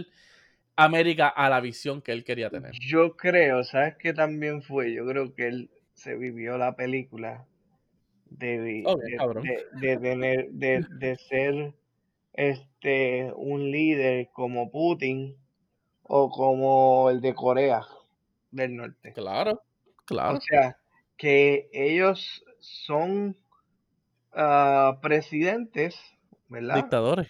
América 0.77 1.29
a 1.29 1.49
la 1.49 1.61
visión 1.61 2.03
que 2.03 2.13
él 2.13 2.25
quería 2.25 2.51
tener. 2.51 2.73
Yo 2.81 3.17
creo, 3.17 3.63
¿sabes 3.65 3.97
qué 3.97 4.13
también 4.13 4.63
fue? 4.63 4.93
Yo 4.93 5.07
creo 5.07 5.35
que 5.35 5.49
él 5.49 5.71
se 5.95 6.17
vivió 6.17 6.59
la 6.59 6.75
película 6.75 7.47
de, 8.31 8.83
de, 9.81 9.97
tener, 9.99 10.51
de, 10.51 10.85
de 10.99 11.17
ser 11.17 11.75
este 12.33 13.31
un 13.37 13.71
líder 13.71 14.31
como 14.33 14.71
Putin 14.71 15.37
o 16.03 16.31
como 16.31 17.11
el 17.11 17.21
de 17.21 17.35
Corea 17.35 17.83
del 18.51 18.77
Norte. 18.77 19.13
Claro, 19.13 19.63
claro. 20.05 20.39
O 20.39 20.41
sea, 20.41 20.79
que 21.17 21.69
ellos 21.73 22.45
son 22.59 23.37
uh, 24.35 25.01
presidentes, 25.01 25.99
¿verdad? 26.49 26.77
Dictadores. 26.77 27.29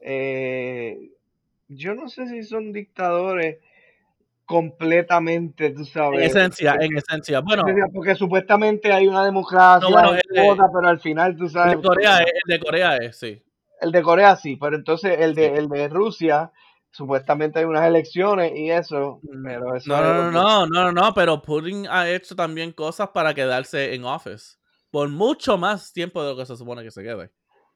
Eh, 0.00 1.12
yo 1.68 1.94
no 1.94 2.08
sé 2.08 2.28
si 2.28 2.42
son 2.42 2.72
dictadores 2.72 3.58
completamente, 4.44 5.70
tú 5.70 5.84
sabes. 5.84 6.20
En 6.20 6.26
esencia, 6.26 6.76
en 6.80 6.96
esencia. 6.96 7.40
Bueno, 7.40 7.64
porque 7.92 8.14
supuestamente 8.14 8.92
hay 8.92 9.06
una 9.06 9.24
democracia, 9.24 9.88
pero 10.28 10.88
al 10.88 11.00
final 11.00 11.36
tú 11.36 11.48
sabes. 11.48 11.74
El 11.74 11.80
de 11.80 11.88
Corea, 11.88 12.18
es, 12.18 12.32
el 12.44 12.52
de 12.52 12.60
Corea 12.60 12.96
es, 12.96 13.16
sí. 13.16 13.42
El 13.80 13.92
de 13.92 14.02
Corea 14.02 14.36
sí, 14.36 14.56
pero 14.56 14.76
entonces 14.76 15.18
el 15.20 15.34
de, 15.34 15.56
el 15.56 15.68
de 15.68 15.88
Rusia, 15.88 16.52
supuestamente 16.90 17.60
hay 17.60 17.64
unas 17.64 17.86
elecciones 17.86 18.52
y 18.54 18.70
eso, 18.70 19.20
mm, 19.22 19.44
pero 19.44 19.74
eso 19.74 19.88
no, 19.88 20.30
no, 20.30 20.30
no, 20.30 20.66
no, 20.66 20.92
no, 20.92 21.14
pero 21.14 21.42
Putin 21.42 21.86
ha 21.88 22.08
hecho 22.08 22.36
también 22.36 22.72
cosas 22.72 23.08
para 23.08 23.34
quedarse 23.34 23.94
en 23.94 24.04
office 24.04 24.56
por 24.92 25.08
mucho 25.08 25.56
más 25.56 25.92
tiempo 25.92 26.22
de 26.22 26.30
lo 26.30 26.36
que 26.36 26.46
se 26.46 26.56
supone 26.56 26.84
que 26.84 26.90
se 26.90 27.02
quede. 27.02 27.30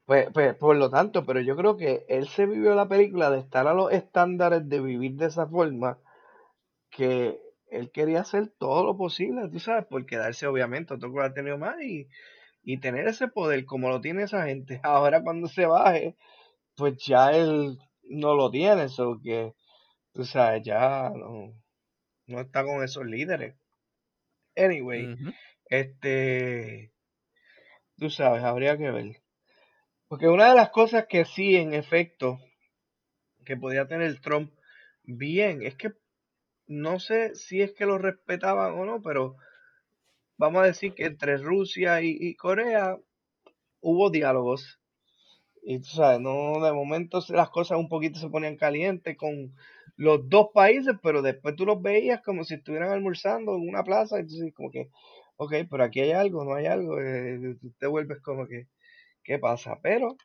Pues, 0.04 0.28
pues, 0.32 0.54
por 0.54 0.76
lo 0.76 0.90
tanto, 0.90 1.24
pero 1.24 1.40
yo 1.40 1.56
creo 1.56 1.76
que 1.78 2.04
él 2.08 2.28
se 2.28 2.46
vivió 2.46 2.74
la 2.74 2.88
película 2.88 3.30
de 3.30 3.40
estar 3.40 3.66
a 3.66 3.74
los 3.74 3.90
estándares 3.90 4.68
de 4.68 4.80
vivir 4.80 5.14
de 5.16 5.26
esa 5.26 5.46
forma, 5.48 5.98
que 6.90 7.40
él 7.68 7.90
quería 7.90 8.20
hacer 8.20 8.52
todo 8.58 8.84
lo 8.84 8.96
posible, 8.98 9.48
tú 9.48 9.58
sabes, 9.58 9.86
por 9.86 10.04
quedarse 10.04 10.46
obviamente, 10.46 10.92
otro 10.92 11.12
que 11.12 11.20
ha 11.20 11.32
tenido 11.32 11.56
más 11.56 11.82
y, 11.82 12.06
y 12.62 12.78
tener 12.78 13.08
ese 13.08 13.28
poder 13.28 13.64
como 13.64 13.88
lo 13.88 14.02
tiene 14.02 14.24
esa 14.24 14.44
gente. 14.44 14.78
Ahora 14.84 15.22
cuando 15.22 15.48
se 15.48 15.64
baje, 15.64 16.16
pues 16.76 16.98
ya 17.04 17.30
él 17.30 17.78
no 18.02 18.34
lo 18.34 18.50
tiene, 18.50 18.84
eso 18.84 19.18
que, 19.24 19.54
tú 20.12 20.24
sabes, 20.26 20.62
ya 20.64 21.10
no, 21.16 21.54
no 22.26 22.40
está 22.40 22.62
con 22.62 22.84
esos 22.84 23.06
líderes. 23.06 23.56
Anyway, 24.54 25.16
este 25.70 26.92
Tú 27.98 28.10
sabes, 28.10 28.44
habría 28.44 28.76
que 28.76 28.90
ver. 28.90 29.22
Porque 30.08 30.28
una 30.28 30.50
de 30.50 30.54
las 30.54 30.70
cosas 30.70 31.06
que 31.08 31.24
sí, 31.24 31.56
en 31.56 31.72
efecto, 31.72 32.38
que 33.44 33.56
podía 33.56 33.88
tener 33.88 34.20
Trump 34.20 34.52
bien, 35.02 35.62
es 35.62 35.74
que 35.76 35.92
no 36.66 37.00
sé 37.00 37.34
si 37.34 37.62
es 37.62 37.72
que 37.72 37.86
lo 37.86 37.96
respetaban 37.98 38.74
o 38.74 38.84
no, 38.84 39.00
pero 39.00 39.36
vamos 40.36 40.62
a 40.62 40.66
decir 40.66 40.92
que 40.94 41.06
entre 41.06 41.38
Rusia 41.38 42.02
y, 42.02 42.34
Corea 42.34 42.98
hubo 43.80 44.10
diálogos. 44.10 44.78
Y 45.62 45.78
tú 45.80 45.86
sabes, 45.86 46.20
no, 46.20 46.62
de 46.64 46.72
momento 46.72 47.20
las 47.30 47.50
cosas 47.50 47.78
un 47.78 47.88
poquito 47.88 48.20
se 48.20 48.28
ponían 48.28 48.56
calientes 48.56 49.16
con 49.16 49.54
los 49.96 50.28
dos 50.28 50.48
países, 50.52 50.94
pero 51.02 51.22
después 51.22 51.56
tú 51.56 51.64
los 51.64 51.80
veías 51.80 52.20
como 52.22 52.44
si 52.44 52.54
estuvieran 52.54 52.90
almorzando 52.90 53.56
en 53.56 53.68
una 53.68 53.82
plaza, 53.82 54.18
entonces 54.18 54.52
como 54.54 54.70
que, 54.70 54.90
ok, 55.36 55.54
pero 55.70 55.84
aquí 55.84 56.00
hay 56.00 56.12
algo, 56.12 56.44
no 56.44 56.54
hay 56.54 56.66
algo, 56.66 57.00
eh, 57.00 57.56
te 57.78 57.86
vuelves 57.86 58.20
como 58.20 58.46
que, 58.46 58.68
¿qué 59.22 59.38
pasa? 59.38 59.78
Pero 59.82 60.16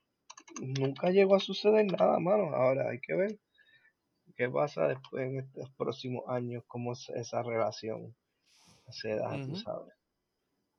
nunca 0.61 1.09
llegó 1.09 1.35
a 1.35 1.39
suceder 1.39 1.85
nada, 1.85 2.19
mano. 2.19 2.55
Ahora 2.55 2.89
hay 2.89 2.99
que 2.99 3.15
ver 3.15 3.39
qué 4.35 4.49
pasa 4.49 4.87
después 4.87 5.25
en 5.27 5.39
estos 5.39 5.69
próximos 5.71 6.23
años, 6.27 6.63
cómo 6.67 6.93
es 6.93 7.09
esa 7.09 7.43
relación 7.43 8.15
se 8.91 9.15
da, 9.15 9.31
tú 9.45 9.55
sabes. 9.55 9.93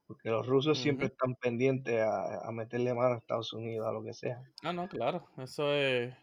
Porque 0.06 0.28
los 0.28 0.46
rusos 0.46 0.78
siempre 0.78 1.06
están 1.06 1.34
pendientes 1.36 2.02
a, 2.02 2.50
meterle 2.52 2.92
mano 2.92 3.14
a 3.14 3.18
Estados 3.18 3.52
Unidos, 3.52 3.86
a 3.86 3.92
lo 3.92 4.02
que 4.02 4.12
sea. 4.12 4.42
Ah, 4.62 4.72
no, 4.72 4.88
claro. 4.88 5.26
Eso 5.38 5.72
es. 5.72 6.14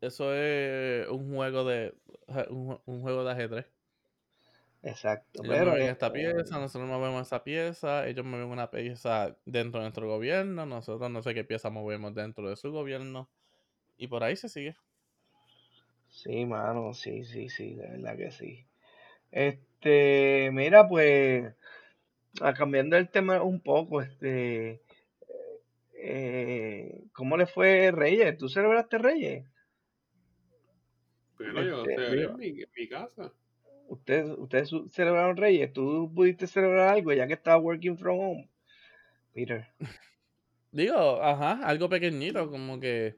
Eso 0.00 0.34
es 0.34 1.08
un 1.08 1.34
juego 1.34 1.64
de. 1.64 1.94
un 2.50 3.02
juego 3.02 3.24
de 3.24 3.32
ajedrez. 3.32 3.71
Exacto. 4.82 5.42
Ellos 5.44 5.54
pero 5.54 5.76
esta 5.76 6.12
pieza, 6.12 6.58
nosotros 6.58 6.90
movemos 6.90 7.26
esa 7.26 7.44
pieza, 7.44 8.08
ellos 8.08 8.24
mueven 8.24 8.48
una 8.48 8.70
pieza 8.70 9.36
dentro 9.44 9.80
de 9.80 9.84
nuestro 9.84 10.08
gobierno, 10.08 10.66
nosotros 10.66 11.08
no 11.10 11.22
sé 11.22 11.34
qué 11.34 11.44
pieza 11.44 11.70
movemos 11.70 12.14
dentro 12.14 12.48
de 12.48 12.56
su 12.56 12.72
gobierno, 12.72 13.30
y 13.96 14.08
por 14.08 14.24
ahí 14.24 14.36
se 14.36 14.48
sigue. 14.48 14.76
Sí, 16.08 16.44
mano, 16.46 16.92
sí, 16.94 17.24
sí, 17.24 17.48
sí, 17.48 17.74
de 17.74 17.88
verdad 17.88 18.16
que 18.16 18.30
sí. 18.32 18.66
Este, 19.30 20.50
mira, 20.52 20.88
pues, 20.88 21.54
a 22.40 22.54
cambiando 22.54 22.96
el 22.96 23.08
tema 23.10 23.42
un 23.42 23.60
poco, 23.60 24.02
este, 24.02 24.82
eh, 25.94 27.04
¿cómo 27.12 27.36
le 27.36 27.46
fue 27.46 27.92
Reyes? 27.92 28.36
¿Tú 28.36 28.48
celebraste 28.48 28.98
Reyes? 28.98 29.46
Pero 31.38 31.62
yo 31.62 31.82
Este, 31.82 31.94
celebré 31.94 32.24
en 32.24 32.36
mi, 32.36 32.48
en 32.62 32.70
mi 32.76 32.88
casa. 32.88 33.32
Ustedes, 33.92 34.30
ustedes 34.38 34.70
celebraron 34.90 35.36
Reyes, 35.36 35.72
¿tú 35.72 36.10
pudiste 36.14 36.46
celebrar 36.46 36.88
algo 36.90 37.12
ya 37.12 37.26
que 37.26 37.34
estabas 37.34 37.62
working 37.64 37.96
from 37.98 38.18
home? 38.20 38.50
Peter. 39.34 39.66
Digo, 40.72 41.22
ajá, 41.22 41.60
algo 41.66 41.88
pequeñito, 41.88 42.50
como 42.50 42.80
que 42.80 43.16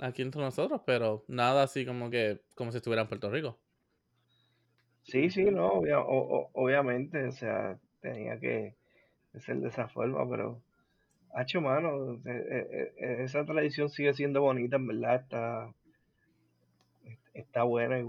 aquí 0.00 0.22
entre 0.22 0.40
nosotros, 0.42 0.82
pero 0.86 1.24
nada 1.28 1.64
así 1.64 1.86
como 1.86 2.10
que, 2.10 2.40
como 2.54 2.72
si 2.72 2.78
estuviera 2.78 3.02
en 3.02 3.08
Puerto 3.08 3.30
Rico. 3.30 3.58
Sí, 5.02 5.30
sí, 5.30 5.44
no, 5.44 5.68
obvia- 5.72 6.00
o- 6.00 6.28
o- 6.38 6.50
obviamente, 6.52 7.24
o 7.26 7.32
sea, 7.32 7.78
tenía 8.00 8.38
que 8.38 8.76
ser 9.40 9.58
de 9.60 9.68
esa 9.68 9.88
forma, 9.88 10.28
pero, 10.28 10.62
hacho, 11.34 11.60
mano, 11.62 12.20
e- 12.26 12.30
e- 12.56 12.94
e- 12.98 13.24
esa 13.24 13.44
tradición 13.46 13.90
sigue 13.90 14.14
siendo 14.14 14.42
bonita, 14.42 14.76
en 14.76 14.88
verdad, 14.88 15.16
está, 15.22 15.74
está 17.40 17.62
buena 17.64 17.98
y, 18.00 18.04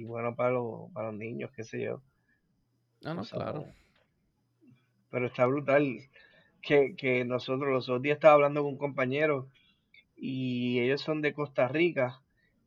y- 0.00 0.04
bueno 0.04 0.34
para 0.36 0.52
los, 0.52 0.92
para 0.92 1.08
los 1.10 1.18
niños, 1.18 1.50
qué 1.56 1.64
sé 1.64 1.82
yo. 1.82 2.02
Ah, 3.04 3.14
no, 3.14 3.20
o 3.20 3.24
sea, 3.24 3.40
claro. 3.44 3.66
pero 5.10 5.26
está 5.26 5.46
brutal 5.46 5.98
que, 6.62 6.94
que 6.96 7.24
nosotros 7.24 7.70
los 7.70 7.88
otros 7.88 8.02
días 8.02 8.16
estaba 8.16 8.34
hablando 8.34 8.62
con 8.62 8.72
un 8.72 8.78
compañero 8.78 9.48
y 10.16 10.80
ellos 10.80 11.02
son 11.02 11.22
de 11.22 11.34
Costa 11.34 11.68
Rica 11.68 12.22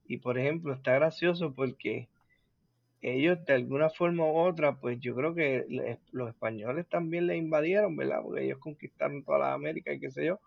y 0.07 0.17
por 0.17 0.37
ejemplo 0.39 0.73
está 0.73 0.95
gracioso 0.95 1.53
porque 1.55 2.09
ellos 3.01 3.45
de 3.45 3.53
alguna 3.53 3.89
forma 3.89 4.25
u 4.25 4.37
otra, 4.37 4.77
pues 4.79 4.99
yo 4.99 5.15
creo 5.15 5.35
que 5.35 5.65
los 6.11 6.29
españoles 6.29 6.87
también 6.89 7.27
les 7.27 7.37
invadieron, 7.37 7.95
¿verdad? 7.97 8.21
Porque 8.23 8.45
ellos 8.45 8.59
conquistaron 8.59 9.23
toda 9.23 9.39
la 9.39 9.53
América 9.53 9.93
y 9.93 9.99
qué 9.99 10.11
sé 10.11 10.25
yo. 10.25 10.39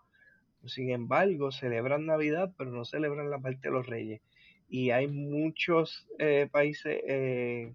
Sin 0.66 0.90
embargo, 0.90 1.52
celebran 1.52 2.06
Navidad, 2.06 2.52
pero 2.58 2.70
no 2.72 2.84
celebran 2.84 3.30
la 3.30 3.38
parte 3.38 3.68
de 3.68 3.72
los 3.74 3.86
reyes. 3.86 4.20
Y 4.68 4.90
hay 4.90 5.08
muchos 5.08 6.06
eh, 6.18 6.48
países 6.50 7.00
eh, 7.06 7.72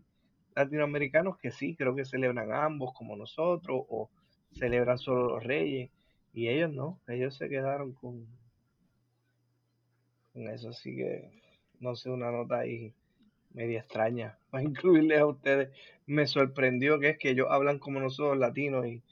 latinoamericanos 0.55 1.37
que 1.37 1.51
sí, 1.51 1.75
creo 1.75 1.95
que 1.95 2.05
celebran 2.05 2.51
ambos 2.53 2.93
como 2.93 3.15
nosotros, 3.15 3.83
o 3.89 4.09
celebran 4.51 4.97
solo 4.97 5.27
los 5.35 5.43
reyes. 5.43 5.91
Y 6.33 6.49
ellos 6.49 6.71
no, 6.73 6.99
ellos 7.07 7.35
se 7.37 7.49
quedaron 7.49 7.93
con, 7.93 8.27
con 10.33 10.47
eso. 10.49 10.69
Así 10.69 10.95
que, 10.95 11.31
no 11.79 11.95
sé, 11.95 12.09
una 12.09 12.31
nota 12.31 12.59
ahí 12.59 12.93
media 13.51 13.79
extraña 13.81 14.37
para 14.51 14.63
incluirles 14.63 15.19
a 15.19 15.27
ustedes. 15.27 15.69
Me 16.07 16.27
sorprendió 16.27 16.99
que 16.99 17.11
es 17.11 17.17
que 17.19 17.31
ellos 17.31 17.47
hablan 17.49 17.79
como 17.79 17.99
nosotros 17.99 18.37
latinos 18.37 18.87
y, 18.87 19.03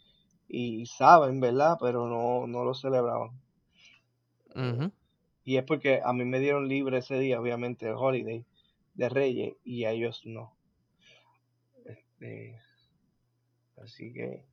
y 0.49 0.85
saben, 0.87 1.39
¿verdad? 1.41 1.77
Pero 1.81 2.07
no, 2.07 2.47
no 2.47 2.63
lo 2.65 2.73
celebraban. 2.73 3.31
Ujú. 4.55 4.91
Y 5.49 5.57
es 5.57 5.63
porque 5.63 5.99
a 6.05 6.13
mí 6.13 6.25
me 6.25 6.39
dieron 6.39 6.67
libre 6.67 6.99
ese 6.99 7.17
día, 7.17 7.41
obviamente, 7.41 7.87
el 7.87 7.95
holiday 7.95 8.45
de 8.93 9.09
Reyes, 9.09 9.55
y 9.63 9.85
a 9.85 9.89
ellos 9.89 10.21
no. 10.23 10.55
Este, 11.85 12.61
así 13.81 14.13
que, 14.13 14.45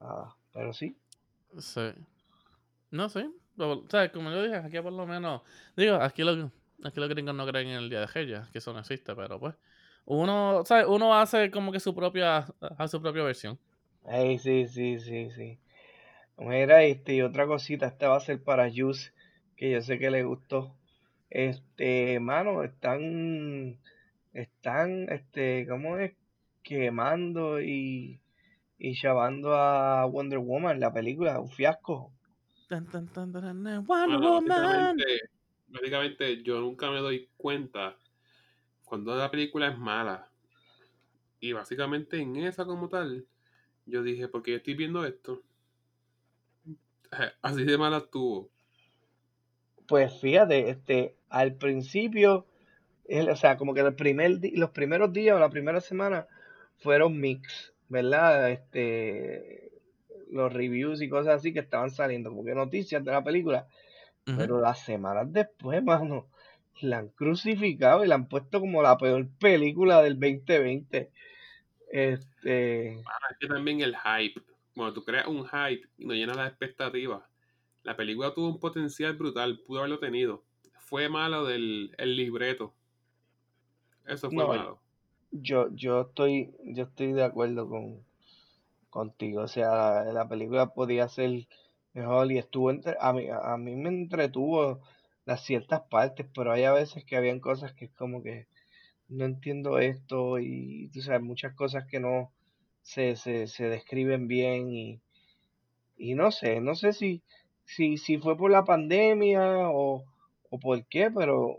nada, 0.00 0.34
pero 0.52 0.72
sí, 0.72 0.96
Sí. 1.56 1.92
No 2.90 3.08
sé. 3.08 3.30
O 3.58 3.84
sea, 3.88 4.10
como 4.10 4.32
yo 4.32 4.42
dije, 4.42 4.56
aquí 4.56 4.80
por 4.80 4.92
lo 4.92 5.06
menos. 5.06 5.42
Digo, 5.76 5.94
aquí, 5.94 6.24
lo, 6.24 6.50
aquí 6.82 6.98
los 6.98 7.08
gringos 7.08 7.36
no 7.36 7.46
creen 7.46 7.68
en 7.68 7.76
el 7.76 7.90
Día 7.90 8.00
de 8.00 8.06
Reyes, 8.08 8.48
que 8.50 8.58
eso 8.58 8.72
no 8.72 8.80
existe, 8.80 9.14
pero 9.14 9.38
pues. 9.38 9.54
Uno, 10.04 10.64
¿sabes? 10.64 10.86
Uno 10.88 11.14
hace 11.14 11.48
como 11.52 11.70
que 11.70 11.78
su 11.78 11.94
propia, 11.94 12.44
a 12.60 12.88
su 12.88 13.00
propia 13.00 13.22
versión. 13.22 13.56
Ey, 14.04 14.36
sí, 14.40 14.66
sí, 14.66 14.98
sí, 14.98 15.30
sí. 15.30 15.60
Mira, 16.38 16.82
este, 16.82 17.14
y 17.14 17.22
otra 17.22 17.46
cosita, 17.46 17.86
esta 17.86 18.08
va 18.08 18.16
a 18.16 18.20
ser 18.20 18.42
para 18.42 18.68
Juice, 18.68 19.12
que 19.60 19.70
yo 19.70 19.82
sé 19.82 19.98
que 19.98 20.10
le 20.10 20.22
gustó. 20.24 20.74
Este, 21.28 22.18
mano, 22.18 22.64
están, 22.64 23.78
están, 24.32 25.06
este, 25.10 25.66
¿cómo 25.68 25.98
es? 25.98 26.14
Quemando 26.62 27.60
y, 27.60 28.22
y 28.78 28.94
chavando 28.94 29.54
a 29.54 30.06
Wonder 30.06 30.38
Woman, 30.38 30.80
la 30.80 30.90
película, 30.94 31.38
un 31.40 31.50
fiasco. 31.50 32.10
Tan, 32.70 32.86
tan, 32.86 33.06
tan, 33.08 33.32
tan, 33.32 33.42
tan, 33.42 33.86
Wonder 33.86 34.18
Mano, 34.18 34.18
Woman. 34.18 34.48
básicamente, 34.48 35.04
básicamente 35.68 36.42
yo 36.42 36.58
nunca 36.60 36.90
me 36.90 37.00
doy 37.00 37.28
cuenta 37.36 37.98
cuando 38.86 39.14
la 39.14 39.30
película 39.30 39.68
es 39.68 39.76
mala. 39.76 40.26
Y 41.38 41.52
básicamente 41.52 42.16
en 42.16 42.34
esa 42.36 42.64
como 42.64 42.88
tal, 42.88 43.26
yo 43.84 44.02
dije, 44.02 44.26
porque 44.26 44.52
yo 44.52 44.56
estoy 44.56 44.72
viendo 44.72 45.04
esto. 45.04 45.42
Así 47.42 47.64
de 47.64 47.76
mala 47.76 47.98
estuvo. 47.98 48.48
Pues 49.90 50.20
fíjate, 50.20 50.70
este, 50.70 51.16
al 51.30 51.56
principio, 51.56 52.46
el- 53.08 53.28
o 53.28 53.34
sea, 53.34 53.56
como 53.56 53.74
que 53.74 53.80
el 53.80 53.96
primer 53.96 54.38
di- 54.38 54.52
los 54.56 54.70
primeros 54.70 55.12
días 55.12 55.34
o 55.36 55.40
la 55.40 55.50
primera 55.50 55.80
semana 55.80 56.28
fueron 56.78 57.18
mix, 57.20 57.74
¿verdad? 57.88 58.52
Este, 58.52 59.72
los 60.30 60.52
reviews 60.52 61.02
y 61.02 61.08
cosas 61.08 61.34
así 61.40 61.52
que 61.52 61.58
estaban 61.58 61.90
saliendo, 61.90 62.30
como 62.30 62.44
que 62.44 62.54
noticias 62.54 63.04
de 63.04 63.10
la 63.10 63.24
película, 63.24 63.66
pero 64.36 64.60
las 64.60 64.78
semanas 64.84 65.32
después, 65.32 65.82
mano, 65.82 66.28
la 66.80 66.98
han 66.98 67.08
crucificado 67.08 68.04
y 68.04 68.08
la 68.08 68.14
han 68.14 68.28
puesto 68.28 68.60
como 68.60 68.82
la 68.82 68.96
peor 68.96 69.28
película 69.40 70.02
del 70.02 70.20
2020. 70.20 71.10
Este, 71.90 72.92
Es 73.30 73.38
que 73.40 73.48
también 73.48 73.80
el 73.80 73.96
hype. 73.96 74.40
Cuando 74.74 74.94
tú 74.94 75.04
creas 75.04 75.26
un 75.26 75.44
hype 75.46 75.88
y 75.98 76.06
no 76.06 76.14
llenas 76.14 76.36
las 76.36 76.48
expectativas. 76.50 77.29
La 77.82 77.96
película 77.96 78.34
tuvo 78.34 78.48
un 78.48 78.60
potencial 78.60 79.14
brutal, 79.14 79.60
pudo 79.66 79.78
haberlo 79.80 79.98
tenido. 79.98 80.42
Fue 80.78 81.08
malo 81.08 81.44
del 81.44 81.94
el 81.98 82.16
libreto. 82.16 82.74
Eso 84.06 84.28
fue 84.28 84.42
no, 84.42 84.48
malo. 84.48 84.80
yo, 85.30 85.68
yo 85.74 86.02
estoy, 86.02 86.54
yo 86.64 86.84
estoy 86.84 87.12
de 87.12 87.24
acuerdo 87.24 87.68
con, 87.68 88.04
contigo. 88.90 89.42
O 89.42 89.48
sea, 89.48 90.04
la, 90.04 90.12
la 90.12 90.28
película 90.28 90.74
podía 90.74 91.08
ser 91.08 91.46
mejor 91.94 92.30
y 92.30 92.38
estuvo 92.38 92.70
entre, 92.70 92.96
a 93.00 93.12
mí, 93.12 93.26
a 93.30 93.56
mí 93.56 93.76
me 93.76 93.88
entretuvo 93.88 94.80
las 95.24 95.44
ciertas 95.44 95.82
partes, 95.82 96.26
pero 96.34 96.52
hay 96.52 96.64
a 96.64 96.72
veces 96.72 97.04
que 97.04 97.16
habían 97.16 97.40
cosas 97.40 97.72
que 97.72 97.86
es 97.86 97.92
como 97.92 98.22
que 98.22 98.46
no 99.08 99.24
entiendo 99.24 99.78
esto 99.78 100.38
y 100.38 100.88
tú 100.92 101.02
sabes, 101.02 101.22
muchas 101.22 101.54
cosas 101.54 101.84
que 101.86 102.00
no 102.00 102.32
se, 102.82 103.16
se, 103.16 103.46
se 103.46 103.68
describen 103.68 104.28
bien 104.28 104.70
y, 104.72 105.00
y 105.96 106.14
no 106.14 106.30
sé, 106.30 106.60
no 106.60 106.74
sé 106.74 106.92
si, 106.92 107.22
si, 107.74 107.98
si 107.98 108.18
fue 108.18 108.36
por 108.36 108.50
la 108.50 108.64
pandemia 108.64 109.70
o, 109.70 110.04
o 110.50 110.58
por 110.58 110.84
qué, 110.86 111.10
pero 111.10 111.58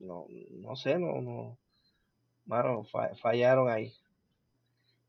no, 0.00 0.26
no 0.52 0.76
sé, 0.76 0.98
no, 0.98 1.20
no, 1.20 1.58
mano, 2.46 2.84
fa- 2.84 3.14
fallaron 3.16 3.70
ahí. 3.70 3.92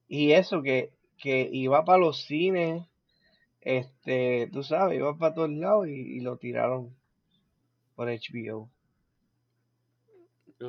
Y 0.08 0.32
eso 0.34 0.62
que, 0.62 0.92
que 1.18 1.50
iba 1.52 1.86
para 1.86 2.00
los 2.00 2.24
cines, 2.26 2.86
este, 3.62 4.50
tú 4.52 4.64
sabes, 4.64 4.98
iba 5.00 5.18
para 5.18 5.34
todos 5.36 5.52
lados 5.52 5.88
y, 5.88 5.92
y 5.92 6.20
lo 6.22 6.38
tiraron 6.38 6.96
por 7.96 8.10
HBO. 8.10 8.70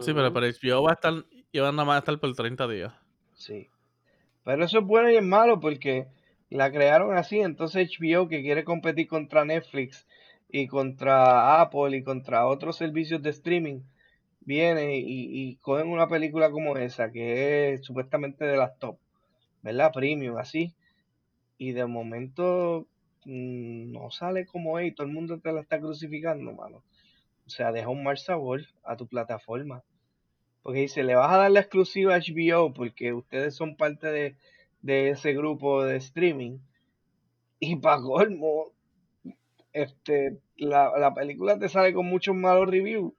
Sí, 0.00 0.12
pero 0.14 0.32
para 0.32 0.46
HBO 0.46 0.82
va 0.84 0.90
a 0.92 0.94
estar, 0.94 1.24
iban 1.52 1.76
nada 1.76 1.86
más 1.86 1.96
a 1.96 1.98
estar 2.00 2.18
por 2.20 2.32
30 2.34 2.68
días. 2.68 2.92
Sí. 3.34 3.68
Pero 4.44 4.64
eso 4.64 4.78
es 4.78 4.84
bueno 4.86 5.10
y 5.10 5.16
es 5.16 5.22
malo 5.24 5.60
porque 5.60 6.08
la 6.50 6.70
crearon 6.70 7.16
así, 7.16 7.40
entonces 7.40 7.90
HBO 7.98 8.28
que 8.28 8.42
quiere 8.42 8.64
competir 8.64 9.08
contra 9.08 9.44
Netflix 9.44 10.06
y 10.48 10.66
contra 10.66 11.60
Apple 11.60 11.96
y 11.96 12.02
contra 12.02 12.46
otros 12.46 12.76
servicios 12.76 13.22
de 13.22 13.30
streaming, 13.30 13.80
viene 14.40 14.98
y, 14.98 15.04
y 15.06 15.56
cogen 15.56 15.88
una 15.88 16.08
película 16.08 16.50
como 16.50 16.76
esa, 16.76 17.12
que 17.12 17.74
es 17.74 17.84
supuestamente 17.84 18.44
de 18.44 18.56
las 18.56 18.76
top, 18.78 18.98
¿verdad? 19.62 19.92
Premium, 19.92 20.38
así. 20.38 20.74
Y 21.58 21.72
de 21.72 21.86
momento 21.86 22.86
mm, 23.24 23.92
no 23.92 24.10
sale 24.10 24.46
como 24.46 24.78
es 24.78 24.88
y 24.88 24.92
todo 24.92 25.06
el 25.06 25.12
mundo 25.12 25.38
te 25.38 25.52
la 25.52 25.60
está 25.60 25.78
crucificando, 25.78 26.52
mano. 26.52 26.82
O 27.46 27.50
sea, 27.50 27.72
deja 27.72 27.88
un 27.88 28.02
mal 28.02 28.18
sabor 28.18 28.62
a 28.84 28.96
tu 28.96 29.06
plataforma. 29.06 29.82
Porque 30.62 30.80
dice, 30.80 31.02
le 31.02 31.14
vas 31.14 31.32
a 31.32 31.38
dar 31.38 31.50
la 31.50 31.60
exclusiva 31.60 32.14
a 32.14 32.18
HBO 32.18 32.72
porque 32.72 33.12
ustedes 33.12 33.54
son 33.54 33.76
parte 33.76 34.08
de, 34.08 34.36
de 34.82 35.10
ese 35.10 35.32
grupo 35.34 35.84
de 35.84 35.96
streaming. 35.96 36.58
Y 37.60 37.76
para 37.76 38.02
colmo, 38.02 38.72
este, 39.72 40.38
la, 40.56 40.92
la 40.98 41.14
película 41.14 41.58
te 41.58 41.68
sale 41.68 41.92
con 41.92 42.06
muchos 42.06 42.34
malos 42.34 42.68
reviews. 42.68 43.12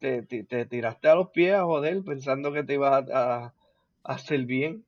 Te, 0.00 0.22
te, 0.24 0.44
te 0.44 0.66
tiraste 0.66 1.08
a 1.08 1.16
los 1.16 1.30
pies 1.30 1.54
a 1.54 1.64
joder 1.64 2.02
pensando 2.04 2.52
que 2.52 2.64
te 2.64 2.74
ibas 2.74 3.10
a, 3.10 3.44
a- 3.46 3.54
a 4.04 4.14
hacer 4.14 4.46
bien. 4.46 4.84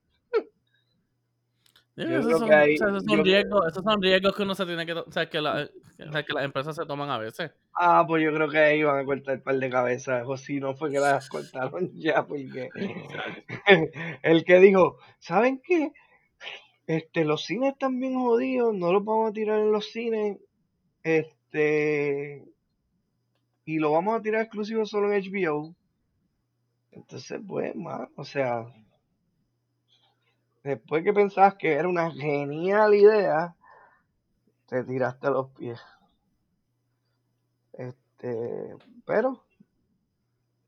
Esos, 1.97 2.25
creo 2.25 2.37
son, 2.37 2.47
que 2.49 2.53
hay- 2.55 2.73
esos 2.75 3.03
son 3.03 3.25
riesgos, 3.25 3.67
esos 3.67 3.83
son 3.83 4.01
riesgos 4.01 4.35
que 4.35 4.43
uno 4.43 4.53
se 4.55 4.65
tiene 4.67 4.85
que, 4.85 4.93
o 4.93 5.11
sea, 5.11 5.27
que, 5.29 5.41
la- 5.41 5.67
o 6.07 6.11
sea, 6.11 6.23
que 6.23 6.33
las 6.33 6.45
empresas 6.45 6.75
se 6.75 6.85
toman 6.85 7.09
a 7.09 7.17
veces. 7.17 7.51
Ah, 7.73 8.05
pues 8.07 8.23
yo 8.23 8.31
creo 8.33 8.47
que 8.49 8.59
ahí 8.59 8.83
van 8.83 8.99
a 8.99 9.05
cortar 9.05 9.35
el 9.35 9.41
par 9.41 9.57
de 9.57 9.69
cabezas. 9.69 10.23
O 10.27 10.37
si 10.37 10.59
no 10.59 10.75
fue 10.75 10.91
que 10.91 10.99
las 10.99 11.27
cortaron 11.29 11.89
ya, 11.95 12.25
porque 12.25 12.69
el 14.23 14.45
que 14.45 14.59
dijo, 14.59 14.97
¿saben 15.19 15.59
qué? 15.63 15.91
Este, 16.85 17.25
los 17.25 17.43
cines 17.43 17.73
están 17.73 17.99
bien 17.99 18.13
jodidos, 18.15 18.73
no 18.73 18.93
los 18.93 19.03
vamos 19.03 19.29
a 19.31 19.33
tirar 19.33 19.59
en 19.59 19.71
los 19.71 19.87
cines. 19.91 20.37
Este, 21.03 22.45
y 23.65 23.79
lo 23.79 23.91
vamos 23.91 24.17
a 24.17 24.21
tirar 24.21 24.41
exclusivo 24.43 24.85
solo 24.85 25.11
en 25.11 25.21
HBO. 25.23 25.75
Entonces, 26.91 27.39
pues, 27.45 27.75
más, 27.75 28.07
o 28.15 28.23
sea, 28.23 28.65
después 30.67 31.03
que 31.03 31.13
pensabas 31.13 31.55
que 31.55 31.73
era 31.73 31.87
una 31.87 32.11
genial 32.11 32.93
idea, 32.93 33.55
te 34.67 34.83
tiraste 34.83 35.27
a 35.27 35.31
los 35.31 35.49
pies. 35.51 35.79
Este, 37.73 38.75
pero 39.05 39.43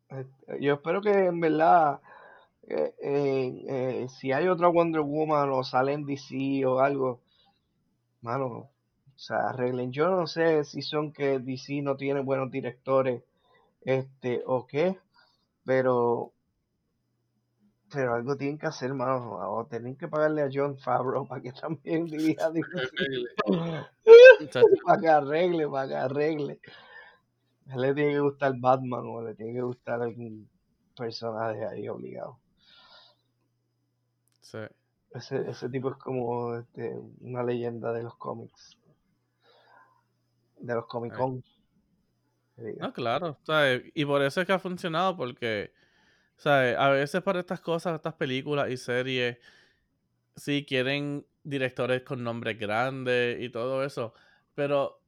este, 0.10 0.62
yo 0.62 0.76
espero 0.76 1.02
que 1.02 1.12
en 1.12 1.40
verdad, 1.40 2.00
eh, 2.68 2.94
eh, 3.02 4.08
si 4.10 4.32
hay 4.32 4.48
otra 4.48 4.70
Wonder 4.70 5.02
Woman 5.02 5.50
o 5.52 5.64
sale 5.64 5.94
en 5.94 6.06
DC 6.06 6.66
o 6.66 6.80
algo, 6.80 7.20
mano, 8.22 8.46
o 8.46 8.70
sea, 9.16 9.50
arreglen. 9.50 9.92
Yo 9.92 10.10
no 10.10 10.28
sé 10.28 10.64
si 10.64 10.82
son 10.82 11.12
que 11.14 11.40
DC 11.40 11.82
no 11.82 11.98
tiene 11.98 12.22
buenos 12.22 12.52
directores, 12.52 13.24
este, 13.82 14.44
o 14.46 14.66
qué, 14.68 14.98
pero, 15.66 16.34
pero 17.92 18.14
algo 18.14 18.36
tienen 18.38 18.58
que 18.58 18.68
hacer, 18.68 18.94
mano, 18.94 19.32
o 19.32 19.66
tienen 19.66 19.96
que 19.96 20.08
pagarle 20.08 20.44
a 20.44 20.50
John 20.52 20.78
Favreau 20.78 21.28
para 21.28 21.42
que 21.42 21.52
también 21.62 22.06
dirija 22.06 22.52
para 24.86 25.00
que 25.00 25.08
arregle, 25.08 25.68
para 25.68 25.88
que 25.88 25.96
arregle. 25.96 26.60
A 27.68 27.76
él 27.76 27.82
le 27.82 27.94
tiene 27.94 28.12
que 28.14 28.20
gustar 28.20 28.54
Batman 28.58 29.04
o 29.06 29.22
le 29.22 29.36
tiene 29.36 29.54
que 29.54 29.62
gustar 29.62 30.02
algún 30.02 30.50
personaje 30.96 31.66
ahí 31.66 31.88
obligado. 31.88 32.40
sí. 34.42 34.60
Ese, 35.12 35.50
ese 35.50 35.70
tipo 35.70 35.90
es 35.90 35.98
como 35.98 36.56
este, 36.56 36.96
una 37.22 37.42
leyenda 37.42 37.92
de 37.94 38.04
los 38.04 38.16
cómics. 38.18 38.78
De 40.60 40.76
los 40.76 40.86
Comic 40.86 41.16
Con. 41.16 41.44
diga. 42.58 42.88
No, 42.88 42.94
claro. 42.94 43.38
Y 43.94 44.06
por 44.06 44.22
eso 44.22 44.42
es 44.42 44.48
que 44.48 44.54
ha 44.54 44.60
funcionado, 44.60 45.16
porque, 45.16 45.72
¿sabes? 46.40 46.78
A 46.78 46.90
veces 46.90 47.22
para 47.24 47.42
estas 47.42 47.62
cosas, 47.62 47.96
estas 47.96 48.16
películas 48.16 48.72
y 48.72 48.78
series, 48.78 49.38
sí 50.36 50.66
quieren 50.68 51.26
directores 51.44 52.04
con 52.04 52.24
nombres 52.24 52.58
grandes 52.60 53.42
y 53.42 53.50
todo 53.50 53.84
eso, 53.84 54.14
pero, 54.56 55.02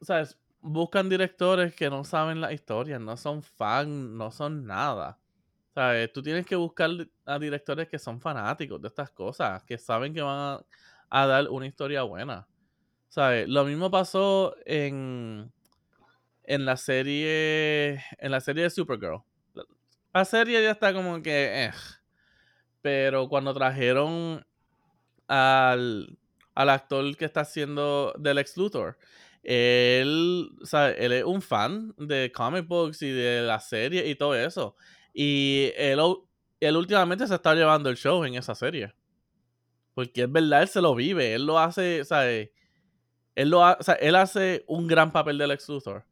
¿sabes? 0.00 0.38
Buscan 0.60 1.08
directores 1.08 1.74
que 1.74 1.90
no 1.90 2.04
saben 2.04 2.40
la 2.40 2.52
historia, 2.52 2.98
no 2.98 3.16
son 3.16 3.42
fan, 3.42 4.16
no 4.16 4.30
son 4.32 4.66
nada. 4.66 5.18
¿Sabes? 5.74 6.12
Tú 6.12 6.22
tienes 6.22 6.46
que 6.46 6.56
buscar 6.56 6.90
a 7.26 7.38
directores 7.38 7.88
que 7.88 7.98
son 7.98 8.20
fanáticos 8.20 8.80
de 8.80 8.88
estas 8.88 9.10
cosas, 9.10 9.62
que 9.64 9.78
saben 9.78 10.14
que 10.14 10.22
van 10.22 10.38
a, 11.10 11.22
a 11.22 11.26
dar 11.26 11.48
una 11.50 11.66
historia 11.66 12.02
buena. 12.02 12.48
¿Sabes? 13.08 13.48
Lo 13.48 13.64
mismo 13.64 13.90
pasó 13.90 14.56
en, 14.66 15.52
en 16.44 16.64
la 16.64 16.76
serie 16.76 18.02
en 18.18 18.30
la 18.30 18.40
serie 18.40 18.64
de 18.64 18.70
Supergirl. 18.70 19.22
La, 20.18 20.24
serie 20.24 20.62
ya 20.62 20.70
está 20.70 20.92
como 20.92 21.22
que 21.22 21.64
eh, 21.64 21.70
pero 22.82 23.28
cuando 23.28 23.52
trajeron 23.52 24.46
al, 25.26 26.18
al 26.54 26.70
actor 26.70 27.16
que 27.16 27.24
está 27.24 27.40
haciendo 27.40 28.14
del 28.18 28.38
ex 28.38 28.56
Luthor, 28.56 28.96
él, 29.42 30.50
¿sabe? 30.62 31.04
él 31.04 31.12
es 31.12 31.24
un 31.24 31.40
fan 31.40 31.94
de 31.98 32.32
comic 32.32 32.66
books 32.66 33.02
y 33.02 33.10
de 33.10 33.42
la 33.42 33.60
serie 33.60 34.08
y 34.08 34.14
todo 34.16 34.34
eso. 34.34 34.74
Y 35.12 35.72
él, 35.76 36.00
él 36.60 36.76
últimamente 36.76 37.26
se 37.26 37.34
está 37.34 37.54
llevando 37.54 37.90
el 37.90 37.96
show 37.96 38.24
en 38.24 38.34
esa 38.34 38.54
serie. 38.54 38.92
Porque 39.94 40.22
es 40.22 40.32
verdad, 40.32 40.62
él 40.62 40.68
se 40.68 40.80
lo 40.80 40.94
vive, 40.94 41.34
él 41.34 41.46
lo 41.46 41.58
hace, 41.58 42.04
¿sabes? 42.04 42.50
Él, 43.34 43.50
lo 43.50 43.64
ha- 43.64 43.78
o 43.80 43.82
sea, 43.82 43.94
él 43.94 44.16
hace 44.16 44.64
un 44.66 44.86
gran 44.86 45.12
papel 45.12 45.38
del 45.38 45.52
ex 45.52 45.68
Luthor. 45.68 46.04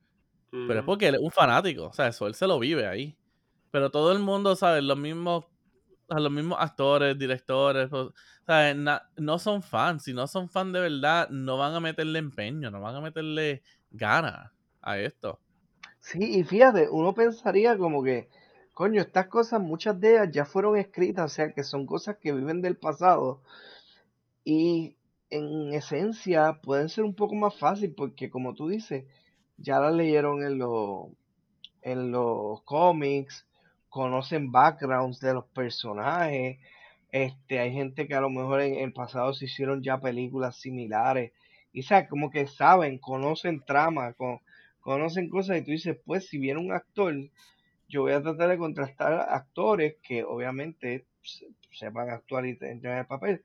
Pero 0.51 0.79
es 0.79 0.85
porque 0.85 1.09
él 1.09 1.17
es 1.17 1.21
un 1.21 1.33
fanático, 1.33 1.87
o 1.87 1.93
sea, 1.93 2.07
eso 2.07 2.29
él 2.29 2.35
se 2.35 2.47
lo 2.47 2.61
vive 2.61 2.87
ahí. 2.87 3.17
Pero 3.75 3.91
todo 3.91 4.12
el 4.12 4.20
mundo, 4.20 4.55
¿sabes? 4.55 4.85
Los 4.85 4.97
mismos, 4.97 5.47
los 6.09 6.31
mismos 6.31 6.59
actores, 6.61 7.18
directores, 7.18 7.91
¿sabes? 8.47 8.77
Na- 8.77 9.11
no 9.16 9.39
son 9.41 9.62
fans. 9.62 10.05
Si 10.05 10.14
no 10.14 10.29
son 10.29 10.49
fans 10.49 10.72
de 10.75 10.81
verdad, 10.81 11.29
no 11.31 11.59
van 11.59 11.75
a 11.75 11.81
meterle 11.81 12.20
empeño, 12.20 12.70
no 12.70 12.81
van 12.81 12.95
a 12.97 13.01
meterle 13.01 13.62
ganas 13.91 14.53
a 14.81 14.99
esto. 14.99 15.41
Sí, 15.99 16.39
y 16.39 16.45
fíjate, 16.45 16.89
uno 16.89 17.14
pensaría 17.14 17.77
como 17.77 18.05
que, 18.05 18.29
coño, 18.75 19.01
estas 19.03 19.27
cosas, 19.27 19.61
muchas 19.61 19.99
de 19.99 20.12
ellas 20.12 20.31
ya 20.31 20.45
fueron 20.45 20.77
escritas, 20.77 21.33
o 21.33 21.35
sea, 21.35 21.53
que 21.53 21.64
son 21.64 21.85
cosas 21.85 22.18
que 22.18 22.33
viven 22.33 22.62
del 22.62 22.77
pasado 22.77 23.43
y 24.45 24.97
en 25.31 25.72
esencia 25.75 26.61
pueden 26.62 26.89
ser 26.89 27.05
un 27.05 27.14
poco 27.14 27.35
más 27.35 27.55
fácil 27.59 27.95
porque 27.95 28.31
como 28.31 28.55
tú 28.55 28.68
dices, 28.68 29.05
ya 29.57 29.81
las 29.81 29.95
leyeron 29.95 30.43
en 30.45 30.59
los 30.59 31.09
en 31.83 32.12
los 32.12 32.62
cómics, 32.62 33.47
conocen 33.99 34.51
backgrounds 34.53 35.20
de 35.20 35.34
los 35.34 35.47
personajes, 35.61 36.59
este, 37.12 37.61
hay 37.61 37.72
gente 37.72 38.07
que 38.09 38.14
a 38.14 38.20
lo 38.20 38.30
mejor 38.30 38.61
en 38.62 38.74
el 38.76 38.92
pasado 38.92 39.32
se 39.34 39.47
hicieron 39.47 39.82
ya 39.82 40.01
películas 40.01 40.57
similares, 40.61 41.32
y 41.72 41.82
sabes, 41.82 42.09
como 42.09 42.30
que 42.30 42.47
saben, 42.47 42.99
conocen 42.99 43.64
trama, 43.64 44.12
con, 44.14 44.40
conocen 44.80 45.28
cosas, 45.28 45.59
y 45.59 45.62
tú 45.64 45.70
dices, 45.72 45.97
pues 46.05 46.26
si 46.28 46.38
viene 46.38 46.61
un 46.61 46.72
actor, 46.72 47.14
yo 47.88 48.03
voy 48.03 48.12
a 48.12 48.22
tratar 48.22 48.49
de 48.51 48.59
contrastar 48.59 49.12
actores 49.30 49.97
que 50.03 50.24
obviamente 50.24 51.07
se- 51.22 51.49
sepan 51.72 52.11
actuar 52.11 52.47
y 52.47 52.51
entrar 52.61 52.95
en 52.95 52.99
el 53.01 53.07
papel, 53.07 53.42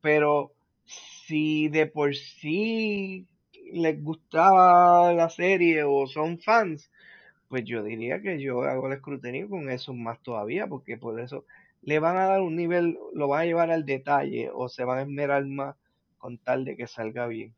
pero 0.00 0.52
si 0.84 1.68
de 1.68 1.86
por 1.86 2.14
sí 2.14 3.26
les 3.72 4.02
gustaba 4.02 5.12
la 5.12 5.28
serie 5.30 5.84
o 5.84 6.06
son 6.06 6.38
fans, 6.40 6.90
pues 7.48 7.64
yo 7.64 7.82
diría 7.82 8.20
que 8.20 8.40
yo 8.40 8.62
hago 8.62 8.86
el 8.86 8.94
escrutinio 8.94 9.48
con 9.48 9.70
esos 9.70 9.96
más 9.96 10.22
todavía, 10.22 10.66
porque 10.66 10.96
por 10.96 11.18
eso 11.20 11.44
le 11.82 11.98
van 11.98 12.16
a 12.16 12.26
dar 12.26 12.40
un 12.40 12.56
nivel, 12.56 12.98
lo 13.14 13.28
van 13.28 13.42
a 13.42 13.44
llevar 13.46 13.70
al 13.70 13.86
detalle 13.86 14.50
o 14.52 14.68
se 14.68 14.84
van 14.84 14.98
a 14.98 15.02
esmerar 15.02 15.44
más 15.46 15.76
con 16.18 16.38
tal 16.38 16.64
de 16.64 16.76
que 16.76 16.86
salga 16.86 17.26
bien. 17.26 17.54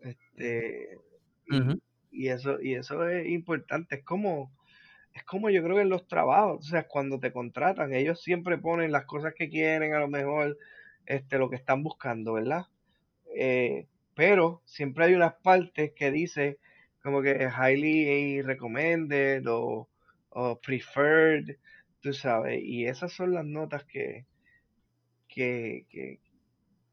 Este, 0.00 0.98
y 2.10 2.28
eso, 2.28 2.60
y 2.60 2.74
eso 2.74 3.08
es 3.08 3.28
importante, 3.28 3.96
es 3.96 4.04
como, 4.04 4.50
es 5.14 5.24
como 5.24 5.50
yo 5.50 5.62
creo 5.62 5.76
que 5.76 5.82
en 5.82 5.88
los 5.88 6.06
trabajos, 6.06 6.66
o 6.66 6.70
sea, 6.70 6.86
cuando 6.86 7.18
te 7.18 7.32
contratan, 7.32 7.92
ellos 7.92 8.22
siempre 8.22 8.58
ponen 8.58 8.92
las 8.92 9.04
cosas 9.04 9.34
que 9.34 9.48
quieren, 9.48 9.94
a 9.94 10.00
lo 10.00 10.08
mejor, 10.08 10.56
este, 11.06 11.38
lo 11.38 11.50
que 11.50 11.56
están 11.56 11.82
buscando, 11.82 12.34
¿verdad? 12.34 12.66
Eh, 13.34 13.86
pero 14.14 14.62
siempre 14.64 15.06
hay 15.06 15.14
unas 15.14 15.34
partes 15.34 15.92
que 15.94 16.10
dice 16.10 16.58
como 17.02 17.22
que 17.22 17.48
highly 17.48 18.42
recommended 18.42 19.46
o, 19.48 19.88
o 20.30 20.60
preferred, 20.60 21.56
tú 22.00 22.12
sabes, 22.12 22.62
y 22.62 22.86
esas 22.86 23.12
son 23.12 23.34
las 23.34 23.44
notas 23.44 23.84
que, 23.84 24.26
que, 25.28 25.86
que 25.90 26.20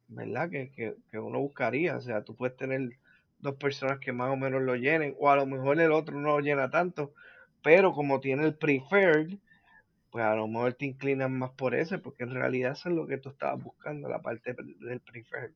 ¿verdad? 0.07 0.49
Que, 0.49 0.71
que, 0.71 0.95
que 1.11 1.19
uno 1.19 1.39
buscaría, 1.39 1.97
o 1.97 2.01
sea, 2.01 2.23
tú 2.23 2.35
puedes 2.35 2.55
tener 2.55 2.97
dos 3.39 3.55
personas 3.55 3.99
que 3.99 4.13
más 4.13 4.31
o 4.31 4.37
menos 4.37 4.61
lo 4.61 4.75
llenen, 4.75 5.15
o 5.19 5.29
a 5.29 5.35
lo 5.35 5.45
mejor 5.45 5.79
el 5.79 5.91
otro 5.91 6.19
no 6.19 6.37
lo 6.37 6.39
llena 6.39 6.69
tanto, 6.69 7.13
pero 7.61 7.93
como 7.93 8.19
tiene 8.19 8.45
el 8.45 8.55
preferred, 8.55 9.37
pues 10.11 10.23
a 10.23 10.35
lo 10.35 10.47
mejor 10.47 10.73
te 10.73 10.85
inclinas 10.85 11.29
más 11.29 11.51
por 11.51 11.75
ese, 11.75 11.99
porque 11.99 12.23
en 12.23 12.33
realidad 12.33 12.71
eso 12.71 12.89
es 12.89 12.95
lo 12.95 13.07
que 13.07 13.17
tú 13.17 13.29
estabas 13.29 13.61
buscando, 13.61 14.09
la 14.09 14.21
parte 14.21 14.55
del 14.79 15.01
preferred. 15.01 15.51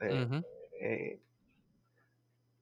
Eh, 0.00 0.42
eh, 0.80 1.20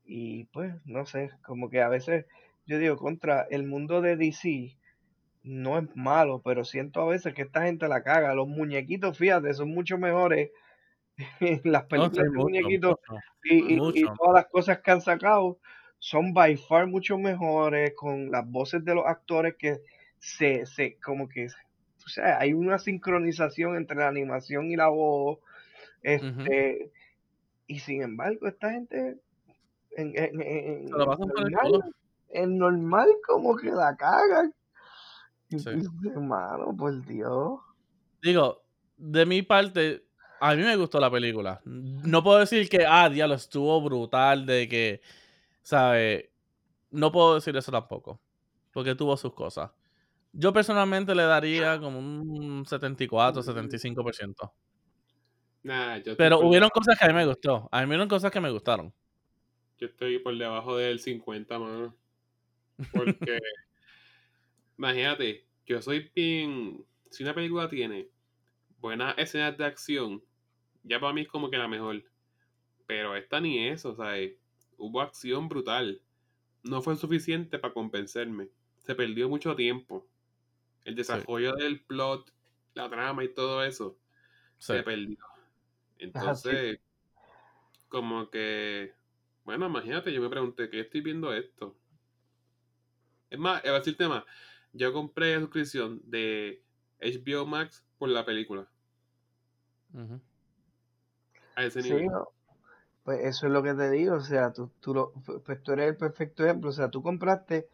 y 0.04 0.44
pues, 0.46 0.74
no 0.86 1.06
sé, 1.06 1.30
como 1.44 1.70
que 1.70 1.80
a 1.82 1.88
veces 1.88 2.26
yo 2.66 2.78
digo, 2.78 2.96
contra 2.96 3.42
el 3.50 3.64
mundo 3.66 4.00
de 4.02 4.16
DC 4.16 4.78
no 5.42 5.78
es 5.78 5.84
malo, 5.96 6.42
pero 6.44 6.64
siento 6.64 7.00
a 7.02 7.06
veces 7.08 7.34
que 7.34 7.42
esta 7.42 7.62
gente 7.64 7.88
la 7.88 8.02
caga. 8.04 8.34
Los 8.34 8.48
muñequitos, 8.48 9.18
fíjate, 9.18 9.54
son 9.54 9.70
mucho 9.70 9.98
mejores 9.98 10.50
las 11.64 11.84
No, 11.94 12.08
películas 12.08 12.26
de 12.32 12.38
mucho, 12.38 12.40
muñequitos 12.40 12.96
mucho, 13.06 13.22
y, 13.44 13.82
y- 14.04 14.10
todas 14.16 14.34
las 14.34 14.46
cosas 14.48 14.80
que 14.82 14.90
han 14.90 15.00
sacado 15.00 15.60
son 15.98 16.32
by 16.34 16.56
far 16.56 16.86
mucho 16.86 17.18
mejores 17.18 17.92
con 17.96 18.30
las 18.30 18.48
voces 18.48 18.84
de 18.84 18.94
los 18.94 19.06
actores 19.06 19.54
que 19.58 19.80
se, 20.18 20.66
se 20.66 20.98
como 21.00 21.28
que, 21.28 21.46
o 21.46 22.08
sea, 22.08 22.38
hay 22.40 22.52
una 22.54 22.78
sincronización 22.78 23.76
entre 23.76 23.96
la 23.98 24.08
animación 24.08 24.70
y 24.70 24.76
la 24.76 24.88
voz, 24.88 25.38
este, 26.02 26.92
y 27.66 27.80
sin 27.80 28.02
embargo, 28.02 28.48
esta 28.48 28.72
gente 28.72 29.18
en, 29.96 30.08
en, 30.16 30.40
en- 30.42 30.88
Se 30.88 30.96
lo 30.96 31.04
en 31.04 31.06
pasan 31.06 31.28
por 31.28 31.40
el 31.46 31.50
normal, 31.50 31.72
culo. 31.72 31.82
en 32.30 32.58
normal 32.58 33.08
como 33.26 33.56
que 33.56 33.70
la 33.70 33.96
cagan. 33.96 34.54
Sí. 35.50 35.68
hermano, 36.14 36.74
por 36.76 37.04
Dios. 37.06 37.60
Digo, 38.22 38.64
de 38.96 39.26
mi 39.26 39.42
parte, 39.42 40.04
A 40.40 40.54
mí 40.56 40.62
me 40.62 40.76
gustó 40.76 40.98
la 41.00 41.10
película. 41.10 41.60
No 41.64 42.22
puedo 42.24 42.38
decir 42.40 42.68
que, 42.68 42.84
ah, 42.86 43.08
diablo, 43.08 43.34
estuvo 43.36 43.80
brutal, 43.80 44.44
de 44.46 44.68
que, 44.68 45.00
¿sabes? 45.62 46.30
No 46.90 47.12
puedo 47.12 47.36
decir 47.36 47.56
eso 47.56 47.70
tampoco. 47.72 48.20
Porque 48.72 48.94
tuvo 48.96 49.16
sus 49.16 49.34
cosas. 49.34 49.70
Yo 50.32 50.52
personalmente 50.52 51.14
le 51.14 51.24
daría 51.24 51.78
como 51.80 51.98
un 52.00 52.64
74, 52.66 53.42
75%. 53.42 54.52
Nah, 55.64 55.94
yo 55.96 56.12
estoy 56.12 56.16
Pero 56.16 56.38
por 56.38 56.46
hubieron 56.46 56.70
cosas 56.70 56.98
que 56.98 57.04
a 57.04 57.08
mí 57.08 57.14
me 57.14 57.26
gustó. 57.26 57.68
A 57.70 57.80
mí 57.82 57.86
hubieron 57.86 58.08
cosas 58.08 58.30
que 58.32 58.40
me 58.40 58.50
gustaron. 58.50 58.92
Yo 59.82 59.88
estoy 59.88 60.20
por 60.20 60.38
debajo 60.38 60.76
del 60.76 61.00
50, 61.00 61.58
mano. 61.58 61.92
Porque, 62.92 63.40
imagínate, 64.78 65.44
yo 65.66 65.82
soy 65.82 66.08
bien. 66.14 66.86
Si 67.10 67.24
una 67.24 67.34
película 67.34 67.68
tiene 67.68 68.08
buenas 68.78 69.18
escenas 69.18 69.58
de 69.58 69.64
acción, 69.64 70.22
ya 70.84 71.00
para 71.00 71.12
mí 71.12 71.22
es 71.22 71.28
como 71.28 71.50
que 71.50 71.56
la 71.56 71.66
mejor. 71.66 72.04
Pero 72.86 73.16
esta 73.16 73.40
ni 73.40 73.66
eso, 73.66 73.96
¿sabes? 73.96 74.34
Hubo 74.78 75.00
acción 75.00 75.48
brutal. 75.48 76.00
No 76.62 76.80
fue 76.80 76.94
suficiente 76.94 77.58
para 77.58 77.74
convencerme. 77.74 78.50
Se 78.78 78.94
perdió 78.94 79.28
mucho 79.28 79.56
tiempo. 79.56 80.06
El 80.84 80.94
desarrollo 80.94 81.54
del 81.56 81.80
plot, 81.80 82.32
la 82.74 82.88
trama 82.88 83.24
y 83.24 83.34
todo 83.34 83.64
eso 83.64 83.98
Sí. 84.58 84.74
se 84.74 84.84
perdió. 84.84 85.18
Entonces, 85.98 86.78
como 87.88 88.30
que, 88.30 88.94
bueno, 89.44 89.66
imagínate, 89.66 90.12
yo 90.12 90.20
me 90.20 90.28
pregunté, 90.30 90.68
¿qué 90.70 90.80
estoy 90.80 91.00
viendo 91.00 91.32
esto? 91.32 91.76
Es 93.30 93.38
más, 93.38 93.62
voy 93.62 93.70
a 93.70 93.74
decirte 93.74 94.06
más, 94.08 94.24
yo 94.72 94.92
compré 94.92 95.34
la 95.34 95.40
suscripción 95.40 96.00
de 96.04 96.62
HBO 97.00 97.46
Max 97.46 97.84
por 97.98 98.08
la 98.10 98.24
película, 98.24 98.68
Ujú. 99.94 100.20
a 101.56 101.64
ese 101.64 101.82
Sí, 101.82 101.82
nivel. 101.82 102.06
no, 102.08 102.28
Pues 103.04 103.20
eso 103.24 103.46
es 103.46 103.52
lo 103.52 103.62
que 103.62 103.74
te 103.74 103.90
digo, 103.90 104.16
o 104.16 104.20
sea, 104.20 104.52
tú, 104.52 104.70
tú, 104.80 104.94
lo- 104.94 105.12
pues 105.46 105.62
tú 105.62 105.72
eres 105.72 105.90
el 105.90 105.96
perfecto 105.98 106.44
ejemplo, 106.44 106.70
o 106.70 106.72
sea, 106.72 106.90
tú 106.90 107.02
compraste 107.02 107.68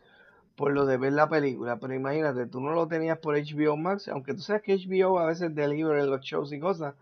por 0.57 0.73
lo 0.73 0.87
de 0.87 0.99
ver 0.99 1.13
la 1.15 1.29
película, 1.31 1.79
pero 1.81 1.95
imagínate, 1.95 2.47
tú 2.49 2.61
no 2.61 2.73
lo 2.73 2.89
tenías 2.89 3.19
por 3.19 3.37
HBO 3.37 3.77
Max, 3.79 4.09
aunque 4.09 4.35
tú 4.35 4.41
sabes 4.43 4.63
que 4.63 4.75
HBO 4.75 5.19
a 5.21 5.27
veces 5.27 5.55
delivera 5.55 6.05
los 6.07 6.23
shows 6.23 6.53
y 6.53 6.61
cosas, 6.61 6.95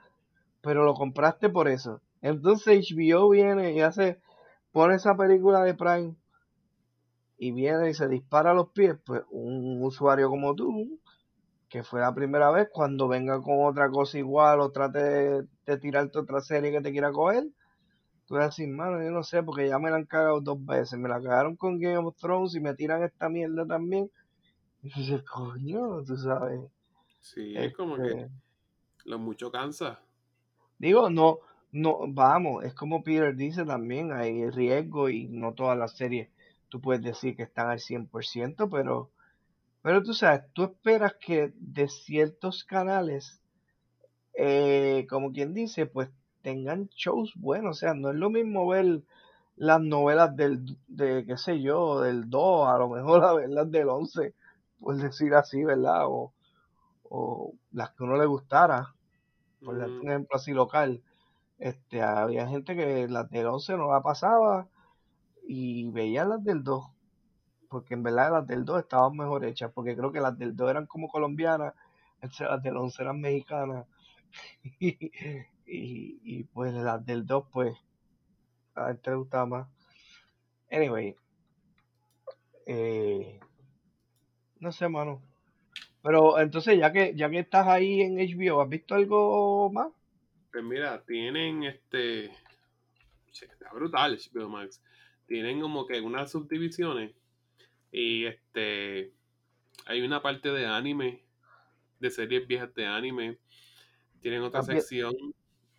pero 0.62 0.84
lo 0.84 0.94
compraste 0.94 1.48
por 1.50 1.68
eso. 1.68 2.02
Entonces 2.22 2.68
HBO 2.92 3.30
viene 3.30 3.72
y 3.74 3.80
hace, 3.82 4.20
pone 4.76 4.96
esa 4.96 5.16
película 5.16 5.62
de 5.62 5.72
Prime 5.72 6.14
y 7.38 7.50
viene 7.50 7.88
y 7.88 7.94
se 7.94 8.08
dispara 8.08 8.50
a 8.50 8.54
los 8.54 8.72
pies, 8.72 8.94
pues 9.06 9.22
un 9.30 9.82
usuario 9.82 10.28
como 10.28 10.54
tú, 10.54 11.00
que 11.70 11.82
fue 11.82 12.00
la 12.00 12.14
primera 12.14 12.50
vez, 12.50 12.68
cuando 12.70 13.08
venga 13.08 13.40
con 13.40 13.64
otra 13.64 13.88
cosa 13.88 14.18
igual 14.18 14.60
o 14.60 14.70
trate 14.72 14.98
de, 14.98 15.46
de 15.64 15.78
tirarte 15.78 16.18
otra 16.18 16.42
serie 16.42 16.72
que 16.72 16.82
te 16.82 16.92
quiera 16.92 17.10
coger, 17.10 17.44
tú 18.26 18.34
vas 18.34 18.42
a 18.42 18.46
decir, 18.48 18.68
mano, 18.68 19.02
yo 19.02 19.10
no 19.10 19.22
sé, 19.22 19.42
porque 19.42 19.66
ya 19.66 19.78
me 19.78 19.88
la 19.88 19.96
han 19.96 20.04
cagado 20.04 20.42
dos 20.42 20.62
veces, 20.62 20.98
me 20.98 21.08
la 21.08 21.22
cagaron 21.22 21.56
con 21.56 21.80
Game 21.80 21.96
of 21.96 22.14
Thrones 22.18 22.54
y 22.54 22.60
me 22.60 22.74
tiran 22.74 23.02
esta 23.02 23.30
mierda 23.30 23.64
también. 23.66 24.10
Y 24.82 24.92
dices, 24.92 25.22
coño, 25.22 26.04
tú 26.04 26.18
sabes. 26.18 26.60
Sí, 27.22 27.54
es 27.56 27.74
como 27.74 27.96
que 27.96 28.08
este, 28.08 28.30
lo 29.06 29.18
mucho 29.18 29.50
cansa. 29.50 30.02
Digo, 30.76 31.08
no, 31.08 31.38
no, 31.76 31.98
vamos, 32.08 32.64
es 32.64 32.74
como 32.74 33.02
Peter 33.02 33.36
dice 33.36 33.64
también, 33.64 34.12
hay 34.12 34.48
riesgo 34.50 35.08
y 35.08 35.28
no 35.28 35.52
todas 35.52 35.76
las 35.76 35.96
series 35.96 36.28
tú 36.68 36.80
puedes 36.80 37.02
decir 37.02 37.36
que 37.36 37.44
están 37.44 37.70
al 37.70 37.78
100%, 37.78 38.68
pero, 38.70 39.10
pero 39.82 40.02
tú 40.02 40.14
sabes, 40.14 40.42
tú 40.52 40.64
esperas 40.64 41.14
que 41.14 41.52
de 41.56 41.88
ciertos 41.88 42.64
canales, 42.64 43.40
eh, 44.34 45.06
como 45.08 45.32
quien 45.32 45.54
dice, 45.54 45.86
pues 45.86 46.10
tengan 46.42 46.88
shows 46.88 47.32
buenos, 47.36 47.76
o 47.76 47.80
sea, 47.80 47.94
no 47.94 48.10
es 48.10 48.16
lo 48.16 48.30
mismo 48.30 48.66
ver 48.68 49.02
las 49.56 49.80
novelas 49.80 50.36
del, 50.36 50.78
de, 50.86 51.24
qué 51.26 51.36
sé 51.36 51.60
yo, 51.60 52.00
del 52.00 52.28
2, 52.28 52.68
a 52.68 52.78
lo 52.78 52.88
mejor 52.88 53.24
a 53.24 53.32
ver 53.34 53.50
las 53.50 53.70
del 53.70 53.88
11, 53.88 54.34
por 54.80 54.96
decir 54.96 55.34
así, 55.34 55.64
¿verdad? 55.64 56.06
O, 56.06 56.32
o 57.04 57.52
las 57.72 57.90
que 57.90 58.04
uno 58.04 58.16
le 58.16 58.26
gustara, 58.26 58.94
por 59.64 59.78
darte 59.78 59.94
un 59.94 60.08
ejemplo 60.08 60.36
así 60.36 60.52
local. 60.52 61.02
Este, 61.58 62.02
había 62.02 62.48
gente 62.48 62.76
que 62.76 63.08
las 63.08 63.30
del 63.30 63.46
11 63.46 63.76
no 63.76 63.90
la 63.90 64.02
pasaba 64.02 64.68
y 65.46 65.90
veía 65.90 66.24
las 66.24 66.42
del 66.44 66.62
2, 66.64 66.86
porque 67.68 67.94
en 67.94 68.02
verdad 68.02 68.32
las 68.32 68.46
del 68.46 68.64
2 68.64 68.80
estaban 68.80 69.16
mejor 69.16 69.44
hechas, 69.44 69.72
porque 69.74 69.96
creo 69.96 70.12
que 70.12 70.20
las 70.20 70.38
del 70.38 70.56
2 70.56 70.70
eran 70.70 70.86
como 70.86 71.08
colombianas, 71.08 71.74
las 72.40 72.62
del 72.62 72.76
11 72.76 73.02
eran 73.02 73.20
mexicanas, 73.20 73.86
y, 75.66 76.44
pues 76.44 76.74
las 76.74 77.04
del 77.06 77.26
2 77.26 77.44
pues 77.52 77.76
a 78.74 78.88
gente 78.88 79.10
le 79.10 79.16
gustaba 79.16 79.46
más. 79.46 79.68
Anyway, 80.70 81.16
eh, 82.66 83.40
no 84.60 84.72
sé, 84.72 84.88
mano. 84.88 85.22
Pero 86.02 86.38
entonces, 86.38 86.78
ya 86.78 86.92
que 86.92 87.14
ya 87.16 87.30
que 87.30 87.40
estás 87.40 87.66
ahí 87.68 88.00
en 88.02 88.18
HBO, 88.18 88.60
¿has 88.62 88.68
visto 88.68 88.94
algo 88.94 89.70
más? 89.72 89.88
Pues 90.56 90.64
mira, 90.64 91.04
tienen 91.04 91.64
este. 91.64 92.30
Está 93.30 93.70
brutal 93.74 94.16
HBO 94.16 94.48
Max. 94.48 94.82
Tienen 95.26 95.60
como 95.60 95.86
que 95.86 96.00
unas 96.00 96.30
subdivisiones. 96.32 97.14
Y 97.92 98.24
este. 98.24 99.12
Hay 99.84 100.00
una 100.00 100.22
parte 100.22 100.48
de 100.50 100.64
anime. 100.64 101.22
De 102.00 102.10
series 102.10 102.46
viejas 102.46 102.72
de 102.74 102.86
anime. 102.86 103.36
Tienen 104.22 104.40
otra 104.40 104.60
¿Has 104.60 104.68
vi- 104.68 104.76
sección 104.80 105.12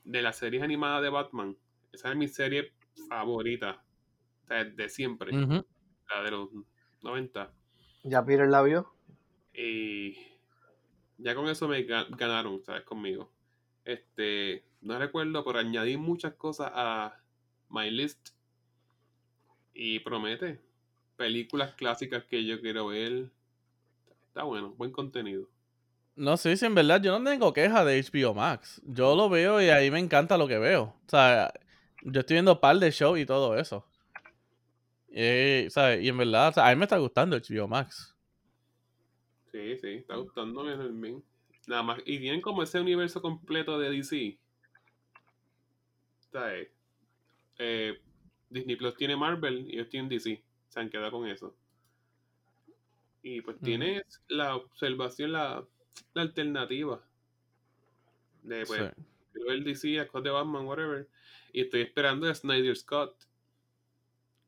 de 0.03 0.21
las 0.21 0.38
series 0.38 0.61
animadas 0.61 1.01
de 1.01 1.09
Batman. 1.09 1.57
Esa 1.91 2.11
es 2.11 2.15
mi 2.15 2.28
serie 2.28 2.71
favorita. 3.09 3.84
O 4.43 4.47
sea, 4.47 4.63
de 4.63 4.89
siempre. 4.89 5.32
La 5.32 6.21
de 6.23 6.30
los 6.30 6.49
90. 7.01 7.51
¿Ya 8.03 8.23
Peter 8.23 8.47
la 8.47 8.61
vio? 8.61 8.93
Y 9.55 10.15
ya 11.17 11.34
con 11.34 11.47
eso 11.49 11.67
me 11.67 11.80
ga- 11.88 12.15
ganaron, 12.15 12.63
¿sabes? 12.63 12.84
Conmigo. 12.84 13.32
Este, 13.84 14.66
no 14.82 14.99
recuerdo, 14.99 15.43
pero 15.43 15.59
añadí 15.59 15.97
muchas 15.97 16.34
cosas 16.34 16.71
a 16.73 17.19
my 17.69 17.89
list. 17.91 18.30
Y 19.73 19.99
promete. 19.99 20.59
Películas 21.15 21.73
clásicas 21.75 22.23
que 22.25 22.45
yo 22.45 22.61
quiero 22.61 22.88
ver. 22.88 23.30
Está 24.28 24.43
bueno, 24.43 24.73
buen 24.78 24.91
contenido. 24.91 25.47
No 26.15 26.36
sé 26.38 26.57
si 26.57 26.65
en 26.65 26.73
verdad 26.73 27.01
yo 27.01 27.17
no 27.17 27.30
tengo 27.30 27.53
queja 27.53 27.86
de 27.86 28.01
HBO 28.01 28.34
Max. 28.34 28.82
Yo 28.86 29.15
lo 29.15 29.30
veo 29.30 29.61
y 29.61 29.69
ahí 29.69 29.91
me 29.91 29.99
encanta 29.99 30.38
lo 30.38 30.47
que 30.47 30.57
veo. 30.57 30.95
O 31.05 31.09
sea, 31.09 31.53
yo 32.01 32.21
estoy 32.21 32.36
viendo 32.36 32.59
par 32.59 32.78
de 32.78 32.89
shows 32.89 33.19
y 33.19 33.25
todo 33.25 33.57
eso. 33.57 33.86
Y, 35.09 35.69
¿sabes? 35.69 36.03
y 36.03 36.09
en 36.09 36.17
verdad, 36.17 36.49
o 36.49 36.53
sea, 36.53 36.67
a 36.67 36.69
mí 36.69 36.75
me 36.75 36.86
está 36.86 36.97
gustando 36.97 37.38
HBO 37.38 37.67
Max. 37.67 38.15
Sí, 39.51 39.78
sí, 39.78 39.88
está 39.89 40.15
gustándome 40.15 40.75
bien. 40.89 41.23
Nada 41.67 41.84
más. 41.84 41.99
Y 42.05 42.19
tienen 42.19 42.41
como 42.41 42.63
ese 42.63 42.80
universo 42.80 43.21
completo 43.21 43.78
de 43.80 43.89
DC. 43.89 44.38
¿Sabes? 46.38 46.69
Eh, 47.57 47.99
Disney 48.49 48.75
Plus 48.75 48.95
tiene 48.95 49.15
Marvel 49.15 49.67
y 49.67 49.73
ellos 49.75 49.89
tienen 49.89 50.07
DC. 50.09 50.43
Se 50.69 50.79
han 50.79 50.89
quedado 50.89 51.11
con 51.11 51.27
eso. 51.27 51.55
Y 53.23 53.41
pues 53.41 53.57
tienes 53.59 54.03
la 54.27 54.55
observación, 54.55 55.31
la, 55.33 55.65
la 56.13 56.21
alternativa. 56.21 57.01
De 58.43 58.65
pues, 58.65 58.79
Sí. 58.95 59.03
quiero 59.33 59.49
ver 59.49 59.63
DC, 59.63 59.99
a 59.99 60.05
Scott 60.05 60.23
de 60.23 60.29
Batman, 60.29 60.65
whatever. 60.65 61.07
Y 61.51 61.61
estoy 61.61 61.81
esperando 61.81 62.29
a 62.29 62.35
Snyder 62.35 62.75
Scott. 62.75 63.15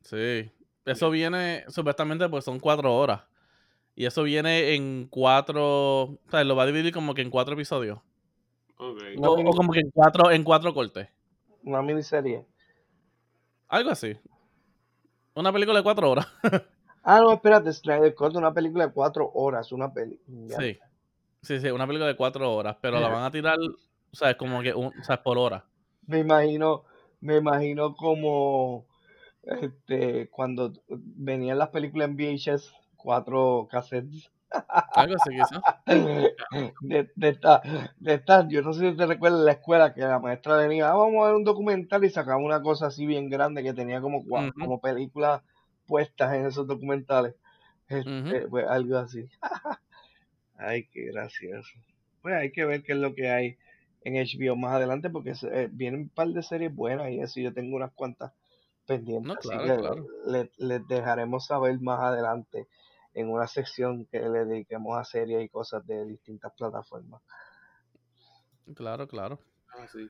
Sí. 0.02 0.50
Eso 0.84 1.10
viene, 1.10 1.64
supuestamente, 1.68 2.28
pues 2.28 2.44
son 2.44 2.58
cuatro 2.60 2.94
horas. 2.94 3.22
Y 3.96 4.06
eso 4.06 4.22
viene 4.22 4.74
en 4.74 5.08
cuatro. 5.10 6.02
O 6.02 6.18
sea, 6.30 6.44
lo 6.44 6.56
va 6.56 6.62
a 6.62 6.66
dividir 6.66 6.92
como 6.94 7.12
que 7.14 7.22
en 7.22 7.30
cuatro 7.30 7.54
episodios. 7.54 7.98
Ok. 8.76 9.02
Una 9.16 9.28
O, 9.28 9.50
o 9.50 9.52
como 9.52 9.72
que 9.72 9.80
en 9.80 9.90
cuatro, 9.90 10.30
en 10.30 10.42
cuatro 10.44 10.72
cortes. 10.72 11.08
Una 11.64 11.82
miniserie. 11.82 12.46
Algo 13.68 13.90
así. 13.90 14.18
Una 15.34 15.52
película 15.52 15.78
de 15.78 15.84
cuatro 15.84 16.10
horas. 16.10 16.26
Ah, 17.02 17.18
no, 17.20 17.32
espérate, 17.32 17.72
Snyder 17.72 18.14
Cut, 18.14 18.36
una 18.36 18.52
película 18.52 18.86
de 18.86 18.92
cuatro 18.92 19.30
horas, 19.32 19.72
una 19.72 19.90
película. 19.90 20.56
Sí. 20.58 20.78
Sí, 21.42 21.58
sí, 21.58 21.70
una 21.70 21.86
película 21.86 22.06
de 22.06 22.16
cuatro 22.16 22.52
horas. 22.54 22.76
Pero 22.80 23.00
la 23.00 23.08
van 23.08 23.24
a 23.24 23.30
tirar, 23.30 23.58
o 23.58 24.14
sea, 24.14 24.36
como 24.36 24.60
que, 24.60 24.74
un, 24.74 24.88
o 24.88 25.04
sea, 25.04 25.22
por 25.22 25.38
hora. 25.38 25.64
Me 26.06 26.18
imagino, 26.18 26.84
me 27.20 27.36
imagino 27.36 27.94
como 27.94 28.86
este 29.42 30.28
cuando 30.28 30.72
venían 30.88 31.58
las 31.58 31.70
películas 31.70 32.10
en 32.10 32.16
VHS, 32.16 32.74
cuatro 32.96 33.66
cassettes. 33.70 34.30
Algo 34.94 35.14
así, 35.16 35.30
quizás. 35.30 35.62
De, 36.80 37.10
de 37.14 37.28
esta, 37.28 37.62
de 37.98 38.14
esta, 38.14 38.48
yo 38.48 38.62
no 38.62 38.72
sé 38.72 38.90
si 38.90 38.96
te 38.96 39.06
recuerdas 39.06 39.40
en 39.40 39.46
la 39.46 39.52
escuela 39.52 39.94
que 39.94 40.00
la 40.00 40.18
maestra 40.18 40.56
venía, 40.56 40.90
"Ah, 40.90 40.94
vamos 40.94 41.22
a 41.22 41.26
ver 41.28 41.36
un 41.36 41.44
documental 41.44 42.04
y 42.04 42.10
sacaba 42.10 42.38
una 42.42 42.62
cosa 42.62 42.86
así 42.86 43.06
bien 43.06 43.28
grande 43.30 43.62
que 43.62 43.72
tenía 43.74 44.00
como, 44.00 44.24
Ujú. 44.34 44.50
como 44.58 44.80
películas 44.80 45.42
puestas 45.86 46.34
en 46.34 46.46
esos 46.46 46.66
documentales. 46.66 47.34
Este, 47.88 48.46
pues 48.48 48.66
algo 48.68 48.98
así. 48.98 49.28
Ay, 50.56 50.86
qué 50.92 51.06
gracioso. 51.06 51.70
Pues 52.22 52.34
hay 52.34 52.52
que 52.52 52.64
ver 52.64 52.82
qué 52.82 52.92
es 52.92 52.98
lo 52.98 53.14
que 53.14 53.30
hay. 53.30 53.56
en 54.02 54.16
HBO 54.16 54.56
más 54.56 54.74
adelante 54.74 55.10
porque 55.10 55.34
eh, 55.52 55.68
vienen 55.70 56.02
un 56.02 56.08
par 56.08 56.28
de 56.28 56.42
series 56.42 56.74
buenas 56.74 57.10
y 57.10 57.20
eso 57.20 57.38
yo 57.40 57.52
tengo 57.52 57.76
unas 57.76 57.92
cuantas 57.92 58.32
pendientes. 58.86 59.28
No, 59.28 59.36
así 59.38 59.48
claro, 59.48 59.64
que 59.64 59.78
claro. 59.80 60.06
le- 60.26 60.50
les 60.58 60.86
dejaremos 60.88 61.46
saber 61.46 61.80
más 61.80 62.00
adelante 62.00 62.66
en 63.14 63.30
una 63.30 63.46
sección 63.46 64.06
que 64.06 64.20
le 64.20 64.44
dediquemos 64.44 64.98
a 64.98 65.04
series 65.04 65.44
y 65.44 65.48
cosas 65.48 65.86
de 65.86 66.04
distintas 66.04 66.52
plataformas. 66.56 67.22
Claro, 68.74 69.06
claro. 69.08 69.38
Ah, 69.76 69.86
sí. 69.92 70.08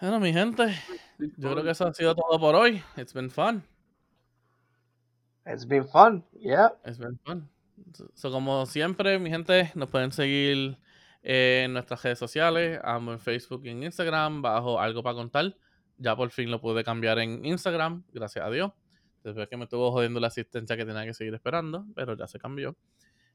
Bueno, 0.00 0.18
mi 0.18 0.32
gente, 0.32 0.74
yo 1.36 1.52
creo 1.52 1.62
que 1.62 1.70
eso 1.70 1.86
ha 1.86 1.94
sido 1.94 2.14
todo 2.16 2.40
por 2.40 2.56
hoy. 2.56 2.82
It's 2.96 3.14
been 3.14 3.30
fun. 3.30 3.62
It's 5.46 5.66
been 5.66 5.86
fun, 5.86 6.24
yeah. 6.34 6.72
It's 6.84 6.98
been 6.98 7.18
fun. 7.24 7.48
So, 7.94 8.10
so, 8.14 8.30
como 8.30 8.66
siempre, 8.66 9.18
mi 9.18 9.30
gente, 9.30 9.70
nos 9.74 9.88
pueden 9.88 10.10
seguir 10.12 10.78
en 11.22 11.72
nuestras 11.72 12.02
redes 12.02 12.18
sociales, 12.18 12.80
ambos 12.82 13.14
en 13.14 13.20
Facebook 13.20 13.62
y 13.64 13.70
en 13.70 13.82
Instagram, 13.84 14.42
bajo 14.42 14.80
algo 14.80 15.02
para 15.02 15.14
contar. 15.14 15.56
Ya 16.02 16.16
por 16.16 16.30
fin 16.32 16.50
lo 16.50 16.60
pude 16.60 16.82
cambiar 16.82 17.20
en 17.20 17.44
Instagram, 17.44 18.02
gracias 18.12 18.44
a 18.44 18.50
Dios. 18.50 18.72
Después 19.22 19.48
que 19.48 19.56
me 19.56 19.64
estuvo 19.64 19.92
jodiendo 19.92 20.18
la 20.18 20.26
asistencia 20.26 20.76
que 20.76 20.84
tenía 20.84 21.04
que 21.04 21.14
seguir 21.14 21.32
esperando, 21.32 21.86
pero 21.94 22.16
ya 22.16 22.26
se 22.26 22.40
cambió. 22.40 22.76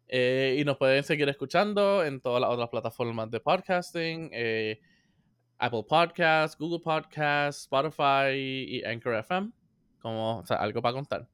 Eh, 0.09 0.57
y 0.59 0.65
nos 0.65 0.76
pueden 0.76 1.01
seguir 1.05 1.30
escuchando 1.30 2.03
en 2.03 2.20
todas 2.20 2.41
las 2.41 2.49
otras 2.49 2.68
plataformas 2.68 3.32
de 3.32 3.39
podcasting, 3.39 4.30
eh, 4.34 4.82
Apple 5.57 5.86
Podcasts, 5.88 6.57
Google 6.57 6.80
Podcasts, 6.80 7.61
Spotify 7.63 8.34
y 8.36 8.84
Anchor 8.84 9.15
FM, 9.15 9.51
como 10.01 10.43
algo 10.49 10.82
para 10.82 10.93
contar. 10.93 11.28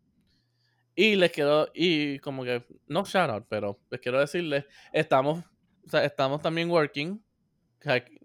Y 0.96 1.16
les 1.16 1.32
quiero, 1.32 1.68
y 1.74 2.20
como 2.20 2.44
que, 2.44 2.64
no 2.86 3.04
shout 3.06 3.32
out, 3.32 3.46
pero 3.50 3.80
les 3.90 4.00
quiero 4.00 4.20
decirles, 4.20 4.66
estamos, 4.92 5.44
o 5.84 5.90
sea, 5.90 6.06
estamos 6.06 6.44
también 6.44 6.70
working 6.70 7.20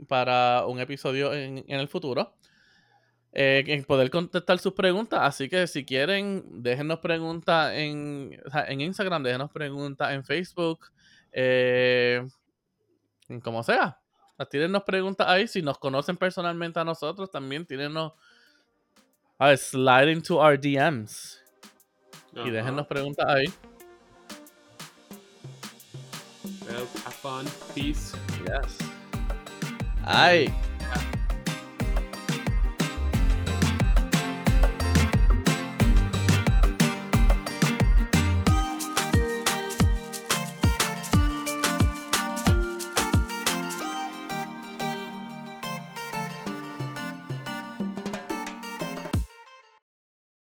para 0.06 0.66
un 0.66 0.78
episodio 0.78 1.32
en, 1.32 1.64
en 1.66 1.80
el 1.80 1.88
futuro. 1.88 2.34
Eh, 3.32 3.64
en 3.66 3.84
poder 3.84 4.10
contestar 4.10 4.58
sus 4.58 4.72
preguntas. 4.72 5.20
Así 5.22 5.48
que 5.48 5.66
si 5.66 5.84
quieren, 5.84 6.44
déjenos 6.62 6.98
preguntas 7.00 7.72
en, 7.74 8.40
o 8.46 8.50
sea, 8.50 8.64
en 8.64 8.80
Instagram, 8.80 9.22
déjenos 9.22 9.50
preguntas 9.50 10.12
en 10.12 10.24
Facebook, 10.24 10.86
eh, 11.32 12.26
en 13.28 13.40
como 13.40 13.62
sea. 13.62 13.98
Tírennos 14.50 14.84
preguntas 14.84 15.26
ahí. 15.28 15.48
Si 15.48 15.62
nos 15.62 15.78
conocen 15.78 16.16
personalmente 16.16 16.78
a 16.78 16.84
nosotros, 16.84 17.30
también 17.30 17.66
tírennos. 17.66 18.12
A 19.38 19.48
ver, 19.48 19.58
slide 19.58 20.12
into 20.12 20.36
our 20.36 20.58
DMs. 20.58 21.40
Y 22.34 22.40
Ajá. 22.40 22.50
déjennos 22.50 22.86
preguntas 22.86 23.26
ahí. 23.28 23.46
Well, 26.66 26.86
have 27.04 27.14
fun. 27.14 27.46
Peace. 27.74 28.14
Yes. 28.44 28.78
Ay. 30.04 30.52